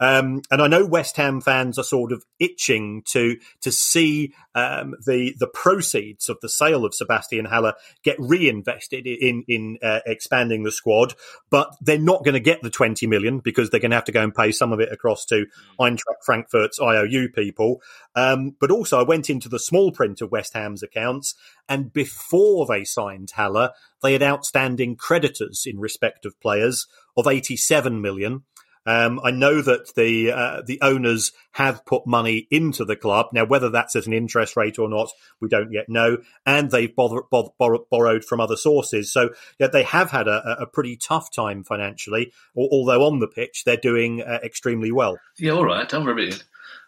Um, 0.00 0.42
and 0.50 0.62
I 0.62 0.68
know 0.68 0.86
West 0.86 1.16
Ham 1.16 1.40
fans 1.40 1.78
are 1.78 1.84
sort 1.84 2.12
of 2.12 2.24
itching 2.38 3.02
to 3.10 3.36
to 3.62 3.72
see 3.72 4.32
um, 4.54 4.94
the 5.06 5.34
the 5.38 5.48
proceeds 5.48 6.28
of 6.28 6.38
the 6.40 6.48
sale 6.48 6.84
of 6.84 6.94
Sebastian 6.94 7.46
Haller 7.46 7.74
get 8.04 8.16
reinvested 8.18 9.06
in 9.06 9.44
in 9.48 9.78
uh, 9.82 10.00
expanding 10.06 10.62
the 10.62 10.72
squad, 10.72 11.14
but 11.50 11.74
they're 11.80 11.98
not 11.98 12.24
going 12.24 12.34
to 12.34 12.40
get 12.40 12.62
the 12.62 12.70
twenty 12.70 13.06
million 13.06 13.40
because 13.40 13.70
they're 13.70 13.80
going 13.80 13.90
to 13.90 13.96
have 13.96 14.04
to 14.04 14.12
go 14.12 14.22
and 14.22 14.34
pay 14.34 14.52
some 14.52 14.72
of 14.72 14.80
it 14.80 14.92
across 14.92 15.24
to 15.26 15.46
Eintracht 15.80 16.24
Frankfurt's 16.24 16.80
IOU 16.80 17.30
people. 17.30 17.80
Um, 18.14 18.54
but 18.60 18.70
also, 18.70 19.00
I 19.00 19.04
went 19.04 19.28
into 19.30 19.48
the 19.48 19.58
small 19.58 19.90
print 19.90 20.20
of 20.20 20.30
West 20.30 20.54
Ham's 20.54 20.82
accounts, 20.82 21.34
and 21.68 21.92
before 21.92 22.66
they 22.66 22.84
signed 22.84 23.32
Haller, 23.32 23.72
they 24.02 24.12
had 24.12 24.22
outstanding 24.22 24.96
creditors 24.96 25.64
in 25.66 25.80
respect 25.80 26.24
of 26.24 26.40
players 26.40 26.86
of 27.16 27.26
eighty 27.26 27.56
seven 27.56 28.00
million. 28.00 28.44
Um, 28.88 29.20
I 29.22 29.32
know 29.32 29.60
that 29.60 29.94
the 29.96 30.32
uh, 30.32 30.62
the 30.64 30.80
owners 30.80 31.32
have 31.52 31.84
put 31.84 32.06
money 32.06 32.48
into 32.50 32.86
the 32.86 32.96
club 32.96 33.26
now. 33.34 33.44
Whether 33.44 33.68
that's 33.68 33.94
at 33.96 34.06
an 34.06 34.14
interest 34.14 34.56
rate 34.56 34.78
or 34.78 34.88
not, 34.88 35.10
we 35.42 35.48
don't 35.48 35.72
yet 35.72 35.90
know. 35.90 36.16
And 36.46 36.70
they've 36.70 36.96
bother, 36.96 37.20
bother, 37.30 37.50
borrow, 37.58 37.84
borrowed 37.90 38.24
from 38.24 38.40
other 38.40 38.56
sources, 38.56 39.12
so 39.12 39.28
yeah, 39.58 39.66
they 39.66 39.82
have 39.82 40.10
had 40.10 40.26
a, 40.26 40.62
a 40.62 40.66
pretty 40.66 40.96
tough 40.96 41.30
time 41.30 41.64
financially. 41.64 42.32
Although 42.56 43.04
on 43.04 43.18
the 43.18 43.28
pitch, 43.28 43.64
they're 43.66 43.76
doing 43.76 44.22
uh, 44.22 44.38
extremely 44.42 44.90
well. 44.90 45.18
yeah, 45.36 45.52
all 45.52 45.66
right, 45.66 45.86
don't 45.86 46.08
in. 46.18 46.32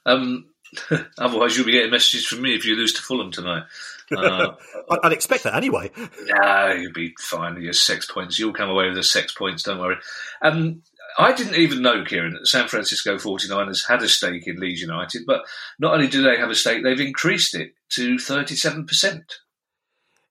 Um, 0.07 0.47
otherwise, 1.19 1.57
you'll 1.57 1.67
be 1.67 1.73
getting 1.73 1.91
messages 1.91 2.27
from 2.27 2.41
me 2.41 2.55
if 2.55 2.65
you 2.65 2.77
lose 2.77 2.95
to 2.95 3.03
Fulham 3.03 3.31
tonight. 3.31 3.65
Uh, 4.11 4.53
I'd 5.03 5.13
expect 5.13 5.45
that 5.45 5.55
anyway. 5.55 5.91
No, 6.27 6.73
you'll 6.73 6.93
be 6.93 7.15
fine. 7.19 7.55
With 7.55 7.65
your 7.65 7.73
six 7.73 8.11
points. 8.11 8.39
You'll 8.39 8.53
come 8.53 8.71
away 8.71 8.87
with 8.87 8.97
the 8.97 9.03
six 9.03 9.35
points. 9.35 9.63
Don't 9.63 9.81
worry. 9.81 9.97
Um, 10.43 10.83
I 11.19 11.33
didn't 11.33 11.57
even 11.57 11.83
know, 11.83 12.05
Kieran, 12.05 12.35
that 12.35 12.47
San 12.47 12.69
Francisco 12.69 13.17
49ers 13.17 13.89
had 13.89 14.03
a 14.03 14.09
stake 14.09 14.47
in 14.47 14.57
Leeds 14.57 14.81
United, 14.81 15.23
but 15.27 15.43
not 15.79 15.95
only 15.95 16.09
do 16.09 16.23
they 16.23 16.37
have 16.37 16.51
a 16.51 16.55
stake, 16.55 16.83
they've 16.83 17.01
increased 17.01 17.55
it 17.55 17.75
to 17.91 18.17
37%. 18.17 19.23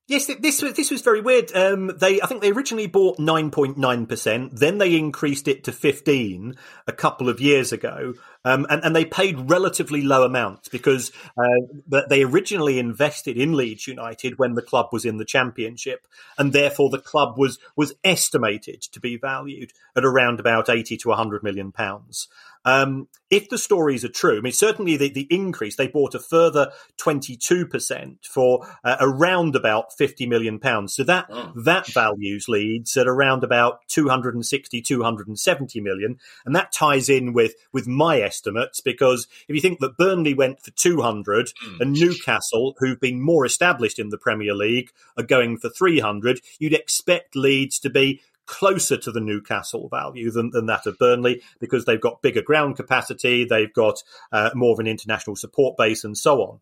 Yes, 0.10 0.26
this 0.26 0.64
was 0.64 0.74
this 0.74 0.89
was 0.89 1.03
very 1.03 1.22
weird. 1.22 1.55
Um, 1.55 1.91
they, 1.95 2.20
I 2.20 2.26
think 2.26 2.41
they 2.41 2.51
originally 2.51 2.88
bought 2.88 3.20
nine 3.20 3.51
point 3.51 3.78
nine 3.78 4.07
percent, 4.07 4.55
then 4.55 4.80
they 4.80 4.95
increased 4.95 5.47
it 5.47 5.64
to 5.66 5.72
fifteen 5.72 6.55
a 6.88 6.91
couple 6.91 7.30
of 7.30 7.39
years 7.39 7.72
ago, 7.72 8.16
um, 8.43 8.66
and, 8.72 8.84
and 8.84 8.95
they 8.95 9.05
paid 9.05 9.51
relatively 9.51 10.01
low 10.01 10.24
amounts 10.24 10.68
because 10.68 11.12
uh, 11.38 12.01
they 12.10 12.24
originally 12.24 12.80
invested 12.80 13.38
in 13.38 13.55
Leeds 13.55 13.86
United 13.86 14.39
when 14.39 14.55
the 14.55 14.64
club 14.64 14.88
was 14.91 15.05
in 15.05 15.18
the 15.18 15.26
Championship, 15.26 16.07
and 16.39 16.53
therefore 16.53 16.89
the 16.89 16.97
club 16.97 17.38
was 17.38 17.60
was 17.76 17.93
estimated 18.03 18.82
to 18.82 18.99
be 18.99 19.16
valued 19.16 19.74
at 19.95 20.03
around 20.03 20.39
about 20.39 20.70
eighty 20.70 20.97
to 20.97 21.12
hundred 21.12 21.43
million 21.43 21.72
pounds. 21.72 22.28
Um, 22.66 23.07
if 23.30 23.47
the 23.49 23.57
stories 23.57 24.03
are 24.03 24.10
true, 24.10 24.38
I 24.38 24.41
mean, 24.41 24.53
certainly 24.53 24.97
the, 24.97 25.10
the 25.10 25.28
increase, 25.30 25.76
they 25.76 25.88
bought 25.88 26.16
a 26.16 26.20
further 26.20 26.72
22% 26.99 28.26
for 28.26 28.68
uh, 28.84 28.97
around 28.99 29.55
about 29.55 29.93
50 29.93 30.26
million 30.26 30.60
pounds. 30.60 30.95
So 30.95 31.03
that, 31.03 31.28
oh. 31.30 31.51
that 31.64 31.88
values 31.88 32.49
Leeds 32.49 32.97
at 32.97 33.07
around 33.07 33.43
about 33.43 33.88
260, 33.88 34.82
270 34.82 35.82
million. 35.82 36.18
And 36.45 36.55
that 36.55 36.72
ties 36.72 37.07
in 37.07 37.34
with, 37.34 37.53
with 37.72 37.88
my 37.88 38.20
estimates 38.20 38.82
because 38.82 39.28
if 39.47 39.55
you 39.55 39.62
think 39.62 39.80
that 39.80 39.97
Burnley 39.97 40.34
went 40.34 40.62
for 40.62 40.72
200 40.72 41.47
mm. 41.47 41.80
and 41.80 41.93
Newcastle, 41.93 42.76
who've 42.80 42.99
been 42.99 43.22
more 43.22 43.45
established 43.45 43.99
in 43.99 44.10
the 44.10 44.18
Premier 44.18 44.55
League, 44.55 44.91
are 45.18 45.24
going 45.24 45.57
for 45.57 45.70
300, 45.70 46.41
you'd 46.57 46.74
expect 46.74 47.36
Leeds 47.36 47.80
to 47.80 47.89
be 47.89 48.22
closer 48.50 48.97
to 48.97 49.12
the 49.12 49.22
Newcastle 49.22 49.88
value 49.89 50.32
than, 50.32 50.50
than 50.50 50.66
that 50.66 50.88
of 50.88 50.97
Burnley 50.97 51.43
because 51.60 51.86
they've 51.86 52.02
got 52.02 52.24
bigger 52.24 52.41
ground 52.41 52.76
capacity, 52.76 53.45
they've 53.45 53.74
got 53.74 54.02
uh, 54.32 54.50
more 54.56 54.74
of 54.74 54.80
an 54.80 54.88
international 54.88 55.36
support 55.36 55.78
base, 55.78 56.04
and 56.04 56.18
so 56.18 56.41
on. 56.41 56.60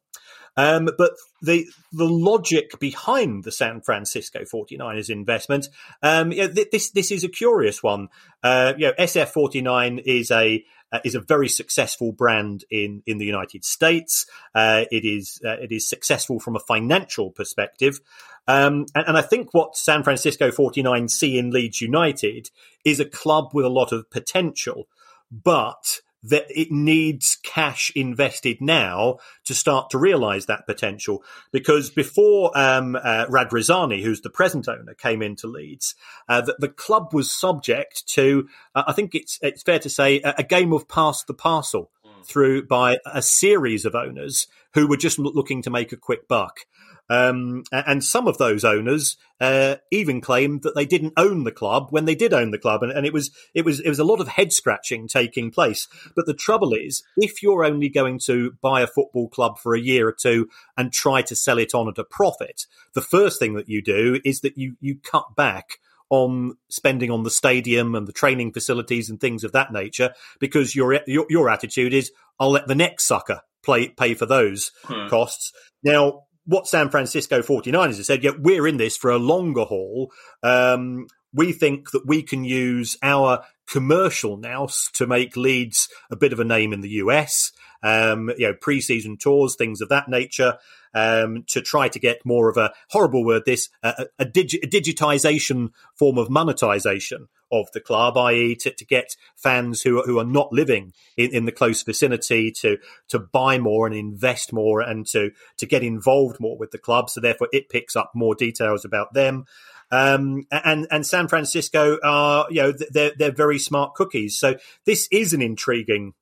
Um, 0.57 0.89
but 0.97 1.13
the 1.41 1.67
the 1.93 2.09
logic 2.09 2.77
behind 2.79 3.43
the 3.45 3.51
San 3.51 3.79
Francisco 3.79 4.39
49ers 4.41 5.09
investment, 5.09 5.69
um, 6.03 6.31
you 6.31 6.47
know, 6.47 6.53
th- 6.53 6.71
this 6.71 6.89
this 6.91 7.11
is 7.11 7.23
a 7.23 7.29
curious 7.29 7.81
one. 7.81 8.09
Uh, 8.43 8.73
you 8.77 8.87
know, 8.87 8.93
SF49 8.99 10.01
is 10.05 10.29
a 10.31 10.65
uh, 10.91 10.99
is 11.03 11.15
a 11.15 11.21
very 11.21 11.47
successful 11.47 12.11
brand 12.11 12.65
in 12.69 13.03
in 13.05 13.17
the 13.17 13.25
United 13.25 13.63
States. 13.63 14.25
Uh, 14.55 14.85
it 14.91 15.05
is 15.05 15.39
uh, 15.45 15.57
it 15.61 15.71
is 15.71 15.87
successful 15.87 16.39
from 16.39 16.55
a 16.55 16.59
financial 16.59 17.31
perspective. 17.31 17.99
Um, 18.47 18.85
and, 18.95 19.07
and, 19.07 19.17
I 19.17 19.21
think 19.21 19.53
what 19.53 19.75
San 19.75 20.03
Francisco 20.03 20.51
49 20.51 21.09
see 21.09 21.37
in 21.37 21.51
Leeds 21.51 21.81
United 21.81 22.49
is 22.85 22.99
a 22.99 23.05
club 23.05 23.49
with 23.53 23.65
a 23.65 23.69
lot 23.69 23.91
of 23.91 24.09
potential, 24.09 24.87
but 25.31 25.99
that 26.23 26.45
it 26.49 26.71
needs 26.71 27.37
cash 27.43 27.91
invested 27.95 28.59
now 28.59 29.17
to 29.45 29.53
start 29.53 29.89
to 29.89 29.97
realize 29.97 30.45
that 30.45 30.65
potential. 30.65 31.23
Because 31.51 31.89
before 31.89 32.57
um, 32.57 32.95
uh, 32.95 33.25
Radrizzani, 33.27 34.01
who's 34.01 34.21
the 34.21 34.29
present 34.29 34.67
owner, 34.67 34.93
came 34.93 35.21
into 35.21 35.47
Leeds, 35.47 35.95
uh, 36.27 36.41
the, 36.41 36.55
the, 36.59 36.69
club 36.69 37.13
was 37.13 37.31
subject 37.31 38.07
to, 38.07 38.47
uh, 38.75 38.83
I 38.87 38.93
think 38.93 39.15
it's 39.15 39.39
it's 39.41 39.63
fair 39.63 39.79
to 39.79 39.89
say, 39.89 40.19
a, 40.21 40.35
a 40.39 40.43
game 40.43 40.73
of 40.73 40.87
pass 40.87 41.23
the 41.23 41.33
parcel 41.33 41.91
mm. 42.05 42.25
through 42.25 42.65
by 42.67 42.97
a 43.05 43.21
series 43.21 43.85
of 43.85 43.95
owners 43.95 44.47
who 44.73 44.87
were 44.87 44.97
just 44.97 45.19
looking 45.19 45.61
to 45.61 45.69
make 45.69 45.91
a 45.91 45.97
quick 45.97 46.27
buck. 46.27 46.61
Um, 47.09 47.63
and 47.71 48.03
some 48.03 48.27
of 48.27 48.37
those 48.37 48.65
owners 48.65 49.15
uh, 49.39 49.75
even 49.91 50.19
claimed 50.19 50.63
that 50.63 50.75
they 50.75 50.85
didn't 50.85 51.13
own 51.15 51.45
the 51.45 51.51
club 51.51 51.87
when 51.89 52.05
they 52.05 52.15
did 52.15 52.33
own 52.33 52.51
the 52.51 52.57
club, 52.57 52.83
and, 52.83 52.91
and, 52.91 53.05
it 53.05 53.13
was 53.13 53.31
it 53.53 53.63
was 53.63 53.79
it 53.79 53.87
was 53.87 53.99
a 53.99 54.03
lot 54.03 54.19
of 54.19 54.27
head 54.27 54.51
scratching 54.51 55.07
taking 55.07 55.49
place. 55.49 55.87
But 56.15 56.25
the 56.25 56.33
trouble 56.33 56.73
is, 56.73 57.03
if 57.15 57.41
you're 57.41 57.63
only 57.63 57.87
going 57.87 58.19
to 58.25 58.57
buy 58.61 58.81
a 58.81 58.87
football 58.87 59.29
club 59.29 59.57
for 59.57 59.73
a 59.73 59.79
year 59.79 60.09
or 60.09 60.11
two 60.11 60.49
and 60.75 60.91
try 60.91 61.21
to 61.21 61.35
sell 61.35 61.59
it 61.59 61.73
on 61.73 61.87
at 61.87 61.97
a 61.97 62.03
profit, 62.03 62.65
the 62.93 63.01
first 63.01 63.39
thing 63.39 63.53
that 63.53 63.69
you 63.69 63.81
do 63.81 64.19
is 64.25 64.41
that 64.41 64.57
you 64.57 64.75
you 64.81 64.97
cut 65.01 65.35
back 65.35 65.79
on 66.09 66.57
spending 66.69 67.11
on 67.11 67.23
the 67.23 67.31
stadium 67.31 67.95
and 67.95 68.07
the 68.07 68.13
training 68.13 68.51
facilities 68.51 69.09
and 69.09 69.19
things 69.19 69.43
of 69.43 69.53
that 69.53 69.71
nature 69.71 70.13
because 70.39 70.75
your 70.75 70.99
your, 71.07 71.25
your 71.29 71.49
attitude 71.49 71.93
is 71.93 72.11
I'll 72.39 72.51
let 72.51 72.67
the 72.67 72.75
next 72.75 73.05
sucker 73.05 73.41
play, 73.63 73.89
pay 73.89 74.13
for 74.13 74.25
those 74.25 74.71
hmm. 74.85 75.07
costs. 75.09 75.51
Now, 75.83 76.23
what 76.47 76.67
San 76.67 76.89
Francisco 76.89 77.41
49ers 77.41 77.97
have 77.97 78.05
said, 78.05 78.23
yeah, 78.23 78.31
we're 78.39 78.67
in 78.67 78.77
this 78.77 78.97
for 78.97 79.11
a 79.11 79.17
longer 79.17 79.63
haul. 79.63 80.11
Um, 80.41 81.07
we 81.33 81.51
think 81.51 81.91
that 81.91 82.07
we 82.07 82.23
can 82.23 82.45
use 82.45 82.97
our 83.03 83.43
commercial 83.67 84.37
nous 84.37 84.89
to 84.93 85.05
make 85.05 85.35
Leeds 85.35 85.89
a 86.09 86.15
bit 86.15 86.31
of 86.31 86.39
a 86.39 86.45
name 86.45 86.71
in 86.71 86.81
the 86.81 86.89
US. 86.89 87.51
Um, 87.83 88.31
you 88.37 88.47
know, 88.47 88.53
preseason 88.53 89.19
tours, 89.19 89.55
things 89.55 89.81
of 89.81 89.89
that 89.89 90.07
nature, 90.07 90.57
um, 90.95 91.43
to 91.47 91.61
try 91.61 91.89
to 91.89 91.99
get 91.99 92.25
more 92.25 92.49
of 92.49 92.57
a 92.57 92.73
horrible 92.89 93.23
word, 93.23 93.43
this 93.45 93.69
a, 93.83 94.05
a, 94.17 94.25
digi- 94.25 94.63
a 94.63 94.67
digitization 94.67 95.69
form 95.93 96.17
of 96.17 96.29
monetization 96.29 97.27
of 97.51 97.71
the 97.73 97.79
club, 97.79 98.17
i.e., 98.17 98.55
to, 98.55 98.71
to 98.71 98.85
get 98.85 99.15
fans 99.35 99.81
who 99.81 99.99
are, 99.99 100.03
who 100.03 100.19
are 100.19 100.25
not 100.25 100.51
living 100.51 100.93
in, 101.15 101.31
in 101.33 101.45
the 101.45 101.51
close 101.51 101.83
vicinity 101.83 102.51
to 102.51 102.77
to 103.07 103.19
buy 103.19 103.57
more 103.57 103.87
and 103.87 103.95
invest 103.95 104.51
more 104.53 104.81
and 104.81 105.05
to 105.07 105.31
to 105.57 105.65
get 105.65 105.83
involved 105.83 106.39
more 106.39 106.57
with 106.57 106.71
the 106.71 106.77
club. 106.77 107.09
So 107.09 107.21
therefore, 107.21 107.49
it 107.51 107.69
picks 107.69 107.95
up 107.95 108.11
more 108.13 108.35
details 108.35 108.85
about 108.85 109.13
them. 109.13 109.45
Um, 109.89 110.45
and 110.51 110.87
and 110.91 111.05
San 111.05 111.27
Francisco 111.27 111.97
are 112.03 112.47
you 112.49 112.61
know 112.61 112.73
they're 112.91 113.13
they're 113.17 113.31
very 113.31 113.59
smart 113.59 113.95
cookies. 113.95 114.37
So 114.37 114.55
this 114.85 115.07
is 115.11 115.33
an 115.33 115.41
intriguing 115.41 116.13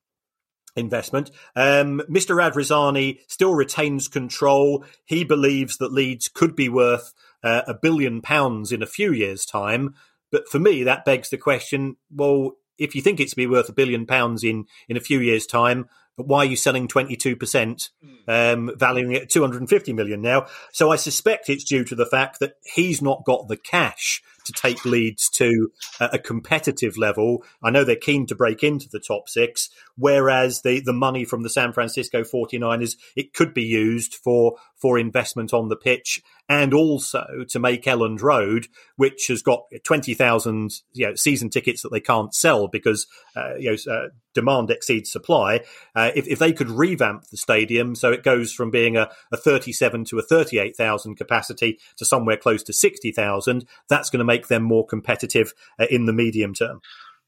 investment. 0.75 1.31
Um, 1.55 2.01
Mr. 2.09 2.35
Radrizzani 2.35 3.19
still 3.27 3.53
retains 3.53 4.07
control. 4.07 4.85
He 5.05 5.23
believes 5.23 5.77
that 5.77 5.93
Leeds 5.93 6.27
could 6.27 6.55
be 6.55 6.69
worth 6.69 7.13
uh, 7.43 7.61
a 7.67 7.73
billion 7.73 8.21
pounds 8.21 8.71
in 8.71 8.81
a 8.81 8.87
few 8.87 9.11
years' 9.11 9.45
time. 9.45 9.95
But 10.31 10.47
for 10.49 10.59
me, 10.59 10.83
that 10.83 11.05
begs 11.05 11.29
the 11.29 11.37
question: 11.37 11.97
Well, 12.13 12.51
if 12.77 12.95
you 12.95 13.01
think 13.01 13.19
it's 13.19 13.31
to 13.31 13.37
be 13.37 13.47
worth 13.47 13.69
a 13.69 13.73
billion 13.73 14.05
pounds 14.05 14.43
in 14.43 14.65
in 14.89 14.97
a 14.97 15.01
few 15.01 15.19
years' 15.19 15.45
time, 15.45 15.87
why 16.17 16.39
are 16.39 16.45
you 16.45 16.55
selling 16.55 16.87
22%, 16.87 17.89
um, 18.27 18.71
valuing 18.77 19.11
it 19.11 19.23
at 19.23 19.29
250 19.29 19.93
million 19.93 20.21
now? 20.21 20.47
So 20.71 20.91
I 20.91 20.95
suspect 20.95 21.49
it's 21.49 21.63
due 21.63 21.83
to 21.85 21.95
the 21.95 22.05
fact 22.05 22.39
that 22.39 22.53
he's 22.63 23.01
not 23.01 23.25
got 23.25 23.47
the 23.47 23.57
cash 23.57 24.23
to 24.45 24.53
take 24.53 24.85
Leeds 24.85 25.29
to 25.31 25.71
a 25.99 26.19
competitive 26.19 26.97
level. 26.97 27.43
I 27.61 27.71
know 27.71 27.83
they're 27.83 27.95
keen 27.95 28.27
to 28.27 28.35
break 28.35 28.63
into 28.63 28.87
the 28.87 28.99
top 28.99 29.27
six, 29.27 29.69
whereas 29.97 30.61
the, 30.61 30.79
the 30.79 30.93
money 30.93 31.25
from 31.25 31.43
the 31.43 31.49
San 31.49 31.73
Francisco 31.73 32.21
49ers, 32.21 32.95
it 33.15 33.33
could 33.33 33.53
be 33.53 33.63
used 33.63 34.15
for, 34.15 34.55
for 34.85 34.99
investment 34.99 35.51
on 35.51 35.67
the 35.67 35.75
pitch 35.75 36.21
and 36.47 36.71
also 36.71 37.25
to 37.49 37.57
make 37.57 37.85
Elland 37.85 38.21
Road, 38.21 38.67
which 38.97 39.25
has 39.29 39.41
got 39.41 39.63
20,000 39.83 40.73
you 40.93 41.07
know, 41.07 41.15
season 41.15 41.49
tickets 41.49 41.81
that 41.81 41.91
they 41.91 41.99
can't 41.99 42.35
sell 42.35 42.67
because 42.67 43.07
uh, 43.35 43.55
you 43.55 43.71
know, 43.71 43.91
uh, 43.91 44.09
demand 44.35 44.69
exceeds 44.69 45.11
supply. 45.11 45.61
Uh, 45.95 46.11
if, 46.15 46.27
if 46.27 46.37
they 46.37 46.53
could 46.53 46.69
revamp 46.69 47.23
the 47.31 47.37
stadium 47.37 47.95
so 47.95 48.11
it 48.11 48.21
goes 48.21 48.53
from 48.53 48.69
being 48.69 48.95
a, 48.95 49.09
a 49.31 49.37
37 49.37 50.05
to 50.05 50.19
a 50.19 50.21
38,000 50.21 51.15
capacity 51.15 51.79
to 51.97 52.05
somewhere 52.05 52.37
close 52.37 52.61
to 52.61 52.71
60,000, 52.71 53.65
that's 53.89 54.11
going 54.11 54.19
to 54.19 54.23
make 54.23 54.49
them 54.49 54.61
more 54.61 54.85
competitive 54.85 55.55
uh, 55.79 55.87
in 55.89 56.05
the 56.05 56.13
medium 56.13 56.53
term. 56.53 56.79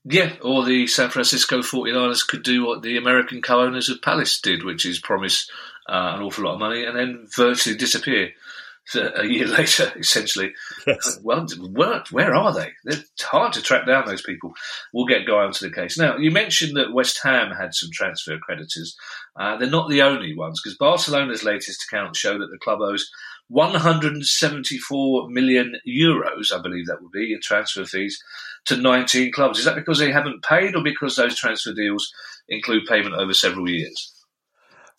Yeah, 0.05 0.36
or 0.43 0.64
the 0.64 0.86
San 0.86 1.10
Francisco 1.10 1.60
49ers 1.62 2.26
could 2.26 2.43
do 2.43 2.64
what 2.64 2.84
the 2.84 2.97
American 2.97 3.41
co 3.41 3.62
owners 3.62 3.89
of 3.89 4.01
Palace 4.03 4.39
did, 4.39 4.64
which 4.64 4.86
is 4.86 4.99
promise 4.99 5.49
uh, 5.88 6.14
an 6.16 6.22
awful 6.22 6.46
lot 6.46 6.56
of 6.56 6.60
money 6.60 6.84
and 6.86 6.98
then 6.98 7.28
virtually 7.36 7.78
disappear 7.78 8.32
a 8.96 9.26
year 9.26 9.48
later, 9.58 9.92
essentially. 9.98 10.54
Yes. 10.86 11.20
Well, 11.22 11.46
where, 11.72 12.04
where 12.12 12.36
are 12.36 12.54
they? 12.54 12.72
It's 12.86 13.24
hard 13.24 13.54
to 13.54 13.62
track 13.62 13.86
down 13.86 14.06
those 14.06 14.22
people. 14.22 14.54
We'll 14.94 15.06
get 15.06 15.28
going 15.28 15.52
to 15.52 15.66
the 15.66 15.74
case. 15.74 15.98
Now, 15.98 16.18
you 16.18 16.32
mentioned 16.32 16.78
that 16.78 16.94
West 16.94 17.20
Ham 17.24 17.52
had 17.52 17.74
some 17.74 17.90
transfer 17.92 18.38
creditors. 18.38 18.96
Uh, 19.36 19.58
they're 19.58 19.70
not 19.70 19.90
the 19.90 20.02
only 20.02 20.36
ones, 20.36 20.62
because 20.62 20.78
Barcelona's 20.78 21.44
latest 21.44 21.86
accounts 21.90 22.20
show 22.20 22.38
that 22.38 22.48
the 22.52 22.58
club 22.58 22.80
owes 22.82 23.10
174 23.50 25.30
million 25.30 25.76
euros, 25.88 26.52
I 26.52 26.62
believe 26.62 26.88
that 26.88 27.02
would 27.02 27.12
be, 27.12 27.34
in 27.34 27.40
transfer 27.42 27.86
fees 27.86 28.22
to 28.66 28.76
19 28.76 29.32
clubs. 29.32 29.60
Is 29.60 29.66
that 29.66 29.76
because 29.76 30.00
they 30.00 30.12
haven't 30.12 30.44
paid 30.44 30.76
or 30.76 30.84
because 30.84 31.16
those 31.16 31.38
transfer 31.38 31.74
deals 31.74 32.12
include 32.50 32.86
payment 32.88 33.16
over 33.16 33.34
several 33.34 33.70
years? 33.70 34.14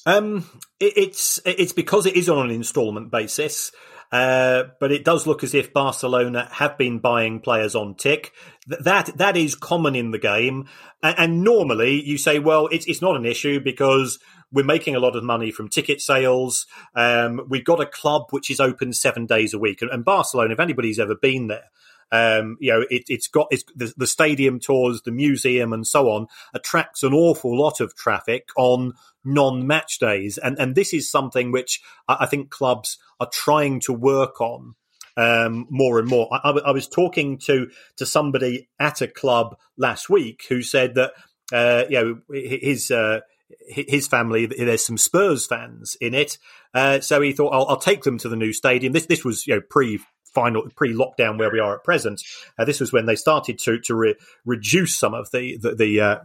Um, 0.08 0.46
it, 0.80 0.94
it's 0.96 1.38
it's 1.44 1.72
because 1.72 2.06
it 2.06 2.16
is 2.16 2.28
on 2.28 2.46
an 2.46 2.50
instalment 2.50 3.10
basis. 3.10 3.72
Uh, 4.10 4.64
but 4.80 4.90
it 4.90 5.04
does 5.04 5.26
look 5.26 5.44
as 5.44 5.54
if 5.54 5.74
Barcelona 5.74 6.48
have 6.52 6.78
been 6.78 6.98
buying 6.98 7.40
players 7.40 7.74
on 7.74 7.94
tick. 7.94 8.32
That 8.66 9.10
that 9.18 9.36
is 9.36 9.54
common 9.54 9.94
in 9.94 10.12
the 10.12 10.18
game, 10.18 10.66
and, 11.02 11.18
and 11.18 11.44
normally 11.44 12.02
you 12.02 12.16
say, 12.16 12.38
well, 12.38 12.68
it's 12.68 12.86
it's 12.86 13.02
not 13.02 13.16
an 13.16 13.26
issue 13.26 13.60
because 13.60 14.18
we're 14.50 14.64
making 14.64 14.96
a 14.96 15.00
lot 15.00 15.14
of 15.14 15.24
money 15.24 15.50
from 15.50 15.68
ticket 15.68 16.00
sales. 16.00 16.66
Um, 16.94 17.42
we've 17.50 17.66
got 17.66 17.82
a 17.82 17.86
club 17.86 18.28
which 18.30 18.50
is 18.50 18.60
open 18.60 18.94
seven 18.94 19.26
days 19.26 19.52
a 19.52 19.58
week, 19.58 19.82
and, 19.82 19.90
and 19.90 20.06
Barcelona, 20.06 20.54
if 20.54 20.60
anybody's 20.60 20.98
ever 20.98 21.14
been 21.14 21.48
there, 21.48 21.68
um, 22.10 22.56
you 22.60 22.72
know, 22.72 22.84
it, 22.90 23.04
has 23.10 23.26
got 23.26 23.48
it's, 23.50 23.64
the, 23.74 23.92
the, 23.96 24.06
stadium 24.06 24.60
tours, 24.60 25.02
the 25.02 25.10
museum, 25.10 25.72
and 25.72 25.86
so 25.86 26.10
on 26.10 26.26
attracts 26.54 27.02
an 27.02 27.12
awful 27.12 27.58
lot 27.58 27.80
of 27.80 27.94
traffic 27.94 28.48
on 28.56 28.94
non-match 29.24 29.98
days, 29.98 30.38
and 30.38 30.58
and 30.58 30.74
this 30.74 30.94
is 30.94 31.10
something 31.10 31.52
which 31.52 31.80
I, 32.06 32.18
I 32.20 32.26
think 32.26 32.50
clubs 32.50 32.98
are 33.20 33.28
trying 33.30 33.80
to 33.80 33.92
work 33.92 34.40
on 34.40 34.74
um, 35.18 35.66
more 35.68 35.98
and 35.98 36.08
more. 36.08 36.28
I, 36.32 36.50
I, 36.50 36.70
was 36.70 36.88
talking 36.88 37.38
to 37.38 37.68
to 37.96 38.06
somebody 38.06 38.68
at 38.80 39.02
a 39.02 39.08
club 39.08 39.58
last 39.76 40.08
week 40.08 40.46
who 40.48 40.62
said 40.62 40.94
that 40.94 41.12
uh, 41.52 41.84
you 41.90 42.22
know 42.30 42.34
his. 42.34 42.90
Uh, 42.90 43.20
his 43.66 44.06
family, 44.06 44.44
there's 44.44 44.84
some 44.84 44.98
Spurs 44.98 45.46
fans 45.46 45.96
in 46.02 46.12
it, 46.12 46.36
uh, 46.74 47.00
so 47.00 47.22
he 47.22 47.32
thought, 47.32 47.54
I'll, 47.54 47.66
I'll, 47.66 47.76
take 47.78 48.02
them 48.02 48.18
to 48.18 48.28
the 48.28 48.36
new 48.36 48.52
stadium." 48.52 48.92
This 48.92 49.06
this 49.06 49.24
was 49.24 49.46
you 49.46 49.54
know 49.54 49.62
pre 49.62 50.00
final 50.38 50.68
pre 50.76 50.94
lockdown 50.94 51.38
where 51.38 51.50
we 51.50 51.60
are 51.60 51.74
at 51.74 51.84
present. 51.84 52.22
Uh, 52.58 52.64
this 52.64 52.80
was 52.80 52.92
when 52.92 53.06
they 53.06 53.16
started 53.16 53.58
to 53.58 53.78
to 53.80 53.94
re- 53.94 54.14
reduce 54.44 54.94
some 54.94 55.14
of 55.14 55.30
the 55.30 55.56
the, 55.56 55.74
the 55.74 56.00
uh, 56.00 56.18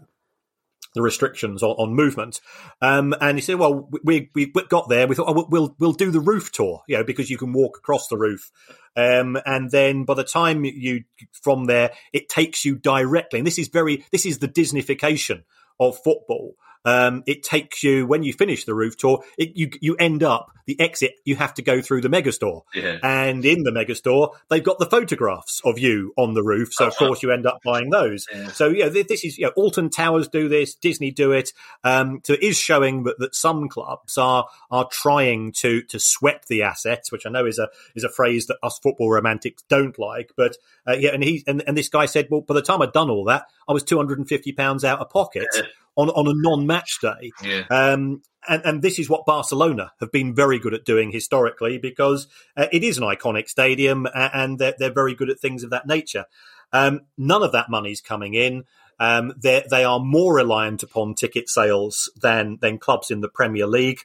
the 0.93 1.01
restrictions 1.01 1.63
on, 1.63 1.71
on 1.71 1.95
movement. 1.95 2.39
Um, 2.81 3.15
and 3.19 3.37
he 3.37 3.41
said, 3.41 3.55
"Well, 3.55 3.89
we, 4.03 4.29
we, 4.35 4.51
we 4.53 4.63
got 4.69 4.89
there. 4.89 5.07
We 5.07 5.15
thought 5.15 5.29
oh, 5.29 5.47
we'll 5.49 5.75
we'll 5.79 5.93
do 5.93 6.11
the 6.11 6.19
roof 6.19 6.51
tour, 6.51 6.83
you 6.87 6.97
know, 6.97 7.03
because 7.03 7.29
you 7.29 7.37
can 7.37 7.53
walk 7.53 7.77
across 7.77 8.07
the 8.07 8.17
roof. 8.17 8.51
Um, 8.95 9.39
and 9.45 9.71
then 9.71 10.03
by 10.03 10.13
the 10.13 10.23
time 10.23 10.63
you 10.63 11.03
from 11.31 11.65
there, 11.65 11.91
it 12.11 12.29
takes 12.29 12.63
you 12.63 12.75
directly. 12.75 13.39
And 13.39 13.47
this 13.47 13.57
is 13.57 13.69
very 13.69 14.05
this 14.11 14.25
is 14.25 14.39
the 14.39 14.47
Disneyfication 14.47 15.43
of 15.79 15.97
football 15.97 16.55
um, 16.85 17.23
it 17.25 17.43
takes 17.43 17.83
you 17.83 18.05
when 18.05 18.23
you 18.23 18.33
finish 18.33 18.65
the 18.65 18.73
roof 18.73 18.97
tour. 18.97 19.23
It, 19.37 19.55
you 19.55 19.71
you 19.81 19.95
end 19.95 20.23
up 20.23 20.51
the 20.65 20.79
exit. 20.79 21.15
You 21.25 21.35
have 21.35 21.53
to 21.55 21.61
go 21.61 21.81
through 21.81 22.01
the 22.01 22.09
megastore, 22.09 22.63
yeah. 22.73 22.97
and 23.03 23.43
in 23.45 23.63
the 23.63 23.71
megastore 23.71 24.33
they've 24.49 24.63
got 24.63 24.79
the 24.79 24.85
photographs 24.85 25.61
of 25.65 25.79
you 25.79 26.13
on 26.17 26.33
the 26.33 26.43
roof. 26.43 26.73
So 26.73 26.85
oh, 26.85 26.87
of 26.89 26.95
course 26.95 27.23
you 27.23 27.31
end 27.31 27.45
up 27.45 27.61
buying 27.63 27.89
those. 27.89 28.27
Yeah. 28.33 28.49
So 28.49 28.67
yeah, 28.67 28.89
this 28.89 29.23
is 29.23 29.37
you 29.37 29.45
know, 29.45 29.53
Alton 29.55 29.89
Towers 29.89 30.27
do 30.27 30.49
this, 30.49 30.75
Disney 30.75 31.11
do 31.11 31.31
it. 31.31 31.53
Um, 31.83 32.21
so 32.23 32.33
it 32.33 32.43
is 32.43 32.57
showing 32.57 33.03
that, 33.03 33.19
that 33.19 33.35
some 33.35 33.69
clubs 33.69 34.17
are 34.17 34.47
are 34.69 34.87
trying 34.89 35.53
to 35.53 35.81
to 35.83 35.99
sweat 35.99 36.45
the 36.47 36.63
assets, 36.63 37.11
which 37.11 37.25
I 37.25 37.29
know 37.29 37.45
is 37.45 37.59
a 37.59 37.69
is 37.95 38.03
a 38.03 38.09
phrase 38.09 38.47
that 38.47 38.57
us 38.63 38.79
football 38.79 39.09
romantics 39.09 39.63
don't 39.69 39.97
like. 39.97 40.31
But 40.35 40.57
uh, 40.87 40.93
yeah, 40.93 41.11
and 41.13 41.23
he 41.23 41.43
and, 41.47 41.63
and 41.65 41.77
this 41.77 41.89
guy 41.89 42.05
said, 42.05 42.27
well, 42.29 42.41
by 42.41 42.53
the 42.53 42.61
time 42.61 42.81
I'd 42.81 42.93
done 42.93 43.09
all 43.09 43.25
that, 43.25 43.45
I 43.67 43.73
was 43.73 43.83
two 43.83 43.97
hundred 43.97 44.19
and 44.19 44.27
fifty 44.27 44.51
pounds 44.51 44.83
out 44.83 44.99
of 44.99 45.09
pocket. 45.09 45.47
Yeah 45.55 45.63
on 45.95 46.09
on 46.09 46.27
a 46.27 46.33
non-match 46.35 46.99
day. 47.01 47.31
Yeah. 47.43 47.63
Um, 47.69 48.21
and, 48.47 48.61
and 48.65 48.81
this 48.81 48.99
is 48.99 49.09
what 49.09 49.25
Barcelona 49.25 49.93
have 49.99 50.11
been 50.11 50.35
very 50.35 50.59
good 50.59 50.73
at 50.73 50.85
doing 50.85 51.11
historically 51.11 51.77
because 51.77 52.27
uh, 52.57 52.67
it 52.71 52.83
is 52.83 52.97
an 52.97 53.03
iconic 53.03 53.47
stadium 53.47 54.05
and 54.13 54.59
they're, 54.59 54.73
they're 54.77 54.93
very 54.93 55.15
good 55.15 55.29
at 55.29 55.39
things 55.39 55.63
of 55.63 55.69
that 55.69 55.87
nature. 55.87 56.25
Um, 56.73 57.01
none 57.17 57.43
of 57.43 57.53
that 57.53 57.69
money's 57.69 58.01
coming 58.01 58.33
in. 58.33 58.65
Um, 58.99 59.33
they 59.41 59.83
are 59.83 59.99
more 59.99 60.35
reliant 60.35 60.83
upon 60.83 61.15
ticket 61.15 61.49
sales 61.49 62.11
than 62.21 62.57
than 62.61 62.77
clubs 62.77 63.11
in 63.11 63.21
the 63.21 63.29
Premier 63.29 63.67
League. 63.67 64.01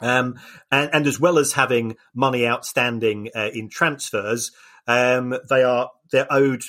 Um, 0.00 0.38
and, 0.70 0.90
and, 0.92 1.06
as 1.06 1.20
well 1.20 1.38
as 1.38 1.52
having 1.52 1.96
money 2.12 2.46
outstanding 2.46 3.30
uh, 3.34 3.50
in 3.54 3.68
transfers, 3.68 4.50
um, 4.86 5.36
they 5.48 5.62
are 5.62 5.90
they're 6.10 6.30
owed 6.30 6.64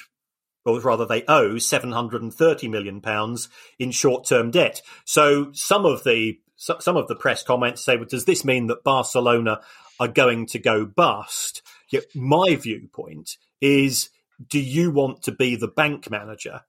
or 0.66 0.80
rather 0.80 1.05
they 1.05 1.24
owe 1.28 1.57
730 1.57 2.68
million 2.68 3.01
pounds 3.01 3.49
in 3.80 3.91
short-term 3.91 4.51
debt. 4.51 4.82
So 5.05 5.51
some 5.53 5.86
of 5.86 6.03
the 6.03 6.39
some 6.57 6.95
of 6.95 7.07
the 7.07 7.16
press 7.16 7.43
comments 7.43 7.84
say, 7.84 7.97
well, 7.97 8.05
does 8.05 8.26
this 8.26 8.45
mean 8.45 8.68
that 8.68 8.84
Barcelona 8.84 9.59
are 9.99 10.07
going 10.07 10.45
to 10.47 10.59
go 10.59 10.86
bust? 10.86 11.61
Yet 11.91 12.05
my 12.16 12.55
viewpoint 12.55 13.38
is, 13.59 14.09
do 14.49 14.59
you 14.59 14.89
want 14.89 15.22
to 15.24 15.32
be 15.34 15.55
the 15.55 15.68
bank 15.68 16.09
manager 16.09 16.61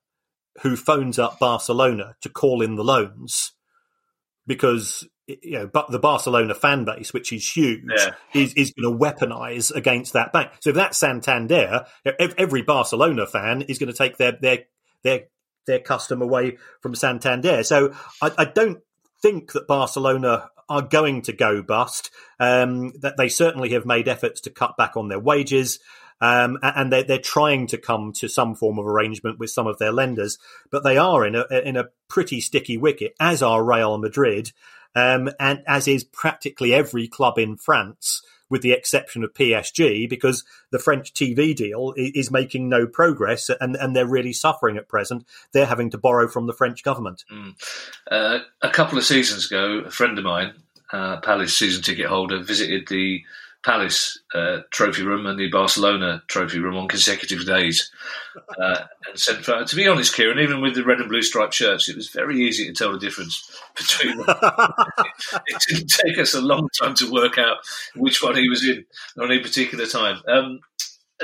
who 0.62 0.76
phones 0.76 1.18
up 1.18 1.38
Barcelona 1.38 2.16
to 2.22 2.28
call 2.28 2.62
in 2.62 2.74
the 2.74 2.84
loans? 2.84 3.53
Because 4.47 5.07
you 5.27 5.59
know, 5.59 5.66
but 5.66 5.91
the 5.91 5.99
Barcelona 5.99 6.55
fan 6.55 6.85
base, 6.85 7.12
which 7.12 7.33
is 7.33 7.49
huge, 7.49 7.83
yeah. 7.89 8.14
is, 8.33 8.55
is 8.55 8.72
going 8.72 8.93
to 8.93 9.05
weaponize 9.05 9.74
against 9.74 10.12
that 10.12 10.33
bank. 10.33 10.51
So 10.61 10.70
if 10.70 10.77
that's 10.77 10.99
Santander, 10.99 11.87
every 12.18 12.62
Barcelona 12.62 13.27
fan 13.27 13.62
is 13.62 13.79
going 13.79 13.91
to 13.91 13.97
take 13.97 14.16
their 14.16 14.33
their 14.41 14.64
their 15.03 15.24
their 15.66 15.81
custom 15.81 16.22
away 16.22 16.59
from 16.81 16.95
Santander. 16.95 17.62
So 17.64 17.95
I, 18.22 18.33
I 18.39 18.45
don't 18.45 18.81
think 19.20 19.53
that 19.53 19.66
Barcelona 19.66 20.51
are 20.68 20.83
going 20.83 21.22
to 21.22 21.33
go 21.33 21.62
bust. 21.62 22.11
Um, 22.39 22.93
that 23.01 23.16
they 23.16 23.29
certainly 23.29 23.70
have 23.70 23.87
made 23.87 24.09
efforts 24.09 24.41
to 24.43 24.51
cut 24.51 24.77
back 24.77 24.97
on 24.97 25.09
their 25.09 25.20
wages. 25.20 25.81
Um, 26.20 26.59
and 26.62 26.91
they're, 26.91 27.03
they're 27.03 27.18
trying 27.18 27.66
to 27.68 27.79
come 27.79 28.12
to 28.14 28.29
some 28.29 28.55
form 28.55 28.79
of 28.79 28.87
arrangement 28.87 29.39
with 29.39 29.51
some 29.51 29.66
of 29.66 29.79
their 29.79 29.93
lenders, 29.93 30.39
but 30.70 30.83
they 30.83 30.97
are 30.97 31.27
in 31.27 31.35
a 31.35 31.45
in 31.51 31.77
a 31.77 31.91
pretty 32.09 32.41
sticky 32.41 32.79
wicket, 32.79 33.14
as 33.20 33.43
are 33.43 33.62
Real 33.62 33.99
Madrid, 33.99 34.53
um, 34.97 35.30
and 35.38 35.62
as 35.66 35.86
is 35.86 36.03
practically 36.03 36.74
every 36.74 37.07
club 37.07 37.38
in 37.38 37.57
France, 37.57 38.22
with 38.49 38.62
the 38.62 38.72
exception 38.72 39.22
of 39.22 39.34
PSG, 39.34 40.09
because 40.09 40.42
the 40.70 40.78
French 40.78 41.12
TV 41.12 41.55
deal 41.55 41.92
is 41.97 42.30
making 42.30 42.68
no 42.68 42.86
progress 42.86 43.51
and, 43.61 43.76
and 43.76 43.94
they're 43.94 44.07
really 44.07 44.32
suffering 44.32 44.76
at 44.76 44.88
present. 44.88 45.24
They're 45.53 45.66
having 45.66 45.90
to 45.90 45.99
borrow 45.99 46.28
from 46.28 46.47
the 46.47 46.55
French 46.55 46.82
government. 46.82 47.24
Mm. 47.30 47.55
Uh, 48.11 48.38
a 48.62 48.70
couple 48.70 48.97
of 48.97 49.05
seasons 49.05 49.47
ago, 49.47 49.82
a 49.86 49.90
friend 49.90 50.18
of 50.18 50.24
mine, 50.24 50.55
uh, 50.92 51.18
Palace 51.18 51.57
season 51.57 51.82
ticket 51.82 52.07
holder, 52.07 52.38
visited 52.38 52.88
the 52.88 53.22
Palace 53.66 54.16
uh, 54.32 54.58
trophy 54.70 55.02
room 55.02 55.26
and 55.26 55.36
the 55.36 55.50
Barcelona 55.50 56.22
trophy 56.28 56.60
room 56.60 56.76
on 56.76 56.86
consecutive 56.86 57.44
days. 57.44 57.90
Uh, 58.62 58.84
and 59.08 59.18
said, 59.18 59.42
to 59.42 59.74
be 59.74 59.88
honest, 59.88 60.14
Kieran, 60.14 60.38
even 60.38 60.60
with 60.60 60.76
the 60.76 60.84
red 60.84 61.00
and 61.00 61.08
blue 61.08 61.20
striped 61.20 61.54
shirts, 61.54 61.88
it 61.88 61.96
was 61.96 62.08
very 62.08 62.40
easy 62.40 62.68
to 62.68 62.72
tell 62.72 62.92
the 62.92 62.98
difference 63.00 63.50
between 63.76 64.18
them. 64.18 64.26
it 65.48 65.62
didn't 65.68 65.88
take 65.88 66.16
us 66.16 66.32
a 66.32 66.40
long 66.40 66.68
time 66.80 66.94
to 66.94 67.10
work 67.10 67.38
out 67.38 67.56
which 67.96 68.22
one 68.22 68.36
he 68.36 68.48
was 68.48 68.64
in 68.64 68.84
on 69.20 69.32
any 69.32 69.42
particular 69.42 69.84
time. 69.84 70.22
Um, 70.28 70.60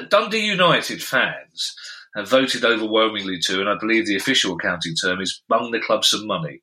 Dundee 0.09 0.45
United 0.45 1.01
fans 1.01 1.77
have 2.17 2.29
voted 2.29 2.65
overwhelmingly 2.65 3.39
to, 3.45 3.61
and 3.61 3.69
I 3.69 3.77
believe 3.79 4.07
the 4.07 4.17
official 4.17 4.55
accounting 4.55 4.95
term 4.97 5.21
is 5.21 5.43
bung 5.49 5.71
the 5.71 5.79
club 5.79 6.05
some 6.05 6.27
money. 6.27 6.61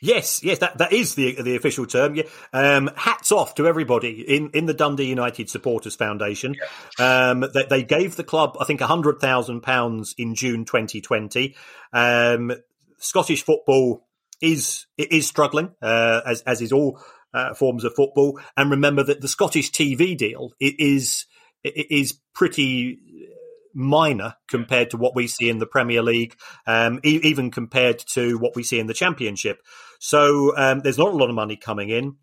Yes, 0.00 0.42
yes, 0.42 0.58
that, 0.58 0.78
that 0.78 0.92
is 0.92 1.14
the 1.14 1.40
the 1.42 1.56
official 1.56 1.86
term. 1.86 2.14
Yeah. 2.14 2.24
Um, 2.52 2.90
hats 2.96 3.32
off 3.32 3.54
to 3.56 3.66
everybody 3.66 4.20
in, 4.22 4.50
in 4.50 4.66
the 4.66 4.74
Dundee 4.74 5.06
United 5.06 5.48
Supporters 5.50 5.94
Foundation. 5.96 6.56
Yeah. 6.98 7.30
Um, 7.30 7.44
they, 7.52 7.64
they, 7.64 7.82
gave 7.82 8.16
the 8.16 8.24
club, 8.24 8.56
I 8.60 8.64
think, 8.64 8.80
hundred 8.80 9.20
thousand 9.20 9.62
pounds 9.62 10.14
in 10.18 10.34
June 10.34 10.64
2020. 10.64 11.54
Um, 11.92 12.52
Scottish 12.98 13.44
football 13.44 14.06
is 14.40 14.86
is 14.96 15.26
struggling, 15.26 15.72
uh, 15.82 16.20
as 16.26 16.42
as 16.42 16.60
is 16.62 16.72
all 16.72 17.00
uh, 17.32 17.54
forms 17.54 17.84
of 17.84 17.94
football. 17.94 18.40
And 18.56 18.70
remember 18.70 19.02
that 19.04 19.20
the 19.20 19.28
Scottish 19.28 19.70
TV 19.70 20.16
deal 20.16 20.52
is 20.60 21.26
is 21.62 22.18
pretty 22.34 22.98
minor 23.74 24.34
compared 24.48 24.90
to 24.90 24.96
what 24.96 25.14
we 25.14 25.26
see 25.26 25.48
in 25.48 25.58
the 25.58 25.66
Premier 25.66 26.02
League, 26.02 26.36
um, 26.66 27.00
e- 27.04 27.20
even 27.22 27.50
compared 27.50 27.98
to 27.98 28.38
what 28.38 28.56
we 28.56 28.62
see 28.62 28.78
in 28.78 28.86
the 28.86 28.94
Championship. 28.94 29.60
So 29.98 30.56
um, 30.56 30.80
there's 30.80 30.98
not 30.98 31.12
a 31.12 31.16
lot 31.16 31.28
of 31.28 31.34
money 31.34 31.56
coming 31.56 31.90
in. 31.90 32.16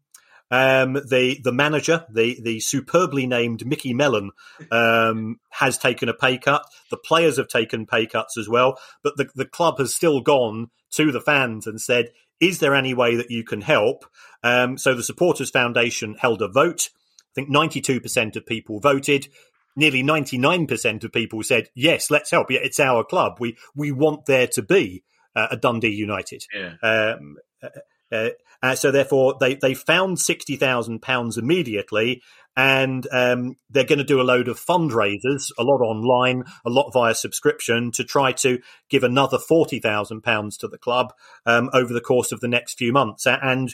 Um, 0.51 0.93
the 0.93 1.39
the 1.41 1.53
manager, 1.53 2.05
the 2.11 2.37
the 2.41 2.59
superbly 2.59 3.25
named 3.25 3.65
Micky 3.65 3.93
Mellon, 3.93 4.31
um, 4.69 5.39
has 5.49 5.77
taken 5.77 6.09
a 6.09 6.13
pay 6.13 6.37
cut. 6.37 6.65
The 6.89 6.97
players 6.97 7.37
have 7.37 7.47
taken 7.47 7.85
pay 7.85 8.05
cuts 8.05 8.37
as 8.37 8.49
well, 8.49 8.77
but 9.01 9.15
the 9.15 9.29
the 9.33 9.45
club 9.45 9.79
has 9.79 9.95
still 9.95 10.19
gone 10.19 10.69
to 10.91 11.11
the 11.11 11.21
fans 11.21 11.67
and 11.67 11.79
said, 11.79 12.09
"Is 12.41 12.59
there 12.59 12.75
any 12.75 12.93
way 12.93 13.15
that 13.15 13.31
you 13.31 13.45
can 13.45 13.61
help?" 13.61 14.03
Um, 14.43 14.77
so 14.77 14.93
the 14.93 15.03
Supporters 15.03 15.49
Foundation 15.49 16.15
held 16.15 16.41
a 16.41 16.49
vote. 16.49 16.89
I 17.31 17.33
think 17.33 17.49
92% 17.49 18.35
of 18.35 18.45
people 18.45 18.81
voted 18.81 19.29
nearly 19.75 20.03
99% 20.03 21.03
of 21.03 21.11
people 21.11 21.43
said, 21.43 21.69
yes, 21.75 22.11
let's 22.11 22.31
help. 22.31 22.51
Yeah, 22.51 22.59
it's 22.63 22.79
our 22.79 23.03
club. 23.03 23.33
We, 23.39 23.57
we 23.75 23.91
want 23.91 24.25
there 24.25 24.47
to 24.47 24.61
be 24.61 25.03
uh, 25.35 25.47
a 25.51 25.57
Dundee 25.57 25.89
United. 25.89 26.43
Yeah. 26.53 26.75
Um, 26.81 27.37
uh, 27.63 27.69
uh, 28.11 28.29
uh 28.61 28.75
so 28.75 28.91
therefore, 28.91 29.35
they, 29.39 29.55
they 29.55 29.73
found 29.73 30.17
£60,000 30.17 31.37
immediately 31.37 32.21
and 32.55 33.07
um, 33.11 33.55
they're 33.69 33.85
going 33.85 33.99
to 33.99 34.03
do 34.03 34.19
a 34.19 34.23
load 34.23 34.47
of 34.47 34.59
fundraisers, 34.59 35.51
a 35.57 35.63
lot 35.63 35.81
online, 35.81 36.43
a 36.65 36.69
lot 36.69 36.91
via 36.91 37.15
subscription, 37.15 37.91
to 37.91 38.03
try 38.03 38.33
to 38.33 38.59
give 38.89 39.03
another 39.03 39.37
forty 39.37 39.79
thousand 39.79 40.21
pounds 40.21 40.57
to 40.57 40.67
the 40.67 40.77
club 40.77 41.13
um, 41.45 41.69
over 41.73 41.93
the 41.93 42.01
course 42.01 42.31
of 42.31 42.41
the 42.41 42.47
next 42.47 42.77
few 42.77 42.91
months. 42.91 43.25
And 43.25 43.73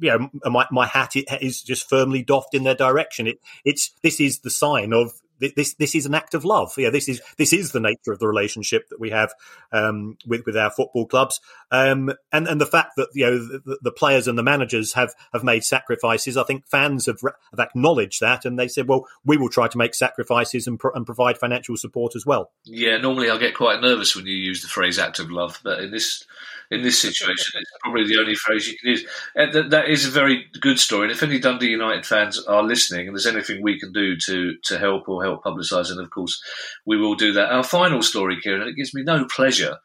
you 0.00 0.10
know, 0.10 0.50
my, 0.50 0.66
my 0.70 0.86
hat 0.86 1.12
is 1.40 1.62
just 1.62 1.88
firmly 1.88 2.22
doffed 2.22 2.54
in 2.54 2.64
their 2.64 2.74
direction. 2.74 3.26
It, 3.28 3.38
it's 3.64 3.92
this 4.02 4.20
is 4.20 4.40
the 4.40 4.50
sign 4.50 4.92
of 4.92 5.12
this 5.38 5.74
this 5.74 5.94
is 5.94 6.06
an 6.06 6.14
act 6.14 6.34
of 6.34 6.44
love. 6.44 6.72
Yeah, 6.76 6.90
this 6.90 7.08
is 7.08 7.20
this 7.36 7.52
is 7.52 7.72
the 7.72 7.80
nature 7.80 8.12
of 8.12 8.18
the 8.18 8.28
relationship 8.28 8.88
that 8.90 9.00
we 9.00 9.10
have 9.10 9.32
um, 9.72 10.16
with 10.26 10.42
with 10.46 10.56
our 10.56 10.70
football 10.70 11.06
clubs, 11.06 11.40
um, 11.70 12.12
and 12.32 12.46
and 12.48 12.60
the 12.60 12.66
fact 12.66 12.92
that 12.96 13.08
you 13.14 13.26
know 13.26 13.38
the, 13.38 13.78
the, 13.82 13.92
players 13.92 14.28
and 14.28 14.38
the 14.38 14.42
managers 14.42 14.92
have 14.94 15.14
have 15.32 15.44
made 15.44 15.64
sacrifices. 15.64 16.36
I 16.36 16.44
think 16.44 16.66
fans 16.66 17.06
have 17.06 17.20
have 17.22 17.60
acknowledged 17.60 18.20
that, 18.20 18.44
and 18.44 18.58
they 18.58 18.68
said, 18.68 18.88
well, 18.88 19.06
we 19.24 19.36
will 19.36 19.48
try 19.48 19.68
to 19.68 19.78
make 19.78 19.94
sacrifices 19.94 20.66
and, 20.66 20.78
pro- 20.78 20.92
and 20.92 21.06
provide 21.06 21.38
financial 21.38 21.76
support 21.76 22.16
as 22.16 22.24
well. 22.24 22.50
Yeah, 22.64 22.98
normally 22.98 23.30
I 23.30 23.38
get 23.38 23.54
quite 23.54 23.80
nervous 23.80 24.14
when 24.14 24.26
you 24.26 24.36
use 24.36 24.62
the 24.62 24.68
phrase 24.68 24.98
"act 24.98 25.18
of 25.18 25.30
love," 25.30 25.60
but 25.62 25.80
in 25.80 25.90
this 25.90 26.24
in 26.70 26.82
this 26.82 27.00
situation, 27.00 27.60
it's 27.60 27.70
probably 27.82 28.06
the 28.06 28.18
only 28.20 28.34
phrase 28.34 28.68
you 28.68 28.76
can 28.78 28.90
use. 28.90 29.04
And 29.34 29.52
that, 29.54 29.70
that 29.70 29.88
is 29.88 30.06
a 30.06 30.10
very 30.10 30.46
good 30.60 30.78
story. 30.78 31.04
And 31.04 31.12
if 31.12 31.22
any 31.22 31.38
Dundee 31.38 31.68
United 31.68 32.04
fans 32.04 32.38
are 32.44 32.62
listening, 32.62 33.06
and 33.06 33.16
there's 33.16 33.26
anything 33.26 33.62
we 33.62 33.80
can 33.80 33.92
do 33.92 34.16
to 34.26 34.54
to 34.64 34.78
help 34.78 35.08
or 35.08 35.22
help 35.22 35.44
publicise, 35.44 35.90
and 35.90 36.00
of 36.00 36.10
course 36.10 36.40
we 36.84 36.96
will 36.98 37.14
do 37.14 37.32
that. 37.32 37.50
Our 37.50 37.64
final 37.64 38.02
story, 38.02 38.40
Kieran, 38.40 38.60
and 38.62 38.70
it 38.70 38.76
gives 38.76 38.92
me 38.94 39.02
no 39.02 39.24
pleasure 39.26 39.78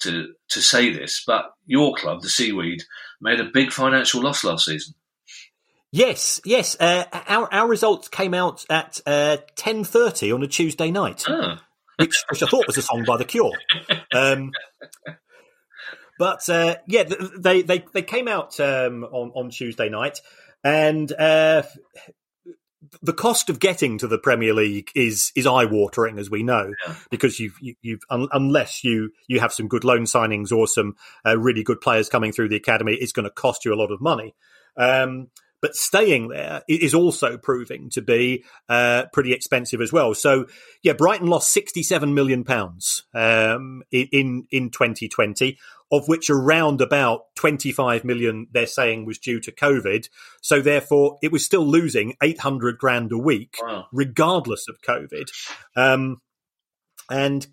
to 0.00 0.28
to 0.50 0.60
say 0.60 0.92
this, 0.92 1.22
but 1.26 1.46
your 1.66 1.94
club, 1.94 2.20
the 2.22 2.28
Seaweed, 2.28 2.82
made 3.20 3.40
a 3.40 3.44
big 3.52 3.72
financial 3.72 4.22
loss 4.22 4.44
last 4.44 4.66
season. 4.66 4.94
Yes, 5.90 6.40
yes. 6.44 6.76
Uh, 6.78 7.04
our 7.26 7.52
our 7.52 7.66
results 7.66 8.08
came 8.08 8.34
out 8.34 8.66
at 8.68 9.00
uh, 9.06 9.38
ten 9.56 9.82
thirty 9.84 10.30
on 10.30 10.42
a 10.42 10.46
Tuesday 10.46 10.90
night, 10.90 11.24
Oh. 11.26 11.56
which, 11.96 12.22
which 12.30 12.42
I 12.42 12.46
thought 12.46 12.66
was 12.66 12.76
a 12.76 12.82
song 12.82 13.04
by 13.06 13.16
The 13.16 13.24
Cure. 13.24 13.52
Um, 14.14 14.52
but 16.18 16.48
uh, 16.48 16.76
yeah, 16.86 17.04
they 17.38 17.62
they 17.62 17.84
they 17.92 18.02
came 18.02 18.28
out 18.28 18.58
um, 18.60 19.04
on 19.04 19.30
on 19.34 19.50
Tuesday 19.50 19.88
night, 19.88 20.20
and 20.64 21.10
uh, 21.12 21.62
the 23.02 23.12
cost 23.12 23.50
of 23.50 23.58
getting 23.58 23.98
to 23.98 24.06
the 24.06 24.18
Premier 24.18 24.54
League 24.54 24.90
is 24.94 25.32
is 25.34 25.46
eye 25.46 25.64
watering, 25.64 26.18
as 26.18 26.30
we 26.30 26.42
know, 26.42 26.72
Yeah. 26.86 26.94
because 27.10 27.38
you've 27.40 27.56
you, 27.60 27.74
you've 27.82 28.02
un, 28.10 28.28
unless 28.32 28.84
you 28.84 29.10
you 29.26 29.40
have 29.40 29.52
some 29.52 29.68
good 29.68 29.84
loan 29.84 30.02
signings 30.04 30.52
or 30.52 30.66
some 30.66 30.94
uh, 31.26 31.38
really 31.38 31.62
good 31.62 31.80
players 31.80 32.08
coming 32.08 32.32
through 32.32 32.48
the 32.48 32.56
academy, 32.56 32.94
it's 32.94 33.12
going 33.12 33.24
to 33.24 33.30
cost 33.30 33.64
you 33.64 33.74
a 33.74 33.76
lot 33.76 33.90
of 33.90 34.00
money. 34.00 34.34
Um, 34.76 35.28
but 35.60 35.74
staying 35.74 36.28
there 36.28 36.62
is 36.68 36.94
also 36.94 37.36
proving 37.36 37.90
to 37.90 38.00
be 38.00 38.44
uh, 38.68 39.06
pretty 39.12 39.32
expensive 39.32 39.80
as 39.80 39.92
well. 39.92 40.14
So, 40.14 40.46
yeah, 40.84 40.92
Brighton 40.92 41.26
lost 41.26 41.52
sixty-seven 41.52 42.14
million 42.14 42.44
pounds 42.44 43.04
um, 43.12 43.82
in 43.90 44.46
in 44.52 44.70
twenty 44.70 45.08
twenty, 45.08 45.58
of 45.90 46.06
which 46.08 46.28
around 46.30 46.80
about 46.80 47.22
twenty-five 47.34 48.04
million 48.04 48.46
they're 48.52 48.66
saying 48.66 49.06
was 49.06 49.18
due 49.18 49.40
to 49.40 49.52
COVID. 49.52 50.08
So, 50.42 50.60
therefore, 50.60 51.18
it 51.22 51.32
was 51.32 51.44
still 51.44 51.66
losing 51.66 52.14
eight 52.22 52.40
hundred 52.40 52.78
grand 52.78 53.12
a 53.12 53.18
week, 53.18 53.56
Wow. 53.62 53.86
regardless 53.92 54.66
of 54.68 54.80
COVID. 54.82 55.30
Um, 55.76 56.18
and 57.10 57.46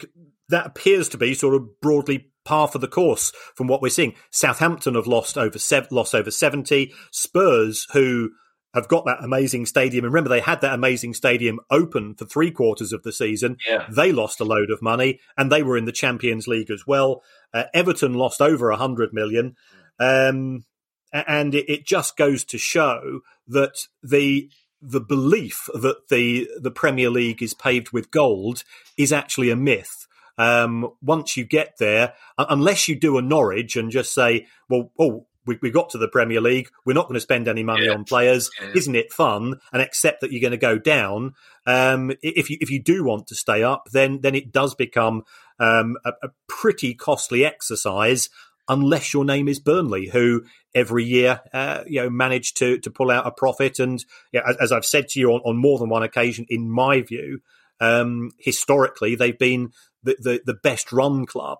that 0.49 0.65
appears 0.65 1.09
to 1.09 1.17
be 1.17 1.33
sort 1.33 1.55
of 1.55 1.79
broadly 1.81 2.31
par 2.43 2.67
for 2.67 2.77
the 2.77 2.87
course 2.87 3.31
from 3.55 3.67
what 3.67 3.81
we're 3.81 3.89
seeing. 3.89 4.13
Southampton 4.31 4.95
have 4.95 5.07
lost 5.07 5.37
over 5.37 5.57
lost 5.91 6.13
over 6.13 6.29
seventy. 6.29 6.93
Spurs, 7.11 7.87
who 7.93 8.31
have 8.73 8.89
got 8.89 9.05
that 9.05 9.23
amazing 9.23 9.65
stadium, 9.65 10.03
and 10.03 10.13
remember 10.13 10.29
they 10.29 10.41
had 10.41 10.59
that 10.59 10.73
amazing 10.73 11.13
stadium 11.13 11.61
open 11.71 12.13
for 12.13 12.25
three 12.25 12.51
quarters 12.51 12.91
of 12.91 13.01
the 13.03 13.13
season. 13.13 13.55
Yeah. 13.65 13.87
They 13.89 14.11
lost 14.11 14.41
a 14.41 14.43
load 14.43 14.69
of 14.69 14.81
money, 14.81 15.21
and 15.37 15.49
they 15.49 15.63
were 15.63 15.77
in 15.77 15.85
the 15.85 15.93
Champions 15.93 16.45
League 16.45 16.69
as 16.69 16.83
well. 16.85 17.23
Uh, 17.53 17.63
Everton 17.73 18.13
lost 18.13 18.41
over 18.41 18.69
a 18.69 18.77
hundred 18.77 19.13
million, 19.13 19.55
um, 19.99 20.65
and 21.11 21.55
it, 21.55 21.69
it 21.71 21.85
just 21.85 22.17
goes 22.17 22.43
to 22.45 22.57
show 22.57 23.21
that 23.47 23.87
the 24.03 24.49
the 24.81 25.01
belief 25.01 25.67
that 25.73 26.09
the 26.09 26.49
the 26.59 26.71
Premier 26.71 27.09
League 27.09 27.41
is 27.41 27.53
paved 27.53 27.91
with 27.91 28.11
gold 28.11 28.63
is 28.97 29.11
actually 29.11 29.49
a 29.49 29.55
myth. 29.55 30.07
Um, 30.37 30.91
once 31.01 31.37
you 31.37 31.45
get 31.45 31.75
there, 31.79 32.13
unless 32.37 32.87
you 32.87 32.99
do 32.99 33.17
a 33.17 33.21
Norwich 33.21 33.75
and 33.75 33.89
just 33.89 34.13
say, 34.13 34.47
"Well, 34.69 34.91
oh, 34.99 35.27
we, 35.45 35.57
we 35.61 35.71
got 35.71 35.89
to 35.91 35.97
the 35.97 36.07
Premier 36.07 36.41
League, 36.41 36.69
we're 36.85 36.93
not 36.93 37.07
going 37.07 37.15
to 37.15 37.19
spend 37.21 37.47
any 37.47 37.63
money 37.63 37.85
Yeah. 37.85 37.93
on 37.93 38.03
players, 38.03 38.49
Yeah. 38.61 38.71
isn't 38.75 38.95
it 38.95 39.11
fun?" 39.13 39.59
and 39.71 39.81
accept 39.81 40.21
that 40.21 40.31
you're 40.31 40.41
going 40.41 40.51
to 40.51 40.57
go 40.57 40.77
down. 40.77 41.33
Um, 41.65 42.11
if 42.21 42.49
you 42.49 42.57
if 42.61 42.69
you 42.69 42.81
do 42.81 43.03
want 43.03 43.27
to 43.27 43.35
stay 43.35 43.63
up, 43.63 43.89
then 43.91 44.21
then 44.21 44.35
it 44.35 44.51
does 44.51 44.75
become 44.75 45.23
um, 45.59 45.97
a, 46.05 46.11
a 46.23 46.29
pretty 46.47 46.93
costly 46.93 47.45
exercise. 47.45 48.29
Unless 48.67 49.13
your 49.13 49.25
name 49.25 49.47
is 49.47 49.59
Burnley, 49.59 50.07
who 50.07 50.43
every 50.73 51.03
year 51.03 51.41
uh, 51.53 51.83
you 51.85 52.01
know 52.01 52.09
manage 52.09 52.55
to 52.55 52.79
to 52.79 52.89
pull 52.89 53.11
out 53.11 53.27
a 53.27 53.31
profit, 53.31 53.77
and 53.79 54.03
yeah, 54.31 54.41
as, 54.47 54.57
as 54.57 54.71
I've 54.71 54.85
said 54.85 55.07
to 55.09 55.19
you 55.19 55.31
on, 55.33 55.41
on 55.41 55.55
more 55.57 55.77
than 55.77 55.89
one 55.89 56.01
occasion, 56.01 56.47
in 56.49 56.67
my 56.69 57.01
view, 57.01 57.41
um, 57.79 58.31
historically 58.39 59.15
they've 59.15 59.37
been 59.37 59.69
the, 60.03 60.15
the, 60.19 60.41
the 60.45 60.53
best 60.55 60.91
run 60.91 61.25
club 61.27 61.59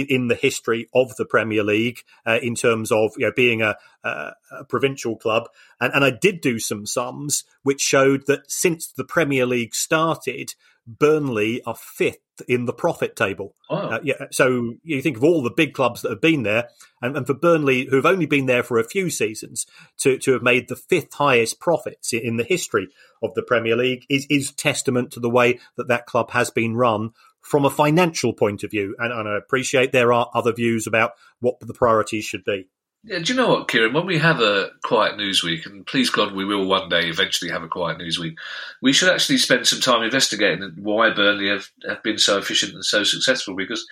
in, 0.00 0.06
in 0.06 0.28
the 0.28 0.34
history 0.34 0.88
of 0.94 1.14
the 1.16 1.24
Premier 1.24 1.62
League 1.62 2.00
uh, 2.26 2.38
in 2.42 2.54
terms 2.54 2.90
of 2.90 3.12
you 3.16 3.26
know, 3.26 3.32
being 3.34 3.62
a, 3.62 3.76
a, 4.02 4.32
a 4.52 4.64
provincial 4.64 5.16
club. 5.16 5.48
And, 5.80 5.92
and 5.94 6.04
I 6.04 6.10
did 6.10 6.40
do 6.40 6.58
some 6.58 6.86
sums 6.86 7.44
which 7.62 7.80
showed 7.80 8.26
that 8.26 8.50
since 8.50 8.92
the 8.92 9.04
Premier 9.04 9.46
League 9.46 9.74
started, 9.74 10.54
Burnley 10.86 11.62
are 11.64 11.74
fifth 11.74 12.18
in 12.48 12.66
the 12.66 12.72
profit 12.72 13.16
table. 13.16 13.54
Wow. 13.70 13.78
Uh, 13.78 14.00
yeah, 14.02 14.26
so 14.30 14.74
you 14.82 15.00
think 15.00 15.16
of 15.16 15.24
all 15.24 15.42
the 15.42 15.50
big 15.50 15.72
clubs 15.72 16.02
that 16.02 16.10
have 16.10 16.20
been 16.20 16.42
there, 16.42 16.68
and, 17.00 17.16
and 17.16 17.26
for 17.26 17.34
Burnley, 17.34 17.86
who 17.88 17.96
have 17.96 18.06
only 18.06 18.26
been 18.26 18.46
there 18.46 18.62
for 18.62 18.78
a 18.78 18.84
few 18.84 19.08
seasons, 19.08 19.66
to, 19.98 20.18
to 20.18 20.32
have 20.32 20.42
made 20.42 20.68
the 20.68 20.76
fifth 20.76 21.14
highest 21.14 21.60
profits 21.60 22.12
in, 22.12 22.20
in 22.20 22.36
the 22.36 22.44
history 22.44 22.88
of 23.22 23.34
the 23.34 23.42
Premier 23.42 23.76
League 23.76 24.04
is 24.10 24.26
is 24.28 24.52
testament 24.52 25.10
to 25.12 25.20
the 25.20 25.30
way 25.30 25.58
that 25.76 25.88
that 25.88 26.06
club 26.06 26.32
has 26.32 26.50
been 26.50 26.76
run 26.76 27.10
from 27.44 27.64
a 27.64 27.70
financial 27.70 28.32
point 28.32 28.64
of 28.64 28.70
view. 28.70 28.96
And, 28.98 29.12
and 29.12 29.28
I 29.28 29.36
appreciate 29.36 29.92
there 29.92 30.12
are 30.12 30.30
other 30.34 30.52
views 30.52 30.86
about 30.86 31.12
what 31.40 31.60
the 31.60 31.74
priorities 31.74 32.24
should 32.24 32.44
be. 32.44 32.68
Yeah, 33.06 33.18
do 33.18 33.34
you 33.34 33.38
know 33.38 33.50
what, 33.50 33.68
Kieran? 33.68 33.92
When 33.92 34.06
we 34.06 34.16
have 34.16 34.40
a 34.40 34.70
quiet 34.82 35.18
news 35.18 35.42
week, 35.42 35.66
and 35.66 35.86
please 35.86 36.08
God, 36.08 36.32
we 36.32 36.46
will 36.46 36.66
one 36.66 36.88
day 36.88 37.08
eventually 37.08 37.50
have 37.50 37.62
a 37.62 37.68
quiet 37.68 37.98
news 37.98 38.18
week, 38.18 38.38
we 38.80 38.94
should 38.94 39.10
actually 39.10 39.36
spend 39.36 39.66
some 39.66 39.80
time 39.80 40.02
investigating 40.02 40.72
why 40.78 41.10
Burnley 41.10 41.50
have, 41.50 41.68
have 41.86 42.02
been 42.02 42.16
so 42.16 42.38
efficient 42.38 42.72
and 42.72 42.82
so 42.82 43.04
successful 43.04 43.54
because 43.54 43.86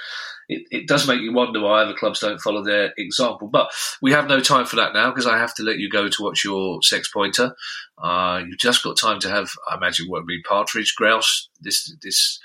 it, 0.48 0.62
it 0.70 0.88
does 0.88 1.06
make 1.06 1.20
you 1.20 1.34
wonder 1.34 1.60
why 1.60 1.82
other 1.82 1.92
clubs 1.92 2.20
don't 2.20 2.40
follow 2.40 2.64
their 2.64 2.94
example. 2.96 3.48
But 3.48 3.70
we 4.00 4.12
have 4.12 4.28
no 4.28 4.40
time 4.40 4.64
for 4.64 4.76
that 4.76 4.94
now 4.94 5.10
because 5.10 5.26
I 5.26 5.36
have 5.36 5.54
to 5.56 5.62
let 5.62 5.76
you 5.76 5.90
go 5.90 6.08
to 6.08 6.22
watch 6.22 6.42
your 6.42 6.80
sex 6.80 7.10
pointer. 7.12 7.54
Uh, 8.02 8.40
you've 8.46 8.58
just 8.58 8.82
got 8.82 8.96
time 8.96 9.20
to 9.20 9.28
have, 9.28 9.50
I 9.70 9.76
imagine, 9.76 10.06
what 10.08 10.22
would 10.22 10.26
be 10.26 10.42
partridge, 10.42 10.94
grouse 10.96 11.50
this 11.60 11.94
this 12.00 12.40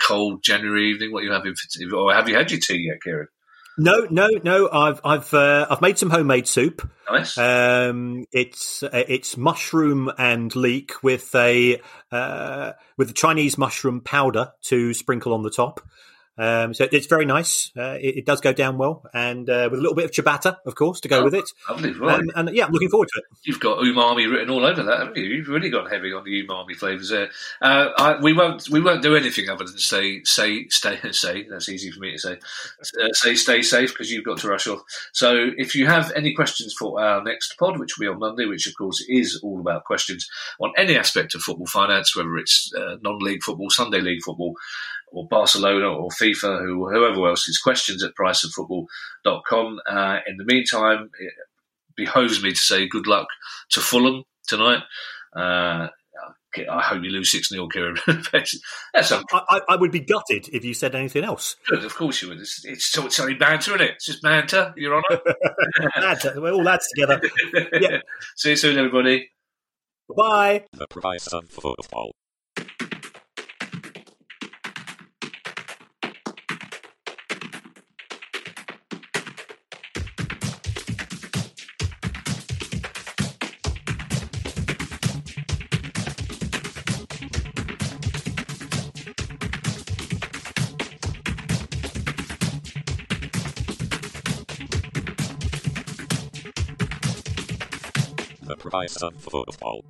cold 0.00 0.42
January 0.42 0.90
evening. 0.90 1.12
What 1.12 1.20
are 1.20 1.26
you 1.26 1.32
having 1.32 1.54
for 1.54 1.68
tea? 1.68 1.90
Or 1.90 2.12
have 2.12 2.28
you 2.28 2.34
had 2.34 2.50
your 2.50 2.60
tea 2.60 2.88
yet, 2.88 3.02
Kieran? 3.02 3.28
No, 3.78 4.06
no, 4.10 4.28
no. 4.42 4.68
I've 4.70 5.00
I've 5.04 5.32
uh, 5.32 5.66
I've 5.70 5.80
made 5.80 5.96
some 5.96 6.10
homemade 6.10 6.46
soup. 6.46 6.88
Nice. 7.10 7.38
Um, 7.38 8.26
it's 8.30 8.82
uh, 8.82 8.90
it's 8.92 9.36
mushroom 9.36 10.10
and 10.18 10.54
leek 10.54 11.02
with 11.02 11.34
a 11.34 11.80
uh, 12.12 12.72
with 12.98 13.10
a 13.10 13.14
Chinese 13.14 13.56
mushroom 13.56 14.00
powder 14.00 14.52
to 14.64 14.92
sprinkle 14.92 15.32
on 15.32 15.42
the 15.42 15.50
top. 15.50 15.80
Um, 16.38 16.72
so 16.72 16.88
it's 16.90 17.06
very 17.06 17.26
nice. 17.26 17.70
Uh, 17.76 17.98
it, 18.00 18.18
it 18.18 18.26
does 18.26 18.40
go 18.40 18.52
down 18.52 18.78
well, 18.78 19.02
and 19.12 19.48
uh, 19.50 19.68
with 19.70 19.78
a 19.78 19.82
little 19.82 19.94
bit 19.94 20.06
of 20.06 20.10
ciabatta, 20.12 20.56
of 20.64 20.74
course, 20.74 21.00
to 21.00 21.08
go 21.08 21.20
Oh, 21.20 21.24
with 21.24 21.34
it. 21.34 21.44
Lovely, 21.68 21.92
right. 21.92 22.20
Um, 22.20 22.30
and 22.34 22.56
yeah, 22.56 22.64
I'm 22.64 22.72
looking 22.72 22.88
forward 22.88 23.08
to 23.12 23.18
it. 23.20 23.24
You've 23.44 23.60
got 23.60 23.78
umami 23.78 24.30
written 24.30 24.48
all 24.48 24.64
over 24.64 24.82
that, 24.82 24.98
haven't 25.00 25.16
you? 25.16 25.24
You've 25.24 25.48
really 25.48 25.68
gone 25.68 25.90
heavy 25.90 26.12
on 26.14 26.24
the 26.24 26.46
umami 26.46 26.74
flavours 26.74 27.10
there. 27.10 27.28
Uh, 27.60 27.90
I, 27.98 28.20
we 28.20 28.32
won't 28.32 28.68
we 28.70 28.80
won't 28.80 29.02
do 29.02 29.16
anything 29.16 29.50
other 29.50 29.64
than 29.64 29.76
say 29.78 30.22
say 30.24 30.66
stay 30.68 30.98
say. 31.12 31.46
That's 31.50 31.68
easy 31.68 31.90
for 31.90 32.00
me 32.00 32.12
to 32.12 32.18
say. 32.18 32.32
Uh, 33.02 33.12
say 33.12 33.34
stay 33.34 33.60
safe 33.60 33.90
because 33.92 34.10
you've 34.10 34.24
got 34.24 34.38
to 34.38 34.48
rush 34.48 34.66
off. 34.66 34.80
So 35.12 35.50
if 35.58 35.74
you 35.74 35.86
have 35.88 36.10
any 36.16 36.32
questions 36.34 36.74
for 36.78 37.02
our 37.02 37.22
next 37.22 37.58
pod, 37.58 37.78
which 37.78 37.98
will 37.98 38.04
be 38.04 38.08
on 38.08 38.18
Monday, 38.18 38.46
which 38.46 38.66
of 38.66 38.74
course 38.78 39.04
is 39.08 39.40
all 39.42 39.60
about 39.60 39.84
questions 39.84 40.26
on 40.58 40.72
any 40.78 40.96
aspect 40.96 41.34
of 41.34 41.42
football 41.42 41.66
finance, 41.66 42.16
whether 42.16 42.36
it's 42.38 42.72
uh, 42.74 42.96
non-league 43.02 43.42
football, 43.42 43.68
Sunday 43.68 44.00
league 44.00 44.22
football. 44.24 44.54
Or 45.12 45.26
Barcelona 45.28 45.88
or 45.88 46.10
FIFA, 46.10 46.60
who, 46.60 46.88
whoever 46.88 47.28
else 47.28 47.48
is 47.48 47.58
questions 47.58 48.04
at 48.04 48.12
priceoffootball.com. 48.14 49.80
Uh, 49.86 50.18
in 50.26 50.36
the 50.36 50.44
meantime, 50.44 51.10
it 51.18 51.32
behoves 51.96 52.42
me 52.42 52.50
to 52.50 52.56
say 52.56 52.86
good 52.86 53.06
luck 53.06 53.26
to 53.70 53.80
Fulham 53.80 54.22
tonight. 54.46 54.82
Uh, 55.34 55.88
I 56.70 56.82
hope 56.82 57.04
you 57.04 57.10
lose 57.10 57.30
6 57.30 57.48
0, 57.48 57.68
Kieran. 57.68 57.96
That's 58.32 59.10
a, 59.10 59.22
I, 59.32 59.42
I, 59.48 59.60
I 59.70 59.76
would 59.76 59.92
be 59.92 60.00
gutted 60.00 60.48
if 60.52 60.64
you 60.64 60.74
said 60.74 60.94
anything 60.94 61.24
else. 61.24 61.56
good, 61.68 61.84
of 61.84 61.94
course 61.94 62.22
you 62.22 62.28
would. 62.28 62.40
It's, 62.40 62.64
it's, 62.64 62.96
it's 62.98 63.20
only 63.20 63.34
banter, 63.34 63.72
isn't 63.72 63.82
it? 63.82 63.90
It's 63.92 64.06
just 64.06 64.22
banter, 64.22 64.74
Your 64.76 64.96
Honour. 64.96 65.20
Lads, 66.00 66.26
we're 66.36 66.52
all 66.52 66.62
lads 66.62 66.88
together. 66.94 67.20
Yeah. 67.80 67.98
See 68.36 68.50
you 68.50 68.56
soon, 68.56 68.78
everybody. 68.78 69.30
Bye. 70.16 70.64
The 70.72 70.86
price 70.88 71.28
of 71.28 71.48
football. 71.48 72.12
The 98.70 98.76
uh, 98.76 98.80
price 98.80 98.96
of 99.02 99.14
football. 99.16 99.84